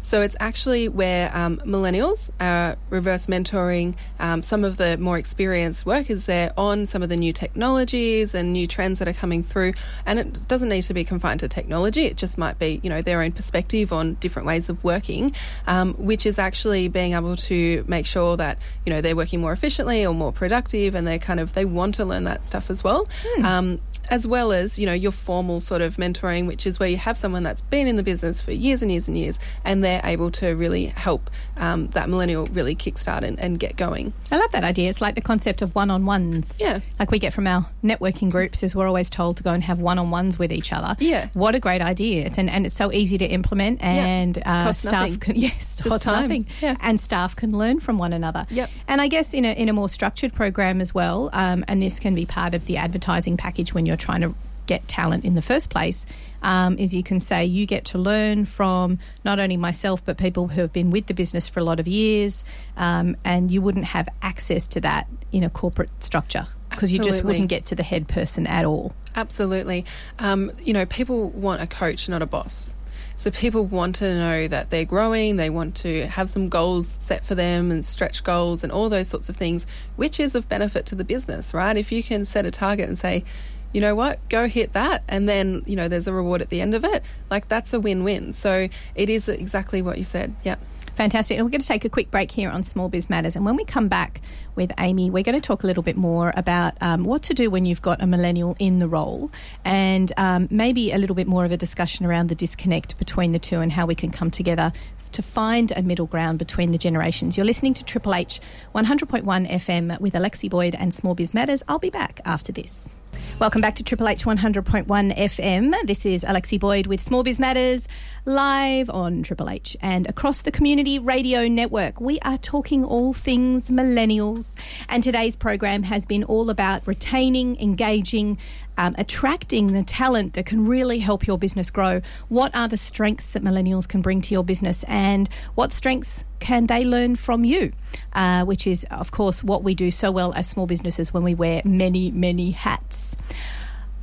So 0.00 0.22
it's 0.22 0.36
actually 0.40 0.88
where 0.88 1.30
um, 1.34 1.58
millennials 1.58 2.30
are 2.40 2.76
reverse 2.90 3.26
mentoring 3.26 3.94
um, 4.20 4.42
some 4.42 4.64
of 4.64 4.76
the 4.76 4.96
more 4.98 5.18
experienced 5.18 5.84
workers 5.86 6.24
there 6.24 6.52
on 6.56 6.86
some 6.86 7.02
of 7.02 7.08
the 7.08 7.16
new 7.16 7.32
technologies 7.32 8.34
and 8.34 8.52
new 8.52 8.66
trends 8.66 8.98
that 9.00 9.08
are 9.08 9.12
coming 9.12 9.42
through. 9.42 9.74
And 10.06 10.18
it 10.18 10.48
doesn't 10.48 10.68
need 10.68 10.82
to 10.82 10.94
be 10.94 11.04
confined 11.04 11.40
to 11.40 11.48
technology. 11.48 12.06
It 12.06 12.16
just 12.16 12.38
might 12.38 12.58
be, 12.58 12.80
you 12.82 12.90
know, 12.90 13.02
their 13.02 13.22
own 13.22 13.32
perspective 13.32 13.92
on 13.92 14.14
different 14.14 14.46
ways 14.46 14.68
of 14.68 14.82
working, 14.82 15.34
um, 15.66 15.94
which 15.94 16.26
is 16.26 16.38
actually 16.38 16.88
being 16.88 17.12
able 17.12 17.36
to 17.36 17.84
make 17.86 18.06
sure 18.06 18.36
that, 18.36 18.58
you 18.86 18.92
know, 18.92 19.00
they're 19.00 19.16
working 19.16 19.40
more 19.40 19.52
efficiently 19.52 20.06
or 20.06 20.14
more 20.14 20.32
productive 20.32 20.94
and 20.94 21.06
they 21.06 21.18
kind 21.18 21.40
of, 21.40 21.52
they 21.52 21.64
want 21.64 21.96
to 21.96 22.04
learn 22.04 22.24
that 22.24 22.46
stuff 22.46 22.70
as 22.70 22.82
well. 22.82 23.06
Um, 23.44 23.80
as 24.10 24.26
well 24.26 24.52
as 24.52 24.78
you 24.78 24.86
know 24.86 24.92
your 24.92 25.12
formal 25.12 25.60
sort 25.60 25.80
of 25.82 25.96
mentoring 25.96 26.46
which 26.46 26.66
is 26.66 26.78
where 26.78 26.88
you 26.88 26.96
have 26.96 27.16
someone 27.16 27.42
that's 27.42 27.62
been 27.62 27.86
in 27.86 27.96
the 27.96 28.02
business 28.02 28.40
for 28.40 28.52
years 28.52 28.82
and 28.82 28.90
years 28.90 29.08
and 29.08 29.18
years 29.18 29.38
and 29.64 29.82
they're 29.84 30.00
able 30.04 30.30
to 30.30 30.48
really 30.50 30.86
help 30.86 31.30
um, 31.56 31.88
that 31.88 32.08
millennial 32.08 32.46
really 32.46 32.74
kickstart 32.74 33.22
and, 33.22 33.38
and 33.38 33.58
get 33.58 33.76
going 33.76 34.12
I 34.30 34.36
love 34.36 34.50
that 34.52 34.64
idea. 34.64 34.90
It's 34.90 35.00
like 35.00 35.14
the 35.14 35.20
concept 35.20 35.62
of 35.62 35.74
one 35.74 35.90
on 35.90 36.04
ones. 36.04 36.52
Yeah. 36.58 36.80
Like 36.98 37.10
we 37.10 37.18
get 37.18 37.32
from 37.32 37.46
our 37.46 37.66
networking 37.82 38.30
groups, 38.30 38.62
is 38.62 38.74
we're 38.74 38.86
always 38.86 39.08
told 39.10 39.38
to 39.38 39.42
go 39.42 39.52
and 39.52 39.62
have 39.64 39.80
one 39.80 39.98
on 39.98 40.10
ones 40.10 40.38
with 40.38 40.52
each 40.52 40.72
other. 40.72 40.96
Yeah. 40.98 41.28
What 41.32 41.54
a 41.54 41.60
great 41.60 41.80
idea. 41.80 42.26
It's 42.26 42.38
and, 42.38 42.50
and 42.50 42.66
it's 42.66 42.74
so 42.74 42.92
easy 42.92 43.18
to 43.18 43.24
implement 43.24 43.82
and 43.82 44.40
uh, 44.44 44.72
staff 44.72 44.92
nothing. 44.92 45.18
can 45.18 45.36
yes, 45.40 45.76
Just 45.82 46.02
time. 46.02 46.22
nothing. 46.22 46.46
Yeah. 46.60 46.76
And 46.80 47.00
staff 47.00 47.36
can 47.36 47.56
learn 47.56 47.80
from 47.80 47.98
one 47.98 48.12
another. 48.12 48.46
Yep. 48.50 48.70
And 48.86 49.00
I 49.00 49.08
guess 49.08 49.32
in 49.32 49.44
a 49.44 49.52
in 49.52 49.68
a 49.68 49.72
more 49.72 49.88
structured 49.88 50.34
program 50.34 50.80
as 50.80 50.94
well, 50.94 51.30
um, 51.32 51.64
and 51.68 51.82
this 51.82 51.98
can 51.98 52.14
be 52.14 52.26
part 52.26 52.54
of 52.54 52.66
the 52.66 52.76
advertising 52.76 53.36
package 53.36 53.72
when 53.72 53.86
you're 53.86 53.96
trying 53.98 54.22
to 54.22 54.34
get 54.66 54.86
talent 54.86 55.24
in 55.24 55.34
the 55.34 55.42
first 55.42 55.70
place, 55.70 56.06
um, 56.42 56.78
is 56.78 56.94
you 56.94 57.02
can 57.02 57.18
say 57.18 57.44
you 57.44 57.66
get 57.66 57.86
to 57.86 57.98
learn 57.98 58.44
from 58.44 58.98
not 59.24 59.40
only 59.40 59.56
myself 59.56 60.04
but 60.04 60.16
people 60.18 60.46
who 60.46 60.60
have 60.60 60.72
been 60.72 60.90
with 60.90 61.06
the 61.06 61.14
business 61.14 61.48
for 61.48 61.58
a 61.58 61.64
lot 61.64 61.80
of 61.80 61.88
years, 61.88 62.44
um, 62.76 63.16
and 63.24 63.50
you 63.50 63.60
wouldn't 63.60 63.86
have 63.86 64.08
access 64.22 64.68
to 64.68 64.80
that 64.80 65.08
in 65.32 65.42
a 65.42 65.50
corporate 65.50 65.90
structure 66.02 66.46
because 66.70 66.92
you 66.92 67.00
just 67.00 67.24
wouldn't 67.24 67.48
get 67.48 67.64
to 67.66 67.74
the 67.74 67.82
head 67.82 68.06
person 68.06 68.46
at 68.46 68.64
all. 68.64 68.94
Absolutely. 69.16 69.84
Um, 70.18 70.52
you 70.62 70.72
know, 70.72 70.86
people 70.86 71.30
want 71.30 71.60
a 71.60 71.66
coach, 71.66 72.08
not 72.08 72.22
a 72.22 72.26
boss. 72.26 72.74
So 73.16 73.32
people 73.32 73.64
want 73.64 73.96
to 73.96 74.14
know 74.14 74.46
that 74.46 74.70
they're 74.70 74.84
growing, 74.84 75.36
they 75.36 75.50
want 75.50 75.74
to 75.76 76.06
have 76.06 76.30
some 76.30 76.48
goals 76.48 76.96
set 77.00 77.24
for 77.24 77.34
them 77.34 77.72
and 77.72 77.84
stretch 77.84 78.22
goals 78.22 78.62
and 78.62 78.70
all 78.70 78.88
those 78.88 79.08
sorts 79.08 79.28
of 79.28 79.36
things, 79.36 79.66
which 79.96 80.20
is 80.20 80.36
of 80.36 80.48
benefit 80.48 80.86
to 80.86 80.94
the 80.94 81.02
business, 81.02 81.52
right? 81.52 81.76
If 81.76 81.90
you 81.90 82.04
can 82.04 82.24
set 82.24 82.46
a 82.46 82.52
target 82.52 82.88
and 82.88 82.96
say, 82.96 83.24
you 83.72 83.80
know 83.80 83.94
what, 83.94 84.26
go 84.28 84.48
hit 84.48 84.72
that, 84.72 85.02
and 85.08 85.28
then, 85.28 85.62
you 85.66 85.76
know, 85.76 85.88
there's 85.88 86.06
a 86.06 86.12
reward 86.12 86.42
at 86.42 86.50
the 86.50 86.60
end 86.60 86.74
of 86.74 86.84
it, 86.84 87.02
like 87.30 87.48
that's 87.48 87.72
a 87.72 87.80
win 87.80 88.04
win. 88.04 88.32
So 88.32 88.68
it 88.94 89.10
is 89.10 89.28
exactly 89.28 89.82
what 89.82 89.98
you 89.98 90.04
said. 90.04 90.34
Yeah. 90.44 90.56
Fantastic. 90.98 91.38
And 91.38 91.46
we're 91.46 91.52
going 91.52 91.60
to 91.60 91.66
take 91.68 91.84
a 91.84 91.88
quick 91.88 92.10
break 92.10 92.32
here 92.32 92.50
on 92.50 92.64
Small 92.64 92.88
Biz 92.88 93.08
Matters. 93.08 93.36
And 93.36 93.44
when 93.44 93.54
we 93.54 93.64
come 93.64 93.86
back 93.86 94.20
with 94.56 94.72
Amy, 94.78 95.10
we're 95.10 95.22
going 95.22 95.36
to 95.36 95.40
talk 95.40 95.62
a 95.62 95.66
little 95.68 95.84
bit 95.84 95.96
more 95.96 96.32
about 96.34 96.74
um, 96.80 97.04
what 97.04 97.22
to 97.22 97.34
do 97.34 97.50
when 97.50 97.66
you've 97.66 97.80
got 97.80 98.02
a 98.02 98.06
millennial 98.08 98.56
in 98.58 98.80
the 98.80 98.88
role 98.88 99.30
and 99.64 100.12
um, 100.16 100.48
maybe 100.50 100.90
a 100.90 100.98
little 100.98 101.14
bit 101.14 101.28
more 101.28 101.44
of 101.44 101.52
a 101.52 101.56
discussion 101.56 102.04
around 102.04 102.30
the 102.30 102.34
disconnect 102.34 102.98
between 102.98 103.30
the 103.30 103.38
two 103.38 103.60
and 103.60 103.70
how 103.70 103.86
we 103.86 103.94
can 103.94 104.10
come 104.10 104.28
together 104.28 104.72
to 105.12 105.22
find 105.22 105.72
a 105.76 105.82
middle 105.82 106.06
ground 106.06 106.40
between 106.40 106.72
the 106.72 106.78
generations. 106.78 107.36
You're 107.36 107.46
listening 107.46 107.74
to 107.74 107.84
Triple 107.84 108.12
H 108.12 108.40
100.1 108.74 109.22
FM 109.48 110.00
with 110.00 110.14
Alexi 110.14 110.50
Boyd 110.50 110.74
and 110.74 110.92
Small 110.92 111.14
Biz 111.14 111.32
Matters. 111.32 111.62
I'll 111.68 111.78
be 111.78 111.90
back 111.90 112.20
after 112.24 112.50
this. 112.50 112.98
Welcome 113.40 113.60
back 113.60 113.76
to 113.76 113.84
Triple 113.84 114.08
H 114.08 114.24
100.1 114.24 114.84
FM. 115.16 115.72
This 115.86 116.04
is 116.04 116.24
Alexi 116.24 116.58
Boyd 116.58 116.88
with 116.88 117.00
Small 117.00 117.22
Biz 117.22 117.38
Matters 117.38 117.86
live 118.28 118.90
on 118.90 119.22
Triple 119.22 119.48
H 119.48 119.74
and 119.80 120.06
across 120.06 120.42
the 120.42 120.50
community 120.50 120.98
radio 120.98 121.48
network. 121.48 121.98
We 121.98 122.20
are 122.20 122.36
talking 122.36 122.84
all 122.84 123.14
things 123.14 123.70
millennials, 123.70 124.54
and 124.90 125.02
today's 125.02 125.34
program 125.34 125.82
has 125.84 126.04
been 126.04 126.24
all 126.24 126.50
about 126.50 126.86
retaining, 126.86 127.58
engaging, 127.58 128.36
um, 128.76 128.94
attracting 128.98 129.72
the 129.72 129.82
talent 129.82 130.34
that 130.34 130.44
can 130.44 130.66
really 130.66 130.98
help 130.98 131.26
your 131.26 131.38
business 131.38 131.70
grow. 131.70 132.02
What 132.28 132.54
are 132.54 132.68
the 132.68 132.76
strengths 132.76 133.32
that 133.32 133.42
millennials 133.42 133.88
can 133.88 134.02
bring 134.02 134.20
to 134.20 134.34
your 134.34 134.44
business, 134.44 134.84
and 134.84 135.26
what 135.54 135.72
strengths 135.72 136.24
can 136.38 136.66
they 136.66 136.84
learn 136.84 137.16
from 137.16 137.46
you? 137.46 137.72
Uh, 138.12 138.44
which 138.44 138.66
is, 138.66 138.84
of 138.90 139.10
course, 139.10 139.42
what 139.42 139.64
we 139.64 139.74
do 139.74 139.90
so 139.90 140.10
well 140.10 140.34
as 140.34 140.46
small 140.46 140.66
businesses 140.66 141.14
when 141.14 141.22
we 141.22 141.34
wear 141.34 141.62
many, 141.64 142.10
many 142.10 142.50
hats. 142.50 143.16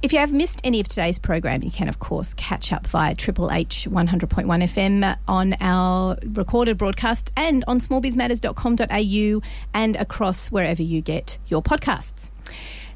If 0.05 0.13
you 0.13 0.19
have 0.19 0.31
missed 0.31 0.61
any 0.63 0.79
of 0.79 0.87
today's 0.87 1.17
program, 1.17 1.63
you 1.63 1.71
can, 1.71 1.89
of 1.89 1.97
course, 1.97 2.35
catch 2.35 2.71
up 2.71 2.85
via 2.85 3.15
Triple 3.15 3.49
H 3.49 3.87
100.1 3.89 4.45
FM 4.45 5.17
on 5.27 5.55
our 5.59 6.15
recorded 6.27 6.77
broadcast 6.77 7.31
and 7.35 7.63
on 7.67 7.79
smallbizmatters.com.au 7.79 9.41
and 9.73 9.95
across 9.95 10.51
wherever 10.51 10.83
you 10.83 11.01
get 11.01 11.39
your 11.47 11.63
podcasts. 11.63 12.29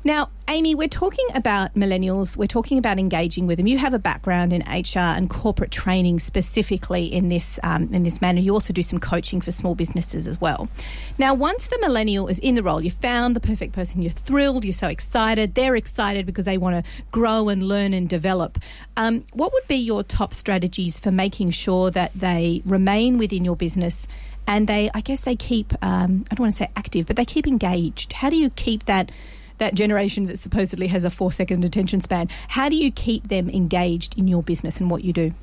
Now, 0.06 0.30
Amy, 0.48 0.76
we're 0.76 0.88
talking 0.88 1.28
about 1.36 1.76
millennials. 1.76 2.38
We're 2.38 2.48
talking 2.48 2.78
about 2.78 2.98
engaging 3.00 3.48
with 3.48 3.58
them. 3.58 3.68
You 3.68 3.78
have 3.78 3.94
a 3.94 4.00
background 4.00 4.54
in 4.54 4.62
HR 4.62 5.00
and 5.00 5.30
corporate 5.30 5.72
training 5.72 6.20
specifically 6.20 7.06
in 7.06 7.28
this 7.28 7.60
um, 7.64 7.94
in 7.94 8.04
this 8.04 8.22
manner. 8.22 8.40
You 8.40 8.54
also 8.54 8.72
do 8.72 8.82
some 8.82 9.00
coaching 9.00 9.42
for 9.42 9.52
small 9.52 9.76
businesses 9.76 10.26
as 10.26 10.40
well. 10.40 10.70
Now, 11.18 11.34
once 11.34 11.68
the 11.68 11.78
millennial 11.82 12.28
is 12.28 12.40
in 12.40 12.56
the 12.56 12.64
role, 12.64 12.82
you 12.82 12.92
found 12.92 13.36
the 13.36 13.42
perfect 13.42 13.74
person. 13.74 14.02
You're 14.02 14.14
thrilled. 14.14 14.64
You're 14.64 14.72
so 14.72 14.88
excited. 14.88 15.56
They're 15.56 15.76
excited 15.76 16.26
because 16.26 16.46
they 16.46 16.58
want 16.58 16.84
to 16.84 16.92
grow 17.12 17.50
and 17.50 17.68
learn 17.68 17.94
and 17.94 18.08
develop. 18.08 18.58
Um, 18.96 19.26
what 19.34 19.52
would 19.52 19.68
be 19.68 19.76
your 19.76 20.04
top 20.04 20.34
strategies 20.34 20.98
for 20.98 21.12
making 21.12 21.52
sure 21.52 21.92
that 21.92 22.14
they 22.16 22.62
remain 22.66 23.18
within 23.18 23.44
your 23.44 23.58
business? 23.58 24.08
And 24.48 24.66
they, 24.66 24.90
I 24.94 25.02
guess, 25.02 25.22
they 25.22 25.36
keep. 25.36 25.74
Um, 25.84 26.26
I 26.32 26.36
don't 26.36 26.46
want 26.46 26.54
to 26.54 26.58
say 26.58 26.72
active, 26.78 27.06
but 27.06 27.18
they 27.18 27.26
keep 27.26 27.46
engaged. 27.46 28.14
How 28.14 28.30
do 28.30 28.38
you 28.38 28.50
keep 28.50 28.86
that? 28.86 29.12
That 29.60 29.76
generation 29.76 30.26
that 30.26 30.40
supposedly 30.40 30.88
has 30.88 31.04
a 31.04 31.10
four 31.10 31.32
second 31.32 31.64
attention 31.64 32.02
span. 32.02 32.28
How 32.50 32.70
do 32.70 32.76
you 32.76 32.92
keep 32.92 33.28
them 33.28 33.50
engaged 33.50 34.18
in 34.18 34.28
your 34.28 34.44
business 34.44 34.80
and 34.82 34.90
what 34.90 35.04
you 35.04 35.14
do? 35.14 35.34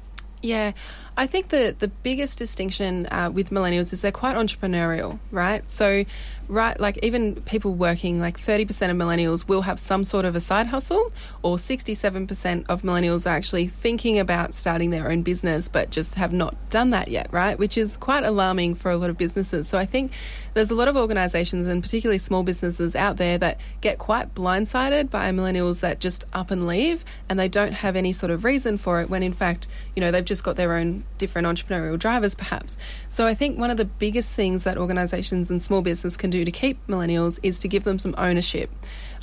Yeah, 0.43 0.73
I 1.19 1.27
think 1.27 1.49
the 1.49 1.75
the 1.79 1.89
biggest 1.89 2.39
distinction 2.39 3.07
uh, 3.07 3.31
with 3.33 3.49
millennials 3.49 3.93
is 3.95 4.03
they're 4.03 4.13
quite 4.13 4.37
entrepreneurial, 4.37 5.19
right? 5.31 5.69
So, 5.71 6.05
right, 6.47 6.79
like 6.79 6.99
even 7.03 7.37
people 7.37 7.73
working, 7.73 8.21
like 8.21 8.39
thirty 8.39 8.67
percent 8.67 8.93
of 8.93 8.99
millennials 8.99 9.49
will 9.49 9.63
have 9.63 9.81
some 9.81 10.05
sort 10.05 10.27
of 10.27 10.37
a 10.37 10.41
side 10.41 10.67
hustle, 10.67 11.11
or 11.43 11.59
sixty-seven 11.59 12.27
percent 12.27 12.67
of 12.69 12.83
millennials 12.83 13.25
are 13.25 13.35
actually 13.35 13.69
thinking 13.69 14.19
about 14.19 14.53
starting 14.53 14.91
their 14.91 15.11
own 15.11 15.23
business, 15.23 15.69
but 15.69 15.89
just 15.89 16.17
have 16.17 16.35
not 16.35 16.55
done 16.69 16.91
that 16.91 17.09
yet, 17.09 17.33
right? 17.33 17.59
Which 17.59 17.79
is 17.79 17.97
quite 17.97 18.23
alarming 18.23 18.75
for 18.75 18.91
a 18.91 18.99
lot 18.99 19.09
of 19.09 19.17
businesses. 19.17 19.69
So 19.69 19.79
I 19.79 19.87
think 19.87 20.13
there's 20.53 20.71
a 20.71 20.75
lot 20.75 20.89
of 20.89 20.99
organisations 20.99 21.67
and 21.67 21.83
particularly 21.83 22.19
small 22.19 22.43
businesses 22.43 22.95
out 22.95 23.17
there 23.17 23.39
that 23.39 23.59
get 23.81 23.97
quite 23.97 24.35
blindsided 24.35 25.09
by 25.09 25.31
millennials 25.31 25.81
that 25.81 26.01
just 26.01 26.25
up 26.35 26.51
and 26.51 26.67
leave, 26.67 27.07
and 27.31 27.39
they 27.39 27.49
don't 27.49 27.73
have 27.73 27.97
any 27.97 28.13
sort 28.13 28.31
of 28.31 28.45
reason 28.45 28.77
for 28.77 29.01
it. 29.01 29.09
When 29.09 29.23
in 29.23 29.33
fact, 29.33 29.67
you 29.95 30.03
know, 30.03 30.11
they've 30.11 30.23
just 30.23 30.45
got 30.45 30.57
their 30.57 30.75
own 30.75 31.05
different 31.19 31.47
entrepreneurial 31.47 31.99
drivers, 31.99 32.35
perhaps. 32.35 32.77
So 33.09 33.27
I 33.27 33.35
think 33.35 33.59
one 33.59 33.71
of 33.71 33.77
the 33.77 33.85
biggest 33.85 34.35
things 34.35 34.65
that 34.65 34.77
organisations 34.77 35.51
and 35.51 35.61
small 35.63 35.83
business 35.83 36.17
can 36.17 36.31
do 36.31 36.45
to 36.45 36.51
keep 36.51 36.85
millennials 36.87 37.39
is 37.43 37.59
to 37.61 37.69
give 37.69 37.85
them 37.85 37.99
some 37.99 38.15
ownership. 38.19 38.71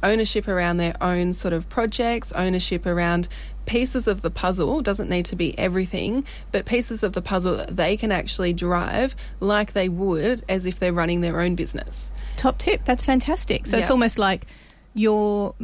Ownership 0.01 0.47
around 0.47 0.77
their 0.77 0.95
own 1.01 1.33
sort 1.33 1.53
of 1.53 1.69
projects, 1.69 2.31
ownership 2.33 2.85
around 2.85 3.27
pieces 3.65 4.07
of 4.07 4.21
the 4.21 4.29
puzzle 4.29 4.81
doesn't 4.81 5.09
need 5.09 5.25
to 5.27 5.35
be 5.35 5.57
everything, 5.57 6.25
but 6.51 6.65
pieces 6.65 7.03
of 7.03 7.13
the 7.13 7.21
puzzle 7.21 7.55
that 7.57 7.75
they 7.75 7.95
can 7.95 8.11
actually 8.11 8.53
drive 8.53 9.15
like 9.39 9.73
they 9.73 9.87
would 9.87 10.43
as 10.49 10.65
if 10.65 10.79
they're 10.79 10.93
running 10.93 11.21
their 11.21 11.39
own 11.39 11.55
business. 11.55 12.11
Top 12.35 12.57
tip. 12.57 12.83
That's 12.83 13.05
fantastic. 13.05 13.65
So 13.65 13.77
it's 13.77 13.89
almost 13.89 14.17
like 14.17 14.47
you're 14.93 15.55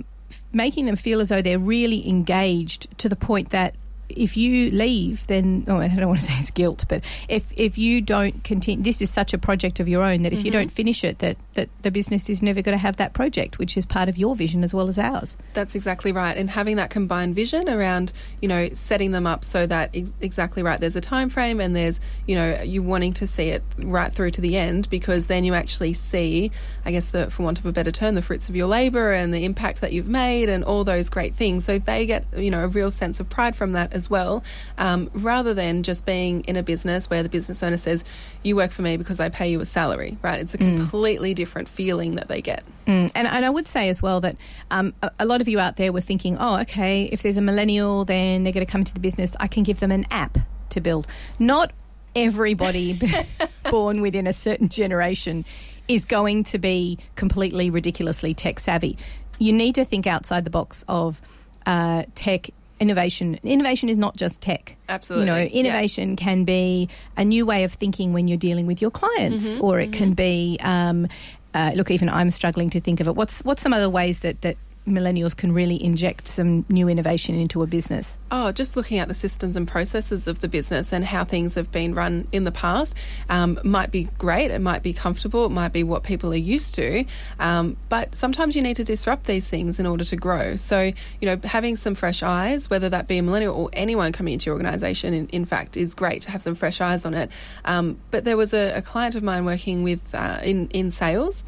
making 0.54 0.86
them 0.86 0.96
feel 0.96 1.20
as 1.20 1.30
though 1.30 1.42
they're 1.42 1.60
really 1.60 2.08
engaged 2.08 2.88
to 3.00 3.10
the 3.10 3.16
point 3.16 3.50
that 3.50 3.76
if 4.10 4.36
you 4.36 4.72
leave, 4.72 5.26
then 5.28 5.65
oh, 5.67 5.78
I 5.78 5.88
don't 5.88 6.08
want 6.08 6.19
to 6.22 6.26
say 6.28 6.36
it's 6.40 6.52
guilt, 6.52 6.86
but 6.90 7.04
if 7.27 7.52
if 7.56 7.77
you 7.77 8.02
don't 8.02 8.44
continue, 8.44 8.84
this 8.84 9.02
is 9.02 9.10
such 9.10 9.34
a 9.34 9.38
project 9.38 9.79
of 9.79 9.88
your 9.88 10.04
own 10.04 10.23
that 10.23 10.34
if 10.34 10.40
you 10.44 10.52
mm-hmm. 10.52 10.60
don't 10.60 10.71
finish 10.71 11.04
it, 11.04 11.19
that 11.19 11.38
that 11.54 11.69
the 11.81 11.92
business 11.92 12.29
is 12.29 12.42
never 12.42 12.62
going 12.62 12.77
to 12.77 12.81
have 12.81 12.98
that 12.98 13.13
project, 13.13 13.58
which 13.58 13.77
is 13.77 13.86
part 13.86 14.10
of 14.10 14.17
your 14.17 14.36
vision 14.36 14.63
as 14.63 14.73
well 14.73 14.90
as 14.90 14.98
ours. 14.98 15.36
That's 15.54 15.75
exactly 15.75 16.12
right. 16.12 16.36
And 16.36 16.50
having 16.50 16.77
that 16.77 16.90
combined 16.90 17.36
vision 17.36 17.69
around, 17.69 18.13
you 18.42 18.48
know, 18.48 18.69
setting 18.73 19.12
them 19.12 19.27
up 19.27 19.44
so 19.44 19.65
that 19.67 19.92
ex- 19.94 20.12
exactly 20.21 20.63
right. 20.63 20.79
There's 20.79 20.96
a 20.96 21.02
time 21.02 21.29
frame 21.29 21.60
and 21.60 21.75
there's, 21.75 22.00
you 22.27 22.36
know, 22.36 22.62
you 22.62 22.81
wanting 22.81 23.13
to 23.13 23.27
see 23.27 23.50
it 23.50 23.63
right 23.77 24.13
through 24.13 24.31
to 24.31 24.42
the 24.42 24.58
end 24.58 24.90
because 24.90 25.27
then 25.27 25.44
you 25.44 25.54
actually 25.54 25.94
see, 25.94 26.52
I 26.86 26.92
guess, 26.92 27.10
the 27.10 27.29
for 27.29 27.44
want 27.44 27.60
of 27.60 27.65
a 27.65 27.71
better 27.71 27.92
term, 27.92 28.15
the 28.15 28.21
fruits 28.21 28.50
of 28.50 28.56
your 28.56 28.67
labour 28.67 29.12
and 29.12 29.34
the 29.34 29.46
impact 29.46 29.81
that 29.81 29.94
you've 29.94 30.08
made 30.08 30.50
and 30.50 30.63
all 30.63 30.84
those 30.84 31.10
great 31.10 31.36
things. 31.36 31.65
So 31.65 31.79
they 31.79 32.06
get, 32.06 32.25
you 32.36 32.52
know, 32.52 32.63
a 32.63 32.67
real 32.67 32.92
sense 32.92 33.19
of 33.19 33.29
pride 33.29 33.56
from 33.56 33.73
that 33.73 33.94
as 34.00 34.10
well, 34.10 34.43
um, 34.77 35.12
rather 35.13 35.54
than 35.54 35.83
just 35.83 36.06
being 36.06 36.41
in 36.45 36.56
a 36.56 36.63
business 36.63 37.10
where 37.10 37.21
the 37.21 37.29
business 37.29 37.62
owner 37.62 37.77
says, 37.77 38.04
"You 38.41 38.56
work 38.56 38.71
for 38.71 38.81
me 38.81 38.97
because 38.97 39.19
I 39.19 39.29
pay 39.29 39.52
you 39.52 39.62
a 39.62 39.65
salary." 39.65 40.17
Right? 40.23 40.39
It's 40.39 40.56
a 40.56 40.58
completely 40.58 41.33
different 41.33 41.67
feeling 41.69 42.15
that 42.15 42.27
they 42.27 42.41
get. 42.41 42.63
Mm, 42.87 43.12
and, 43.13 43.27
and 43.27 43.45
I 43.45 43.50
would 43.50 43.67
say 43.67 43.89
as 43.89 44.02
well 44.02 44.19
that 44.21 44.35
um, 44.71 44.95
a, 45.04 45.12
a 45.19 45.25
lot 45.25 45.41
of 45.41 45.47
you 45.47 45.60
out 45.60 45.75
there 45.75 45.93
were 45.93 46.02
thinking, 46.02 46.37
oh, 46.39 46.58
okay, 46.62 47.04
if 47.04 47.21
there's 47.21 47.37
a 47.37 47.41
millennial, 47.41 48.04
then 48.04 48.43
they're 48.43 48.54
going 48.54 48.65
to 48.65 48.71
come 48.71 48.81
into 48.81 48.95
the 48.95 49.00
business. 49.00 49.35
I 49.39 49.47
can 49.47 49.62
give 49.62 49.79
them 49.79 49.91
an 49.91 50.08
app 50.10 50.39
to 50.71 50.81
build. 50.81 51.08
Not 51.37 51.71
everybody 52.15 53.00
born 53.69 54.02
within 54.02 54.25
a 54.25 54.33
certain 54.33 54.69
generation 54.69 55.45
is 55.87 56.06
going 56.06 56.43
to 56.45 56.58
be 56.58 56.97
completely 57.15 57.69
ridiculously 57.69 58.33
tech 58.33 58.60
savvy. 58.60 58.97
You 59.37 59.54
need 59.54 59.75
to 59.75 59.85
think 59.85 60.08
outside 60.08 60.43
the 60.43 60.50
box 60.50 60.83
of 60.87 61.21
uh, 61.65 62.04
tech 62.15 62.50
innovation. 62.80 63.40
Innovation 63.44 63.90
is 63.90 63.98
not 63.98 64.15
just 64.17 64.42
tech. 64.42 64.75
Absolutely, 64.88 65.25
You 65.27 65.32
know, 65.32 65.38
yeah. 65.42 65.50
innovation 65.50 66.15
can 66.15 66.44
be 66.44 66.90
a 67.17 67.25
new 67.25 67.46
way 67.46 67.63
of 67.63 67.73
thinking 67.73 68.13
when 68.13 68.27
you're 68.27 68.38
dealing 68.38 68.65
with 68.67 68.82
your 68.82 68.92
clients, 68.92 69.46
Mm-hmm, 69.46 69.63
or 69.63 69.80
it 69.80 69.92
can 69.94 70.13
be. 70.13 70.58
Um, 70.62 71.08
uh, 71.54 71.71
look, 71.75 71.90
even 71.90 72.10
I'm 72.10 72.30
struggling 72.32 72.69
to 72.71 72.80
think 72.82 73.00
of 73.00 73.08
it. 73.08 73.15
What's 73.15 73.42
what's 73.42 73.62
some 73.62 73.73
other 73.73 73.90
ways 73.90 74.19
that 74.19 74.42
that 74.42 74.56
millennials 74.88 75.36
can 75.36 75.52
really 75.52 75.82
inject 75.84 76.27
some 76.27 76.65
new 76.69 76.90
innovation 76.90 77.36
into 77.36 77.62
a 77.62 77.67
business? 77.67 78.17
Oh, 78.32 78.52
just 78.52 78.75
looking 78.75 79.00
at 79.00 79.08
the 79.08 79.13
systems 79.13 79.56
and 79.56 79.67
processes 79.67 80.27
of 80.27 80.40
the 80.40 80.48
business 80.48 80.92
and 80.92 81.06
how 81.06 81.23
things 81.23 81.56
have 81.56 81.71
been 81.71 81.94
run 81.94 82.27
in 82.32 82.44
the 82.44 82.52
past 82.52 82.96
um, 83.30 83.60
might 83.63 83.92
be 83.92 84.06
great. 84.17 84.52
It 84.52 84.62
might 84.62 84.84
be 84.84 84.94
comfortable. 84.94 85.46
It 85.46 85.50
might 85.50 85.73
be 85.73 85.84
what 85.84 86.04
people 86.04 86.32
are 86.34 86.38
used 86.38 86.75
to. 86.75 87.06
Um, 87.40 87.77
but 87.90 88.15
sometimes 88.15 88.56
you 88.56 88.62
need 88.62 88.77
to 88.77 88.84
disrupt 88.84 89.25
these 89.25 89.48
things 89.48 89.80
in 89.80 89.86
order 89.86 90.04
to 90.06 90.15
grow. 90.15 90.56
So, 90.56 90.92
you 91.21 91.25
know, 91.25 91.40
having 91.44 91.75
some 91.75 91.96
fresh 91.96 92.23
eyes, 92.23 92.69
whether 92.69 92.90
that 92.90 93.08
be 93.08 93.17
a 93.17 93.23
millennial 93.23 93.56
or 93.56 93.69
anyone 93.73 94.12
coming 94.12 94.34
into 94.34 94.48
your 94.48 94.56
organisation, 94.56 95.13
in, 95.13 95.27
in 95.27 95.46
fact, 95.46 95.77
is 95.77 95.94
great 95.94 96.23
to 96.23 96.32
have 96.32 96.42
some 96.42 96.56
fresh 96.56 96.82
eyes 96.82 97.06
on 97.06 97.13
it. 97.13 97.30
Um, 97.65 98.00
but 98.12 98.23
there 98.23 98.38
was 98.38 98.54
a, 98.54 98.77
a 98.77 98.82
client 98.82 99.15
of 99.15 99.23
mine 99.23 99.46
working 99.46 99.84
with 99.84 100.02
uh, 100.13 100.40
in 100.44 100.67
in 100.69 100.92
sales. 100.92 101.44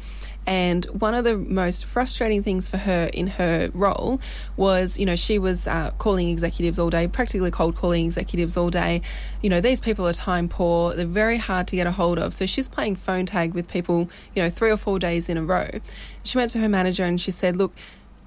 And 0.46 0.84
one 0.86 1.14
of 1.14 1.24
the 1.24 1.36
most 1.36 1.84
frustrating 1.84 2.42
things 2.42 2.68
for 2.68 2.76
her 2.76 3.04
in 3.04 3.28
her 3.28 3.70
role 3.74 4.20
was, 4.56 4.98
you 4.98 5.06
know, 5.06 5.14
she 5.14 5.38
was 5.38 5.66
uh, 5.66 5.92
calling 5.98 6.28
executives 6.28 6.78
all 6.78 6.90
day, 6.90 7.06
practically 7.06 7.50
cold 7.50 7.76
calling 7.76 8.06
executives 8.06 8.56
all 8.56 8.70
day. 8.70 9.02
You 9.40 9.50
know, 9.50 9.60
these 9.60 9.80
people 9.80 10.06
are 10.06 10.12
time 10.12 10.48
poor, 10.48 10.94
they're 10.94 11.06
very 11.06 11.38
hard 11.38 11.68
to 11.68 11.76
get 11.76 11.86
a 11.86 11.92
hold 11.92 12.18
of. 12.18 12.34
So 12.34 12.46
she's 12.46 12.68
playing 12.68 12.96
phone 12.96 13.26
tag 13.26 13.54
with 13.54 13.68
people, 13.68 14.10
you 14.34 14.42
know, 14.42 14.50
three 14.50 14.70
or 14.70 14.76
four 14.76 14.98
days 14.98 15.28
in 15.28 15.36
a 15.36 15.42
row. 15.42 15.68
She 16.24 16.38
went 16.38 16.50
to 16.52 16.58
her 16.58 16.68
manager 16.68 17.04
and 17.04 17.20
she 17.20 17.30
said, 17.30 17.56
Look, 17.56 17.74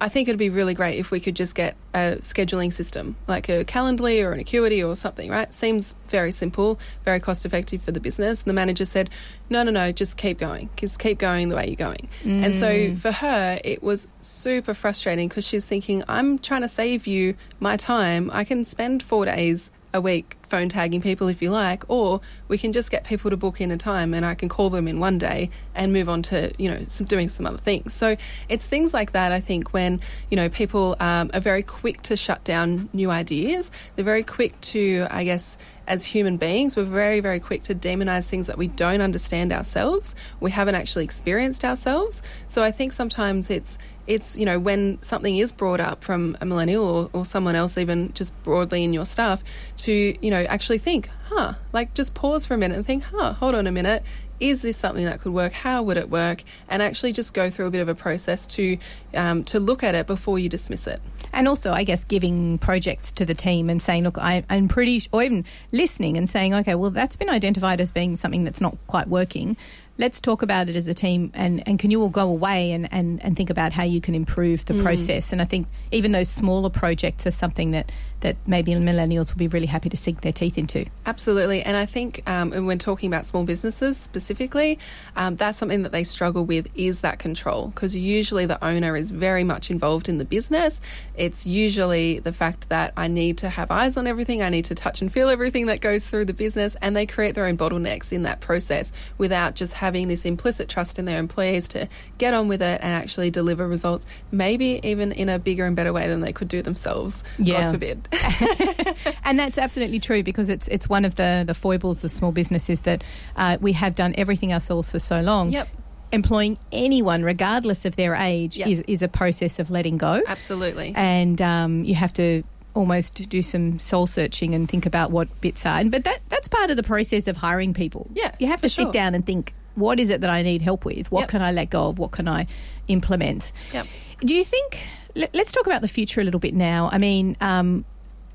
I 0.00 0.08
think 0.08 0.28
it'd 0.28 0.38
be 0.38 0.50
really 0.50 0.74
great 0.74 0.98
if 0.98 1.10
we 1.10 1.20
could 1.20 1.34
just 1.34 1.54
get 1.54 1.74
a 1.94 2.16
scheduling 2.20 2.72
system, 2.72 3.16
like 3.26 3.48
a 3.48 3.64
Calendly 3.64 4.22
or 4.22 4.32
an 4.32 4.40
Acuity 4.40 4.82
or 4.82 4.94
something, 4.94 5.30
right? 5.30 5.52
Seems 5.54 5.94
very 6.08 6.30
simple, 6.32 6.78
very 7.04 7.18
cost 7.18 7.46
effective 7.46 7.82
for 7.82 7.92
the 7.92 8.00
business. 8.00 8.40
And 8.40 8.48
the 8.48 8.52
manager 8.52 8.84
said, 8.84 9.08
no, 9.48 9.62
no, 9.62 9.70
no, 9.70 9.92
just 9.92 10.18
keep 10.18 10.38
going. 10.38 10.68
Just 10.76 10.98
keep 10.98 11.18
going 11.18 11.48
the 11.48 11.56
way 11.56 11.66
you're 11.66 11.76
going. 11.76 12.08
And 12.44 12.54
so 12.54 12.68
mm. 12.68 12.98
for 12.98 13.12
her, 13.12 13.58
it 13.64 13.82
was 13.82 14.06
super 14.20 14.74
frustrating 14.74 15.28
because 15.28 15.46
she's 15.46 15.64
thinking, 15.64 16.04
I'm 16.08 16.38
trying 16.38 16.62
to 16.62 16.68
save 16.68 17.06
you 17.06 17.34
my 17.60 17.76
time. 17.78 18.30
I 18.32 18.44
can 18.44 18.64
spend 18.64 19.02
four 19.02 19.24
days 19.24 19.70
a 19.92 20.00
week 20.00 20.36
phone 20.48 20.68
tagging 20.68 21.00
people 21.00 21.28
if 21.28 21.42
you 21.42 21.50
like, 21.50 21.84
or 21.88 22.20
we 22.48 22.58
can 22.58 22.72
just 22.72 22.90
get 22.90 23.04
people 23.04 23.30
to 23.30 23.36
book 23.36 23.60
in 23.60 23.70
a 23.70 23.76
time 23.76 24.14
and 24.14 24.24
I 24.24 24.34
can 24.34 24.48
call 24.48 24.70
them 24.70 24.86
in 24.86 25.00
one 25.00 25.18
day 25.18 25.50
and 25.74 25.92
move 25.92 26.08
on 26.08 26.22
to, 26.24 26.52
you 26.58 26.70
know, 26.70 26.84
some, 26.88 27.06
doing 27.06 27.28
some 27.28 27.46
other 27.46 27.58
things. 27.58 27.94
So 27.94 28.16
it's 28.48 28.66
things 28.66 28.94
like 28.94 29.12
that, 29.12 29.32
I 29.32 29.40
think, 29.40 29.72
when, 29.72 30.00
you 30.30 30.36
know, 30.36 30.48
people 30.48 30.96
um, 31.00 31.30
are 31.34 31.40
very 31.40 31.62
quick 31.62 32.02
to 32.02 32.16
shut 32.16 32.44
down 32.44 32.88
new 32.92 33.10
ideas. 33.10 33.70
They're 33.94 34.04
very 34.04 34.22
quick 34.22 34.60
to, 34.72 35.06
I 35.10 35.24
guess, 35.24 35.56
as 35.88 36.04
human 36.04 36.36
beings, 36.36 36.76
we're 36.76 36.84
very, 36.84 37.20
very 37.20 37.38
quick 37.38 37.62
to 37.64 37.74
demonize 37.74 38.24
things 38.24 38.48
that 38.48 38.58
we 38.58 38.66
don't 38.68 39.00
understand 39.00 39.52
ourselves. 39.52 40.14
We 40.40 40.50
haven't 40.50 40.74
actually 40.74 41.04
experienced 41.04 41.64
ourselves. 41.64 42.22
So 42.48 42.62
I 42.62 42.72
think 42.72 42.92
sometimes 42.92 43.50
it's 43.50 43.78
it's 44.06 44.36
you 44.36 44.44
know 44.44 44.58
when 44.58 44.98
something 45.02 45.36
is 45.36 45.52
brought 45.52 45.80
up 45.80 46.04
from 46.04 46.36
a 46.40 46.46
millennial 46.46 46.84
or, 46.84 47.10
or 47.12 47.24
someone 47.24 47.54
else 47.54 47.76
even 47.76 48.12
just 48.14 48.32
broadly 48.42 48.84
in 48.84 48.92
your 48.92 49.06
stuff 49.06 49.42
to 49.76 50.16
you 50.20 50.30
know 50.30 50.42
actually 50.44 50.78
think 50.78 51.08
huh 51.24 51.54
like 51.72 51.92
just 51.94 52.14
pause 52.14 52.46
for 52.46 52.54
a 52.54 52.58
minute 52.58 52.76
and 52.76 52.86
think 52.86 53.02
huh 53.04 53.32
hold 53.34 53.54
on 53.54 53.66
a 53.66 53.72
minute. 53.72 54.02
Is 54.38 54.60
this 54.60 54.76
something 54.76 55.06
that 55.06 55.22
could 55.22 55.32
work? 55.32 55.54
How 55.54 55.82
would 55.82 55.96
it 55.96 56.10
work? 56.10 56.44
And 56.68 56.82
actually 56.82 57.14
just 57.14 57.32
go 57.32 57.48
through 57.48 57.68
a 57.68 57.70
bit 57.70 57.80
of 57.80 57.88
a 57.88 57.94
process 57.94 58.46
to 58.48 58.76
um, 59.14 59.44
to 59.44 59.58
look 59.58 59.82
at 59.82 59.94
it 59.94 60.06
before 60.06 60.38
you 60.38 60.50
dismiss 60.50 60.86
it. 60.86 61.00
And 61.32 61.48
also, 61.48 61.72
I 61.72 61.84
guess, 61.84 62.04
giving 62.04 62.58
projects 62.58 63.12
to 63.12 63.24
the 63.24 63.34
team 63.34 63.68
and 63.68 63.80
saying, 63.80 64.04
look, 64.04 64.18
I, 64.18 64.44
I'm 64.48 64.68
pretty, 64.68 65.06
or 65.12 65.22
even 65.22 65.44
listening 65.72 66.16
and 66.16 66.28
saying, 66.28 66.54
okay, 66.54 66.74
well, 66.74 66.90
that's 66.90 67.16
been 67.16 67.28
identified 67.28 67.80
as 67.80 67.90
being 67.90 68.16
something 68.16 68.44
that's 68.44 68.60
not 68.60 68.76
quite 68.86 69.08
working. 69.08 69.56
Let's 69.98 70.20
talk 70.20 70.42
about 70.42 70.68
it 70.68 70.76
as 70.76 70.88
a 70.88 70.94
team, 70.94 71.30
and, 71.32 71.66
and 71.66 71.78
can 71.78 71.90
you 71.90 72.02
all 72.02 72.10
go 72.10 72.28
away 72.28 72.72
and, 72.72 72.86
and, 72.92 73.22
and 73.24 73.34
think 73.34 73.48
about 73.48 73.72
how 73.72 73.82
you 73.82 74.02
can 74.02 74.14
improve 74.14 74.66
the 74.66 74.74
process? 74.82 75.32
And 75.32 75.40
I 75.40 75.46
think 75.46 75.68
even 75.90 76.12
those 76.12 76.28
smaller 76.28 76.68
projects 76.68 77.26
are 77.26 77.30
something 77.30 77.70
that, 77.70 77.90
that 78.20 78.36
maybe 78.46 78.72
millennials 78.72 79.32
will 79.32 79.38
be 79.38 79.48
really 79.48 79.66
happy 79.66 79.88
to 79.88 79.96
sink 79.96 80.20
their 80.20 80.32
teeth 80.32 80.58
into. 80.58 80.84
Absolutely. 81.06 81.62
And 81.62 81.78
I 81.78 81.86
think 81.86 82.22
um, 82.26 82.52
and 82.52 82.66
when 82.66 82.78
talking 82.78 83.06
about 83.06 83.24
small 83.24 83.44
businesses 83.44 83.96
specifically, 83.96 84.78
um, 85.16 85.36
that's 85.36 85.56
something 85.56 85.82
that 85.82 85.92
they 85.92 86.04
struggle 86.04 86.44
with 86.44 86.68
is 86.74 87.00
that 87.00 87.18
control 87.18 87.68
because 87.68 87.96
usually 87.96 88.44
the 88.44 88.62
owner 88.62 88.96
is 88.96 89.10
very 89.10 89.44
much 89.44 89.70
involved 89.70 90.10
in 90.10 90.18
the 90.18 90.24
business. 90.26 90.78
It's 91.16 91.46
usually 91.46 92.18
the 92.18 92.32
fact 92.32 92.68
that 92.68 92.92
I 92.98 93.08
need 93.08 93.38
to 93.38 93.48
have 93.48 93.70
eyes 93.70 93.96
on 93.96 94.06
everything, 94.06 94.42
I 94.42 94.50
need 94.50 94.66
to 94.66 94.74
touch 94.74 95.00
and 95.00 95.10
feel 95.10 95.30
everything 95.30 95.66
that 95.66 95.80
goes 95.80 96.06
through 96.06 96.26
the 96.26 96.34
business, 96.34 96.76
and 96.82 96.94
they 96.94 97.06
create 97.06 97.34
their 97.34 97.46
own 97.46 97.56
bottlenecks 97.56 98.12
in 98.12 98.24
that 98.24 98.40
process 98.40 98.92
without 99.16 99.54
just 99.54 99.72
having 99.72 99.85
this 99.94 100.24
implicit 100.24 100.68
trust 100.68 100.98
in 100.98 101.04
their 101.04 101.18
employees 101.18 101.68
to 101.70 101.88
get 102.18 102.34
on 102.34 102.48
with 102.48 102.60
it 102.62 102.80
and 102.82 102.92
actually 102.92 103.30
deliver 103.30 103.66
results, 103.66 104.04
maybe 104.30 104.80
even 104.82 105.12
in 105.12 105.28
a 105.28 105.38
bigger 105.38 105.64
and 105.64 105.74
better 105.76 105.92
way 105.92 106.06
than 106.08 106.20
they 106.20 106.32
could 106.32 106.48
do 106.48 106.62
themselves. 106.62 107.24
Yeah. 107.38 107.62
God 107.62 107.72
forbid. 107.72 108.08
and 109.24 109.38
that's 109.38 109.58
absolutely 109.58 110.00
true 110.00 110.22
because 110.22 110.48
it's 110.48 110.68
it's 110.68 110.88
one 110.88 111.04
of 111.04 111.14
the 111.16 111.44
the 111.46 111.54
foibles 111.54 112.04
of 112.04 112.10
small 112.10 112.32
businesses 112.32 112.82
that 112.82 113.02
uh, 113.36 113.56
we 113.60 113.72
have 113.72 113.94
done 113.94 114.14
everything 114.18 114.52
ourselves 114.52 114.90
for 114.90 114.98
so 114.98 115.20
long. 115.20 115.50
Yep. 115.50 115.68
Employing 116.12 116.56
anyone, 116.70 117.22
regardless 117.24 117.84
of 117.84 117.96
their 117.96 118.14
age, 118.14 118.56
Yep. 118.56 118.68
is, 118.68 118.80
is 118.86 119.02
a 119.02 119.08
process 119.08 119.58
of 119.58 119.70
letting 119.70 119.96
go. 119.98 120.22
Absolutely. 120.26 120.92
and 120.94 121.42
um, 121.42 121.84
you 121.84 121.94
have 121.96 122.12
to 122.14 122.42
almost 122.74 123.28
do 123.30 123.40
some 123.40 123.78
soul 123.78 124.06
searching 124.06 124.54
and 124.54 124.68
think 124.68 124.84
about 124.86 125.10
what 125.10 125.28
bits 125.40 125.64
are. 125.64 125.78
And 125.78 125.90
but 125.90 126.04
that 126.04 126.20
that's 126.28 126.46
part 126.46 126.70
of 126.70 126.76
the 126.76 126.82
process 126.82 127.26
of 127.26 127.36
hiring 127.36 127.74
people. 127.74 128.08
Yeah, 128.14 128.34
you 128.38 128.46
have 128.48 128.60
to 128.62 128.68
sit 128.68 128.82
sure. 128.82 128.92
down 128.92 129.14
and 129.14 129.24
think. 129.26 129.54
What 129.76 130.00
is 130.00 130.10
it 130.10 130.20
that 130.22 130.30
I 130.30 130.42
need 130.42 130.60
help 130.62 130.84
with? 130.84 131.10
What 131.12 131.20
Yep. 131.20 131.28
can 131.28 131.42
I 131.42 131.52
let 131.52 131.70
go 131.70 131.88
of? 131.88 131.98
What 131.98 132.10
can 132.10 132.26
I 132.28 132.46
implement? 132.88 133.52
Yep. 133.72 133.86
Do 134.20 134.34
you 134.34 134.42
think? 134.44 134.78
Let, 135.14 135.34
let's 135.34 135.52
talk 135.52 135.66
about 135.66 135.80
the 135.82 135.88
future 135.88 136.20
a 136.20 136.24
little 136.24 136.40
bit 136.40 136.54
now. 136.54 136.88
I 136.92 136.98
mean, 136.98 137.36
um, 137.40 137.84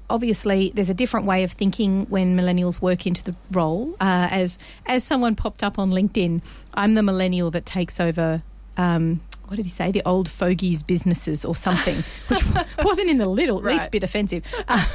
obviously, 0.10 0.72
there's 0.76 0.90
a 0.90 0.94
different 0.94 1.26
way 1.26 1.44
of 1.44 1.52
thinking 1.52 2.06
when 2.10 2.38
millennials 2.38 2.82
work 2.82 3.06
into 3.06 3.24
the 3.24 3.36
role. 3.52 3.94
Uh, 4.00 4.28
as 4.32 4.58
as 4.86 5.04
someone 5.04 5.36
popped 5.36 5.64
up 5.64 5.78
on 5.80 5.92
LinkedIn, 5.92 6.42
I'm 6.74 6.94
the 6.94 7.04
millennial 7.04 7.52
that 7.52 7.66
takes 7.66 8.00
over. 8.00 8.44
Um, 8.78 9.22
what 9.48 9.58
did 9.58 9.66
he 9.66 9.72
say? 9.72 9.92
The 9.92 10.02
old 10.06 10.30
fogies 10.30 10.82
businesses 10.82 11.44
or 11.44 11.56
something, 11.56 12.04
which 12.30 12.42
wasn't 12.84 13.10
in 13.10 13.18
the 13.18 13.26
little 13.26 13.60
least 13.62 13.92
bit 13.92 14.04
offensive. 14.04 14.44
Uh, 14.68 14.86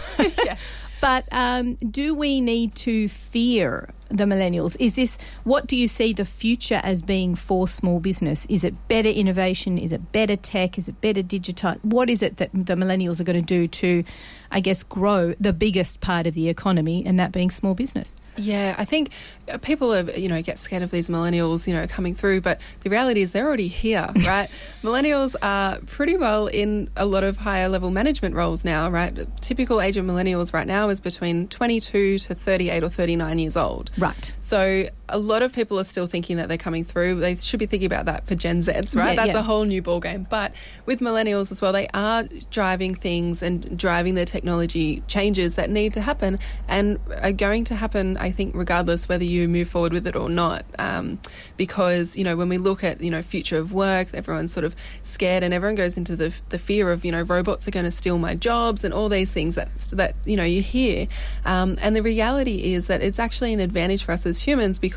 yeah. 0.45 0.57
But 0.99 1.27
um, 1.31 1.75
do 1.75 2.15
we 2.15 2.41
need 2.41 2.75
to 2.77 3.09
fear 3.09 3.91
the 4.09 4.25
millennials? 4.25 4.77
Is 4.79 4.95
this 4.95 5.19
what 5.45 5.67
do 5.67 5.77
you 5.77 5.89
see 5.89 6.13
the 6.13 6.25
future 6.25 6.81
as 6.83 7.03
being 7.03 7.35
for 7.35 7.69
small 7.69 8.01
business? 8.01 8.47
Is 8.47 8.65
it 8.65 8.89
better 8.89 9.09
innovation? 9.09 9.79
Is 9.79 9.93
it 9.93 10.13
better 10.13 10.37
tech? 10.37 10.79
Is 10.79 10.89
it 10.89 11.01
better 11.01 11.23
digital? 11.23 11.75
What 11.83 12.11
is 12.11 12.23
it 12.23 12.39
that 12.39 12.51
the 12.53 12.75
millennials 12.75 13.21
are 13.21 13.25
going 13.25 13.41
to 13.41 13.47
do 13.47 13.69
to, 13.69 14.05
I 14.51 14.61
guess, 14.61 14.83
grow 14.83 15.35
the 15.41 15.53
biggest 15.53 16.01
part 16.01 16.27
of 16.27 16.35
the 16.35 16.49
economy, 16.49 17.05
and 17.07 17.19
that 17.19 17.33
being 17.33 17.51
small 17.51 17.75
business? 17.75 18.15
Yeah, 18.39 18.75
I 18.77 18.85
think 18.85 19.13
uh, 19.51 19.59
people 19.59 19.95
are, 19.95 20.11
you 20.11 20.29
know, 20.29 20.41
get 20.43 20.59
scared 20.59 20.83
of 20.83 20.91
these 20.91 21.09
millennials, 21.09 21.67
you 21.67 21.75
know, 21.75 21.87
coming 21.87 22.15
through, 22.15 22.43
but 22.43 22.61
the 22.81 22.91
reality 22.91 23.23
is 23.23 23.31
they're 23.31 23.47
already 23.47 23.69
here, 23.69 24.09
right? 24.25 24.51
millennials 24.83 25.35
are 25.43 25.79
pretty 25.87 26.17
well 26.17 26.47
in 26.47 26.91
a 26.97 27.07
lot 27.07 27.25
of 27.25 27.37
higher 27.37 27.69
level 27.69 27.91
management 27.91 28.35
roles 28.35 28.65
now, 28.65 28.91
right? 28.91 29.27
Typical 29.41 29.81
age 29.81 29.97
of 29.97 30.05
millennials 30.05 30.53
right 30.53 30.67
now 30.67 30.89
is 30.91 31.01
between 31.01 31.49
22 31.49 32.19
to 32.19 32.35
38 32.35 32.83
or 32.85 32.91
39 32.91 33.39
years 33.39 33.57
old. 33.57 33.91
Right. 33.99 34.33
So 34.41 34.89
a 35.09 35.19
lot 35.19 35.43
of 35.43 35.53
people 35.53 35.79
are 35.79 35.85
still 35.85 36.07
thinking 36.07 36.37
that 36.37 36.49
they're 36.49 36.59
coming 36.59 36.85
through. 36.85 37.21
They 37.21 37.37
should 37.37 37.61
be 37.61 37.67
thinking 37.67 37.87
about 37.87 38.07
that 38.07 38.27
for 38.27 38.35
Gen 38.35 38.63
Zs, 38.63 38.97
right? 38.97 39.11
Yeah, 39.11 39.15
That's 39.15 39.35
yeah. 39.35 39.39
a 39.39 39.43
whole 39.43 39.65
new 39.65 39.83
ballgame. 39.83 40.29
But 40.29 40.53
with 40.85 41.01
millennials 41.01 41.53
as 41.53 41.63
well, 41.63 41.73
they 41.73 41.89
are 41.95 42.25
driving 42.51 42.95
things 42.95 43.43
and 43.43 43.79
driving 43.79 44.15
the 44.17 44.25
technology 44.25 45.03
changes 45.07 45.55
that 45.55 45.71
need 45.71 45.93
to 45.95 46.01
happen 46.01 46.39
and 46.67 46.99
are 47.23 47.33
going 47.33 47.65
to 47.67 47.77
happen, 47.77 48.17
I 48.17 48.31
think, 48.31 48.55
regardless 48.55 49.09
whether 49.09 49.25
you 49.25 49.49
move 49.49 49.69
forward 49.69 49.93
with 49.93 50.07
it 50.07 50.17
or 50.17 50.29
not. 50.29 50.65
Um, 50.79 51.21
because, 51.57 52.17
you 52.17 52.25
know, 52.25 52.37
when 52.37 52.49
we 52.49 52.59
look 52.59 52.83
at, 52.83 53.01
you 53.01 53.11
know, 53.11 53.23
future 53.23 53.59
of 53.59 53.73
work, 53.73 54.09
everyone's 54.13 54.53
sort 54.53 54.65
of 54.65 54.75
scared 55.05 55.43
and 55.43 55.55
everyone 55.55 55.77
goes 55.77 55.97
into 55.97 56.17
the, 56.17 56.35
the 56.49 56.59
fear 56.59 56.91
of, 56.91 57.05
you 57.05 57.13
know, 57.13 57.23
robots 57.23 57.69
are 57.69 57.71
going 57.71 57.85
to 57.85 57.91
steal 57.91 58.19
my 58.19 58.35
jobs 58.35 58.83
and 58.83 58.93
all 58.93 59.09
these 59.09 59.31
things 59.31 59.55
that, 59.55 59.69
that 59.93 60.17
you 60.25 60.37
know, 60.37 60.45
you 60.45 60.63
hear. 60.63 61.07
Um, 61.45 61.79
and 61.81 61.95
the 61.95 62.03
reality 62.03 62.75
is 62.75 62.89
that 62.89 63.03
it's 63.03 63.21
actually 63.21 63.53
an 63.53 63.61
advantage 63.61 64.03
for 64.03 64.13
us 64.13 64.27
as 64.27 64.41
humans 64.41 64.81
because 64.81 64.96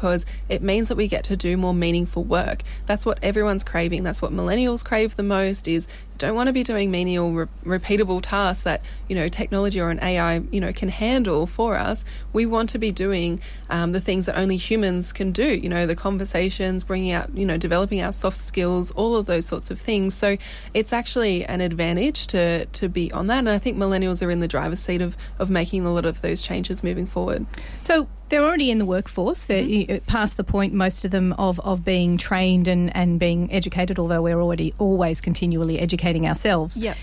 it 0.50 0.62
means 0.62 0.88
that 0.88 0.96
we 0.96 1.08
get 1.08 1.24
to 1.26 1.38
do 1.38 1.58
more 1.58 1.74
meaningful 1.74 2.24
work. 2.24 2.64
That's 2.86 3.06
what 3.06 3.20
everyone's 3.24 3.64
craving. 3.64 4.04
That's 4.04 4.22
what 4.22 4.32
millennials 4.32 4.84
crave 4.84 5.16
the 5.16 5.24
most 5.24 5.68
is 5.68 5.88
don't 6.20 6.36
want 6.36 6.48
to 6.48 6.54
be 6.54 6.64
doing 6.64 6.92
menial, 6.92 7.32
re- 7.32 7.48
repeatable 7.66 8.20
tasks 8.22 8.64
that 8.64 8.82
you 9.08 9.16
know 9.16 9.30
technology 9.30 9.80
or 9.80 9.90
an 9.90 10.00
AI 10.04 10.42
you 10.52 10.60
know 10.60 10.72
can 10.72 10.90
handle 10.90 11.48
for 11.48 11.76
us. 11.76 12.06
We 12.34 12.46
want 12.46 12.70
to 12.72 12.78
be 12.78 12.92
doing 12.92 13.42
um, 13.70 13.94
the 13.94 14.02
things 14.02 14.28
that 14.28 14.38
only 14.38 14.58
humans 14.58 15.12
can 15.14 15.32
do. 15.32 15.46
You 15.46 15.70
know, 15.70 15.88
the 15.88 15.96
conversations, 15.96 16.84
bringing 16.84 17.12
out, 17.12 17.36
you 17.36 17.46
know, 17.46 17.58
developing 17.58 18.02
our 18.02 18.12
soft 18.12 18.38
skills, 18.38 18.92
all 18.92 19.16
of 19.16 19.26
those 19.26 19.46
sorts 19.46 19.72
of 19.72 19.80
things. 19.80 20.14
So 20.14 20.38
it's 20.74 20.94
actually 20.94 21.46
an 21.46 21.62
advantage 21.62 22.28
to 22.28 22.66
to 22.66 22.90
be 22.90 23.12
on 23.12 23.28
that. 23.28 23.40
And 23.40 23.50
I 23.50 23.58
think 23.58 23.78
millennials 23.78 24.26
are 24.26 24.30
in 24.30 24.42
the 24.42 24.48
driver's 24.48 24.82
seat 24.82 25.02
of 25.02 25.18
of 25.40 25.50
making 25.50 25.86
a 25.86 25.94
lot 25.94 26.06
of 26.06 26.22
those 26.22 26.42
changes 26.42 26.84
moving 26.84 27.08
forward. 27.08 27.46
So 27.82 28.08
they're 28.30 28.44
already 28.44 28.72
in 28.72 28.78
the 28.78 28.86
workforce. 28.86 29.46
They're 29.46 29.64
mm-hmm. 29.64 30.06
past 30.06 30.38
the 30.38 30.44
point, 30.44 30.74
most 30.74 31.06
of 31.06 31.12
them, 31.12 31.34
of, 31.34 31.60
of 31.62 31.84
being 31.84 32.18
trained 32.18 32.68
and, 32.68 32.96
and 32.96 33.20
being 33.20 33.52
educated, 33.52 34.00
although 34.00 34.22
we're 34.22 34.42
already 34.42 34.74
always 34.78 35.22
continually 35.22 35.80
educating 35.80 36.28
ourselves. 36.28 36.78
Yeah. 36.78 36.96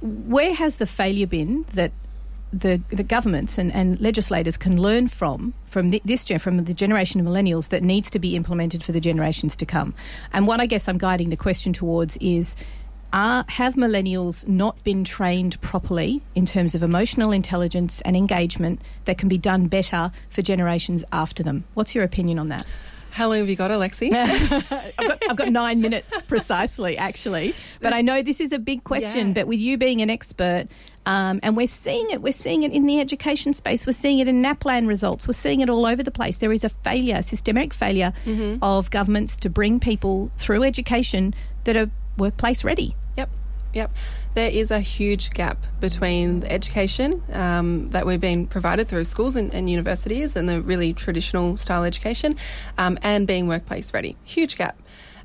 Where 0.00 0.54
has 0.54 0.76
the 0.76 0.86
failure 0.86 1.26
been 1.26 1.64
that 1.74 1.92
the, 2.52 2.82
the 2.90 3.02
governments 3.02 3.56
and, 3.56 3.72
and 3.72 4.00
legislators 4.00 4.56
can 4.56 4.80
learn 4.80 5.08
from 5.08 5.54
from 5.66 5.90
this 5.90 6.24
gen, 6.24 6.38
from 6.38 6.62
the 6.64 6.74
generation 6.74 7.18
of 7.18 7.26
millennials 7.26 7.70
that 7.70 7.82
needs 7.82 8.10
to 8.10 8.18
be 8.18 8.36
implemented 8.36 8.84
for 8.84 8.92
the 8.92 9.00
generations 9.00 9.56
to 9.56 9.64
come. 9.64 9.94
And 10.34 10.46
what 10.46 10.60
I 10.60 10.66
guess 10.66 10.86
I'm 10.86 10.98
guiding 10.98 11.30
the 11.30 11.36
question 11.36 11.72
towards 11.72 12.18
is 12.18 12.54
are, 13.12 13.44
have 13.48 13.74
millennials 13.74 14.46
not 14.48 14.82
been 14.84 15.04
trained 15.04 15.60
properly 15.60 16.22
in 16.34 16.46
terms 16.46 16.74
of 16.74 16.82
emotional 16.82 17.32
intelligence 17.32 18.00
and 18.02 18.16
engagement 18.16 18.80
that 19.04 19.18
can 19.18 19.28
be 19.28 19.38
done 19.38 19.68
better 19.68 20.12
for 20.30 20.42
generations 20.42 21.04
after 21.12 21.42
them? 21.42 21.64
What's 21.74 21.94
your 21.94 22.04
opinion 22.04 22.38
on 22.38 22.48
that? 22.48 22.64
How 23.10 23.28
long 23.28 23.40
have 23.40 23.48
you 23.50 23.56
got, 23.56 23.70
Alexi? 23.70 24.10
I've, 24.14 24.96
got, 24.96 25.22
I've, 25.28 25.36
got, 25.36 25.48
nine 25.50 25.82
minutes 25.82 26.22
precisely, 26.22 26.96
actually. 26.96 27.54
But 27.82 27.92
I 27.92 28.00
know 28.00 28.22
this 28.22 28.40
is 28.40 28.52
a 28.52 28.58
big 28.58 28.84
question. 28.84 29.28
Yeah. 29.28 29.34
But 29.34 29.48
with 29.48 29.60
you 29.60 29.76
being 29.76 30.00
an 30.00 30.08
expert, 30.08 30.68
um, 31.04 31.38
and 31.42 31.54
we're 31.54 31.66
seeing 31.66 32.08
it, 32.10 32.22
we're 32.22 32.32
seeing 32.32 32.62
it 32.62 32.72
in 32.72 32.86
the 32.86 33.00
education 33.00 33.52
space, 33.52 33.86
we're 33.86 33.92
seeing 33.92 34.18
it 34.20 34.28
in 34.28 34.40
NAPLAN 34.42 34.88
results, 34.88 35.28
we're 35.28 35.34
seeing 35.34 35.60
it 35.60 35.68
all 35.68 35.84
over 35.84 36.02
the 36.02 36.10
place. 36.10 36.38
There 36.38 36.52
is 36.52 36.64
a 36.64 36.70
failure, 36.70 37.16
a 37.16 37.22
systemic 37.22 37.74
failure 37.74 38.14
mm-hmm. 38.24 38.64
of 38.64 38.90
governments 38.90 39.36
to 39.36 39.50
bring 39.50 39.78
people 39.78 40.30
through 40.38 40.62
education 40.62 41.34
that 41.64 41.76
are 41.76 41.90
workplace 42.16 42.64
ready. 42.64 42.96
Yep. 43.74 43.90
There 44.34 44.50
is 44.50 44.70
a 44.70 44.80
huge 44.80 45.30
gap 45.30 45.58
between 45.80 46.40
the 46.40 46.52
education 46.52 47.22
um, 47.32 47.90
that 47.90 48.06
we've 48.06 48.20
been 48.20 48.46
provided 48.46 48.88
through 48.88 49.04
schools 49.04 49.36
and, 49.36 49.52
and, 49.54 49.68
universities 49.68 50.36
and 50.36 50.48
the 50.48 50.60
really 50.60 50.92
traditional 50.92 51.56
style 51.56 51.84
education 51.84 52.36
um, 52.78 52.98
and 53.02 53.26
being 53.26 53.48
workplace 53.48 53.92
ready. 53.94 54.16
Huge 54.24 54.56
gap. 54.56 54.78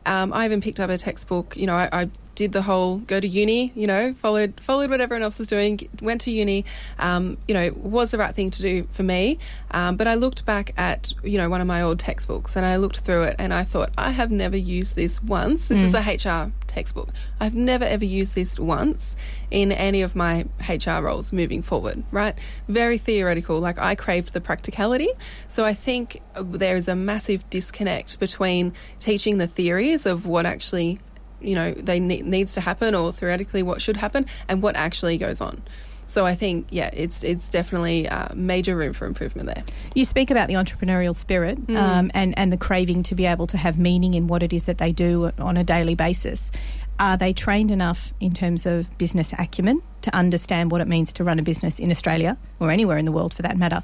Um, 0.05 0.31
I 0.31 0.45
even 0.45 0.61
picked 0.61 0.79
up 0.79 0.89
a 0.89 0.97
textbook, 0.97 1.57
you 1.57 1.67
know, 1.67 1.75
I, 1.75 1.89
I 1.91 2.09
did 2.37 2.51
the 2.51 2.61
whole 2.61 2.99
go 2.99 3.19
to 3.19 3.27
uni, 3.27 3.71
you 3.75 3.87
know, 3.87 4.13
followed 4.13 4.59
followed 4.61 4.91
what 4.91 5.01
everyone 5.01 5.23
else 5.23 5.39
was 5.39 5.47
doing, 5.47 5.89
went 6.03 6.21
to 6.21 6.31
uni, 6.31 6.65
um, 6.99 7.35
you 7.47 7.53
know, 7.55 7.73
was 7.75 8.11
the 8.11 8.17
right 8.19 8.35
thing 8.35 8.51
to 8.51 8.61
do 8.61 8.87
for 8.91 9.01
me. 9.01 9.39
Um, 9.71 9.97
but 9.97 10.07
I 10.07 10.13
looked 10.13 10.45
back 10.45 10.71
at, 10.77 11.11
you 11.23 11.39
know, 11.39 11.49
one 11.49 11.61
of 11.61 11.67
my 11.67 11.81
old 11.81 11.99
textbooks 11.99 12.55
and 12.55 12.63
I 12.63 12.75
looked 12.75 12.99
through 12.99 13.23
it 13.23 13.37
and 13.39 13.55
I 13.55 13.63
thought, 13.63 13.89
I 13.97 14.11
have 14.11 14.29
never 14.29 14.55
used 14.55 14.95
this 14.95 15.21
once. 15.23 15.67
This 15.67 15.79
mm. 15.79 15.85
is 15.85 15.93
a 15.95 16.45
HR 16.45 16.51
textbook. 16.67 17.09
I've 17.39 17.55
never 17.55 17.85
ever 17.85 18.05
used 18.05 18.35
this 18.35 18.59
once 18.59 19.15
in 19.49 19.71
any 19.71 20.03
of 20.03 20.15
my 20.15 20.45
HR 20.69 21.01
roles 21.01 21.33
moving 21.33 21.63
forward, 21.63 22.03
right? 22.11 22.35
Very 22.67 22.99
theoretical. 22.99 23.59
Like 23.59 23.79
I 23.79 23.95
craved 23.95 24.33
the 24.33 24.41
practicality. 24.41 25.09
So 25.47 25.65
I 25.65 25.73
think 25.73 26.21
there 26.35 26.75
is 26.75 26.87
a 26.87 26.95
massive 26.95 27.49
disconnect 27.49 28.19
between 28.19 28.73
teaching 28.99 29.39
the 29.39 29.47
theories 29.47 30.05
of 30.05 30.27
what 30.27 30.45
actually 30.45 30.99
you 31.41 31.55
know 31.55 31.73
they 31.73 31.99
ne- 31.99 32.21
needs 32.21 32.53
to 32.53 32.61
happen 32.61 32.95
or 32.95 33.11
theoretically 33.13 33.63
what 33.63 33.81
should 33.81 33.97
happen 33.97 34.25
and 34.47 34.61
what 34.61 34.75
actually 34.75 35.17
goes 35.17 35.41
on 35.41 35.61
so 36.09 36.25
I 36.25 36.35
think, 36.35 36.67
yeah, 36.69 36.89
it's 36.93 37.21
it's 37.21 37.49
definitely 37.49 38.07
uh, 38.07 38.29
major 38.33 38.77
room 38.77 38.93
for 38.93 39.05
improvement 39.05 39.47
there. 39.53 39.63
You 39.93 40.05
speak 40.05 40.31
about 40.31 40.47
the 40.47 40.53
entrepreneurial 40.53 41.13
spirit 41.13 41.67
Mm. 41.67 41.75
um, 41.75 42.11
and 42.13 42.33
and 42.37 42.49
the 42.49 42.55
craving 42.55 43.03
to 43.03 43.15
be 43.15 43.25
able 43.25 43.45
to 43.47 43.57
have 43.57 43.77
meaning 43.77 44.13
in 44.13 44.27
what 44.27 44.41
it 44.41 44.53
is 44.53 44.63
that 44.63 44.77
they 44.77 44.93
do 44.93 45.33
on 45.37 45.57
a 45.57 45.65
daily 45.65 45.95
basis. 45.95 46.49
Are 46.97 47.17
they 47.17 47.33
trained 47.33 47.71
enough 47.71 48.13
in 48.21 48.33
terms 48.33 48.65
of 48.65 48.97
business 48.97 49.33
acumen 49.37 49.81
to 50.03 50.15
understand 50.15 50.71
what 50.71 50.79
it 50.79 50.87
means 50.87 51.11
to 51.13 51.25
run 51.25 51.39
a 51.39 51.43
business 51.43 51.77
in 51.77 51.91
Australia 51.91 52.37
or 52.61 52.71
anywhere 52.71 52.97
in 52.97 53.03
the 53.03 53.11
world 53.11 53.33
for 53.33 53.41
that 53.41 53.57
matter? 53.57 53.83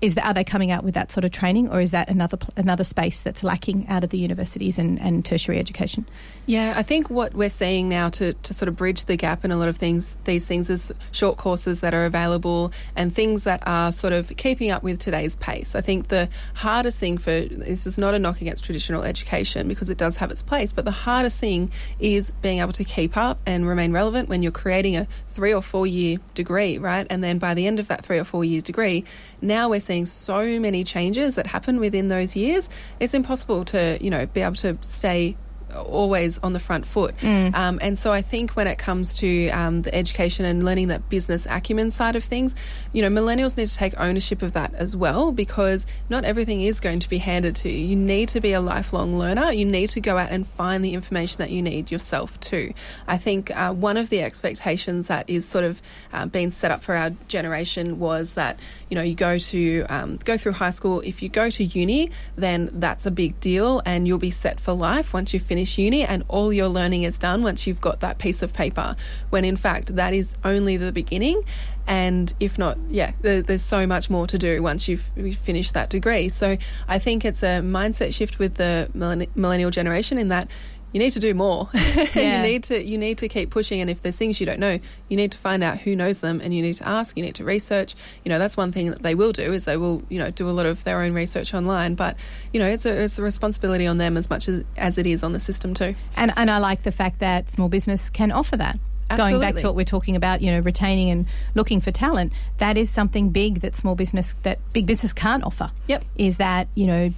Is 0.00 0.14
that, 0.16 0.26
are 0.26 0.34
they 0.34 0.44
coming 0.44 0.70
out 0.70 0.84
with 0.84 0.94
that 0.94 1.10
sort 1.10 1.24
of 1.24 1.32
training, 1.32 1.70
or 1.70 1.80
is 1.80 1.90
that 1.90 2.08
another 2.08 2.38
another 2.56 2.84
space 2.84 3.18
that's 3.20 3.42
lacking 3.42 3.88
out 3.88 4.04
of 4.04 4.10
the 4.10 4.18
universities 4.18 4.78
and, 4.78 5.00
and 5.00 5.24
tertiary 5.24 5.58
education? 5.58 6.06
Yeah, 6.46 6.74
I 6.76 6.82
think 6.82 7.08
what 7.08 7.32
we're 7.32 7.48
seeing 7.48 7.88
now 7.88 8.10
to, 8.10 8.34
to 8.34 8.52
sort 8.52 8.68
of 8.68 8.76
bridge 8.76 9.06
the 9.06 9.16
gap 9.16 9.46
in 9.46 9.50
a 9.50 9.56
lot 9.56 9.68
of 9.68 9.78
things, 9.78 10.14
these 10.24 10.44
things 10.44 10.68
is 10.68 10.92
short 11.10 11.38
courses 11.38 11.80
that 11.80 11.94
are 11.94 12.04
available 12.04 12.70
and 12.96 13.14
things 13.14 13.44
that 13.44 13.62
are 13.66 13.90
sort 13.92 14.12
of 14.12 14.30
keeping 14.36 14.70
up 14.70 14.82
with 14.82 14.98
today's 14.98 15.36
pace. 15.36 15.74
I 15.74 15.80
think 15.80 16.08
the 16.08 16.28
hardest 16.52 16.98
thing 16.98 17.16
for 17.16 17.30
this 17.30 17.86
is 17.86 17.96
not 17.96 18.12
a 18.12 18.18
knock 18.18 18.42
against 18.42 18.62
traditional 18.62 19.04
education 19.04 19.68
because 19.68 19.88
it 19.88 19.96
does 19.96 20.16
have 20.16 20.30
its 20.30 20.42
place, 20.42 20.70
but 20.70 20.84
the 20.84 20.90
hardest 20.90 21.38
thing 21.38 21.72
is 21.98 22.30
being 22.42 22.58
able 22.58 22.72
to 22.72 22.84
keep 22.84 23.16
up 23.16 23.40
and 23.46 23.66
remain 23.66 23.92
relevant 23.92 24.28
when 24.28 24.42
you're 24.42 24.52
creating 24.52 24.98
a 24.98 25.08
three 25.30 25.54
or 25.54 25.62
four 25.62 25.86
year 25.86 26.18
degree, 26.34 26.76
right? 26.76 27.06
And 27.08 27.24
then 27.24 27.38
by 27.38 27.54
the 27.54 27.66
end 27.66 27.80
of 27.80 27.88
that 27.88 28.04
three 28.04 28.18
or 28.18 28.24
four 28.24 28.44
year 28.44 28.60
degree, 28.60 29.04
now 29.40 29.70
we're 29.70 29.80
seeing 29.80 30.04
so 30.04 30.60
many 30.60 30.84
changes 30.84 31.36
that 31.36 31.46
happen 31.46 31.80
within 31.80 32.08
those 32.08 32.36
years. 32.36 32.68
It's 33.00 33.14
impossible 33.14 33.64
to, 33.66 33.96
you 34.02 34.10
know, 34.10 34.26
be 34.26 34.42
able 34.42 34.56
to 34.56 34.76
stay 34.82 35.36
always 35.76 36.38
on 36.38 36.52
the 36.52 36.60
front 36.60 36.86
foot. 36.86 37.16
Mm. 37.18 37.54
Um, 37.54 37.78
and 37.82 37.98
so 37.98 38.12
I 38.12 38.22
think 38.22 38.52
when 38.52 38.66
it 38.66 38.78
comes 38.78 39.14
to 39.14 39.48
um, 39.50 39.82
the 39.82 39.94
education 39.94 40.44
and 40.44 40.64
learning 40.64 40.88
that 40.88 41.08
business 41.08 41.46
acumen 41.48 41.90
side 41.90 42.16
of 42.16 42.24
things, 42.24 42.54
you 42.92 43.02
know, 43.02 43.08
millennials 43.08 43.56
need 43.56 43.68
to 43.68 43.76
take 43.76 43.98
ownership 43.98 44.42
of 44.42 44.52
that 44.52 44.74
as 44.74 44.96
well 44.96 45.32
because 45.32 45.86
not 46.08 46.24
everything 46.24 46.62
is 46.62 46.80
going 46.80 47.00
to 47.00 47.08
be 47.08 47.18
handed 47.18 47.56
to 47.56 47.70
you. 47.70 47.86
You 47.86 47.96
need 47.96 48.28
to 48.30 48.40
be 48.40 48.52
a 48.52 48.60
lifelong 48.60 49.18
learner. 49.18 49.52
You 49.52 49.64
need 49.64 49.90
to 49.90 50.00
go 50.00 50.16
out 50.16 50.30
and 50.30 50.46
find 50.48 50.84
the 50.84 50.94
information 50.94 51.38
that 51.38 51.50
you 51.50 51.62
need 51.62 51.90
yourself 51.90 52.38
too. 52.40 52.72
I 53.06 53.18
think 53.18 53.50
uh, 53.56 53.72
one 53.72 53.96
of 53.96 54.10
the 54.10 54.22
expectations 54.22 55.08
that 55.08 55.28
is 55.28 55.46
sort 55.46 55.64
of 55.64 55.80
uh, 56.12 56.26
being 56.26 56.50
set 56.50 56.70
up 56.70 56.82
for 56.82 56.94
our 56.94 57.10
generation 57.28 57.98
was 57.98 58.34
that 58.34 58.58
you 58.88 58.94
know 58.94 59.02
you 59.02 59.14
go 59.14 59.38
to 59.38 59.84
um, 59.88 60.18
go 60.24 60.36
through 60.36 60.52
high 60.52 60.70
school. 60.70 61.00
If 61.00 61.22
you 61.22 61.28
go 61.28 61.50
to 61.50 61.64
uni, 61.64 62.10
then 62.36 62.70
that's 62.74 63.06
a 63.06 63.10
big 63.10 63.40
deal, 63.40 63.82
and 63.86 64.06
you'll 64.06 64.18
be 64.18 64.30
set 64.30 64.60
for 64.60 64.72
life 64.72 65.12
once 65.12 65.32
you 65.32 65.40
finish 65.40 65.63
uni, 65.78 66.04
and 66.04 66.24
all 66.28 66.52
your 66.52 66.68
learning 66.68 67.02
is 67.04 67.18
done 67.18 67.42
once 67.42 67.66
you've 67.66 67.80
got 67.80 68.00
that 68.00 68.18
piece 68.18 68.42
of 68.42 68.52
paper. 68.52 68.96
When 69.30 69.44
in 69.44 69.56
fact 69.56 69.96
that 69.96 70.12
is 70.14 70.34
only 70.44 70.76
the 70.76 70.92
beginning, 70.92 71.42
and 71.86 72.32
if 72.40 72.58
not, 72.58 72.78
yeah, 72.88 73.12
there, 73.20 73.42
there's 73.42 73.62
so 73.62 73.86
much 73.86 74.08
more 74.08 74.26
to 74.26 74.38
do 74.38 74.62
once 74.62 74.88
you've 74.88 75.02
finished 75.42 75.74
that 75.74 75.90
degree. 75.90 76.28
So 76.28 76.56
I 76.88 76.98
think 76.98 77.24
it's 77.24 77.42
a 77.42 77.60
mindset 77.60 78.14
shift 78.14 78.38
with 78.38 78.54
the 78.54 78.88
millennial 79.34 79.70
generation 79.70 80.18
in 80.18 80.28
that 80.28 80.48
you 80.94 81.00
need 81.00 81.12
to 81.12 81.20
do 81.20 81.34
more. 81.34 81.68
Yeah. 82.14 82.36
you 82.36 82.42
need 82.42 82.64
to 82.64 82.82
you 82.82 82.96
need 82.96 83.18
to 83.18 83.28
keep 83.28 83.50
pushing. 83.50 83.80
And 83.80 83.90
if 83.90 84.02
there's 84.02 84.16
things 84.16 84.38
you 84.38 84.46
don't 84.46 84.60
know, 84.60 84.78
you 85.08 85.16
need 85.16 85.32
to 85.32 85.38
find 85.38 85.64
out 85.64 85.78
who 85.78 85.96
knows 85.96 86.20
them, 86.20 86.40
and 86.40 86.54
you 86.54 86.62
need 86.62 86.74
to 86.74 86.88
ask. 86.88 87.16
You 87.16 87.24
need 87.24 87.34
to 87.36 87.44
research. 87.44 87.94
You 88.24 88.28
know, 88.28 88.38
that's 88.38 88.56
one 88.56 88.70
thing 88.70 88.90
that 88.90 89.02
they 89.02 89.14
will 89.14 89.32
do 89.32 89.52
is 89.52 89.64
they 89.64 89.76
will 89.76 90.02
you 90.08 90.18
know 90.18 90.30
do 90.30 90.48
a 90.48 90.52
lot 90.52 90.66
of 90.66 90.84
their 90.84 91.00
own 91.00 91.12
research 91.12 91.52
online. 91.54 91.96
But 91.96 92.16
you 92.52 92.60
know, 92.60 92.68
it's 92.68 92.86
a 92.86 93.02
it's 93.02 93.18
a 93.18 93.22
responsibility 93.22 93.86
on 93.86 93.98
them 93.98 94.16
as 94.16 94.30
much 94.30 94.48
as 94.48 94.64
as 94.76 94.96
it 94.96 95.06
is 95.06 95.22
on 95.24 95.32
the 95.32 95.40
system 95.40 95.74
too. 95.74 95.94
And, 96.14 96.32
and 96.36 96.50
I 96.50 96.58
like 96.58 96.84
the 96.84 96.92
fact 96.92 97.18
that 97.18 97.50
small 97.50 97.68
business 97.68 98.10
can 98.10 98.30
offer 98.30 98.56
that. 98.56 98.78
Going 99.16 99.40
back 99.40 99.56
to 99.56 99.66
what 99.66 99.76
we're 99.76 99.84
talking 99.84 100.16
about, 100.16 100.40
you 100.40 100.50
know, 100.50 100.60
retaining 100.60 101.10
and 101.10 101.26
looking 101.54 101.80
for 101.80 101.90
talent, 101.90 102.32
that 102.58 102.76
is 102.76 102.90
something 102.90 103.30
big 103.30 103.60
that 103.60 103.76
small 103.76 103.94
business, 103.94 104.34
that 104.42 104.58
big 104.72 104.86
business 104.86 105.12
can't 105.12 105.44
offer. 105.44 105.70
Yep. 105.88 106.04
Is 106.16 106.38
that, 106.38 106.68
you 106.74 106.86
know, 106.86 107.12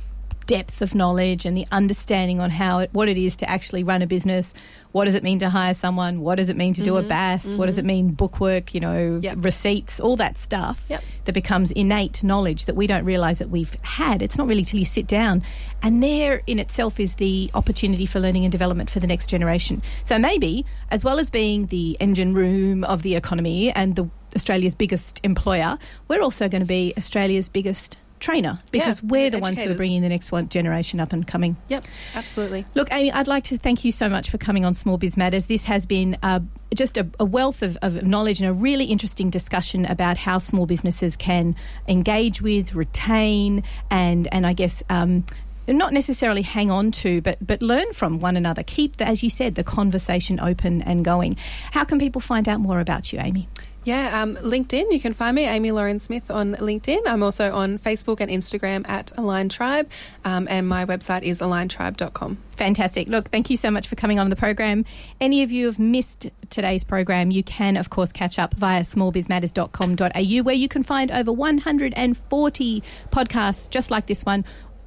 depth 0.46 0.80
of 0.80 0.94
knowledge 0.94 1.44
and 1.44 1.56
the 1.56 1.66
understanding 1.72 2.40
on 2.40 2.50
how 2.50 2.78
it, 2.80 2.90
what 2.92 3.08
it 3.08 3.16
is 3.18 3.36
to 3.38 3.50
actually 3.50 3.82
run 3.82 4.00
a 4.02 4.06
business. 4.06 4.54
What 4.92 5.04
does 5.06 5.14
it 5.14 5.22
mean 5.22 5.38
to 5.40 5.50
hire 5.50 5.74
someone? 5.74 6.20
What 6.20 6.36
does 6.36 6.48
it 6.48 6.56
mean 6.56 6.72
to 6.74 6.82
do 6.82 6.96
a 6.96 7.02
BAS? 7.02 7.56
What 7.56 7.66
does 7.66 7.76
it 7.78 7.84
mean 7.84 8.12
bookwork? 8.12 8.72
You 8.74 8.80
know, 8.80 8.86
Mm-hmm. 8.96 9.24
Yep. 9.24 9.36
receipts, 9.44 10.00
all 10.00 10.16
that 10.16 10.38
stuff 10.38 10.86
Yep. 10.88 11.02
that 11.26 11.32
becomes 11.32 11.70
innate 11.72 12.22
knowledge 12.24 12.64
that 12.64 12.76
we 12.76 12.86
don't 12.86 13.04
realise 13.04 13.40
that 13.40 13.50
we've 13.50 13.74
had. 13.82 14.22
It's 14.22 14.38
not 14.38 14.46
really 14.48 14.64
till 14.64 14.78
you 14.78 14.86
sit 14.86 15.06
down, 15.06 15.42
and 15.82 16.02
there 16.02 16.42
in 16.46 16.58
itself 16.58 16.98
is 16.98 17.14
the 17.16 17.50
opportunity 17.54 18.06
for 18.06 18.20
learning 18.20 18.44
and 18.44 18.52
development 18.52 18.88
for 18.88 19.00
the 19.00 19.06
next 19.06 19.26
generation. 19.26 19.82
So 20.04 20.18
maybe, 20.18 20.64
as 20.90 21.04
well 21.04 21.18
as 21.18 21.28
being 21.28 21.66
the 21.66 21.96
engine 22.00 22.32
room 22.32 22.84
of 22.84 23.02
the 23.02 23.16
economy 23.16 23.70
and 23.72 23.96
the 23.96 24.08
Australia's 24.34 24.74
biggest 24.74 25.20
employer, 25.24 25.78
we're 26.08 26.22
also 26.22 26.48
going 26.48 26.60
to 26.62 26.66
be 26.66 26.94
Australia's 26.96 27.48
biggest 27.48 27.96
trainer 28.20 28.60
because 28.70 29.02
Yeah, 29.02 29.08
we're 29.08 29.30
the 29.30 29.38
ones 29.38 29.60
who 29.60 29.70
are 29.70 29.74
bringing 29.74 30.02
the 30.02 30.08
next 30.08 30.32
one 30.32 30.48
generation 30.48 31.00
up 31.00 31.12
and 31.12 31.26
coming. 31.26 31.56
Yep, 31.68 31.84
absolutely. 32.14 32.64
Look, 32.74 32.88
Amy, 32.92 33.12
I'd 33.12 33.26
like 33.26 33.44
to 33.44 33.58
thank 33.58 33.84
you 33.84 33.92
so 33.92 34.08
much 34.08 34.30
for 34.30 34.38
coming 34.38 34.64
on 34.64 34.74
Small 34.74 34.98
Biz 34.98 35.16
Matters. 35.16 35.46
This 35.46 35.64
has 35.64 35.86
been 35.86 36.16
uh, 36.22 36.40
just 36.74 36.96
a, 36.96 37.06
a 37.20 37.24
wealth 37.24 37.62
of, 37.62 37.76
of 37.82 38.02
knowledge 38.02 38.40
and 38.40 38.48
a 38.48 38.52
really 38.52 38.86
interesting 38.86 39.30
discussion 39.30 39.86
about 39.86 40.16
how 40.16 40.38
small 40.38 40.66
businesses 40.66 41.16
can 41.16 41.54
engage 41.88 42.42
with, 42.42 42.74
retain, 42.74 43.62
and 43.90 44.28
and 44.32 44.46
I 44.46 44.52
guess. 44.52 44.82
Um, 44.88 45.24
not 45.68 45.92
necessarily 45.92 46.42
hang 46.42 46.70
on 46.70 46.92
to, 46.92 47.20
but 47.22 47.44
but 47.44 47.60
learn 47.60 47.92
from 47.92 48.20
one 48.20 48.36
another. 48.36 48.62
Keep, 48.62 48.98
the, 48.98 49.06
as 49.06 49.24
you 49.24 49.30
said, 49.30 49.56
the 49.56 49.64
conversation 49.64 50.38
open 50.38 50.80
and 50.82 51.04
going. 51.04 51.36
How 51.72 51.82
can 51.82 51.98
people 51.98 52.20
find 52.20 52.48
out 52.48 52.60
more 52.60 52.78
about 52.78 53.12
you, 53.12 53.18
Amy? 53.18 53.48
Yeah, 53.86 54.20
um, 54.20 54.34
LinkedIn. 54.38 54.92
You 54.92 54.98
can 54.98 55.14
find 55.14 55.36
me, 55.36 55.44
Amy 55.44 55.70
Lauren 55.70 56.00
Smith, 56.00 56.28
on 56.28 56.56
LinkedIn. 56.56 57.02
I'm 57.06 57.22
also 57.22 57.54
on 57.54 57.78
Facebook 57.78 58.20
and 58.20 58.28
Instagram 58.28 58.84
at 58.88 59.12
Align 59.16 59.48
Tribe, 59.48 59.88
um, 60.24 60.48
and 60.50 60.68
my 60.68 60.84
website 60.84 61.22
is 61.22 61.38
aligntribe.com. 61.38 62.36
Fantastic. 62.56 63.06
Look, 63.06 63.30
thank 63.30 63.48
you 63.48 63.56
so 63.56 63.70
much 63.70 63.86
for 63.86 63.94
coming 63.94 64.18
on 64.18 64.28
the 64.28 64.34
program. 64.34 64.84
Any 65.20 65.44
of 65.44 65.52
you 65.52 65.66
have 65.66 65.78
missed 65.78 66.28
today's 66.50 66.82
program, 66.82 67.30
you 67.30 67.44
can, 67.44 67.76
of 67.76 67.90
course, 67.90 68.10
catch 68.10 68.40
up 68.40 68.54
via 68.54 68.82
smallbizmatters.com.au, 68.82 70.42
where 70.42 70.54
you 70.54 70.66
can 70.66 70.82
find 70.82 71.12
over 71.12 71.30
140 71.30 72.82
podcasts 73.12 73.70
just 73.70 73.92
like 73.92 74.06
this 74.06 74.24
one 74.24 74.44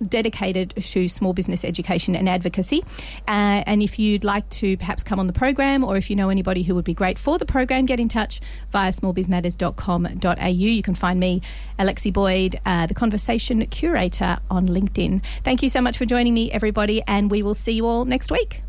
dedicated 0.08 0.74
to 0.76 1.08
small 1.08 1.34
business 1.34 1.64
education 1.64 2.16
and 2.16 2.30
advocacy. 2.30 2.84
Uh, 3.28 3.64
and 3.66 3.82
if 3.82 4.00
you'd 4.00 4.24
like 4.24 4.50
to 4.50 4.78
perhaps 4.78 5.04
come 5.04 5.20
on 5.20 5.28
the 5.28 5.34
program 5.34 5.84
or 5.84 5.98
if 5.98 6.10
you 6.10 6.16
know 6.16 6.30
anybody 6.30 6.64
who 6.64 6.76
would 6.76 6.86
be 6.86 6.94
great 6.94 7.20
for 7.20 7.38
the 7.38 7.46
program, 7.46 7.86
get 7.86 8.00
in 8.00 8.10
touch 8.10 8.40
via 8.72 8.92
smallbizmatters.com.au. 8.92 10.48
You 10.48 10.82
can 10.84 10.96
find 10.96 11.20
me, 11.20 11.42
Alexi 11.78 12.12
Boyd, 12.12 12.60
uh, 12.66 12.88
the 12.88 12.94
conversation 12.94 13.66
curator 13.68 14.38
on 14.50 14.68
LinkedIn. 14.68 15.24
Thank 15.44 15.64
you 15.64 15.70
so 15.70 15.82
much 15.82 15.98
for 15.98 16.06
joining 16.06 16.34
me, 16.34 16.52
everybody, 16.52 17.02
and 17.08 17.32
we 17.32 17.44
will 17.44 17.54
see 17.54 17.74
you 17.74 17.86
all 17.86 18.06
next 18.06 18.32
week. 18.32 18.64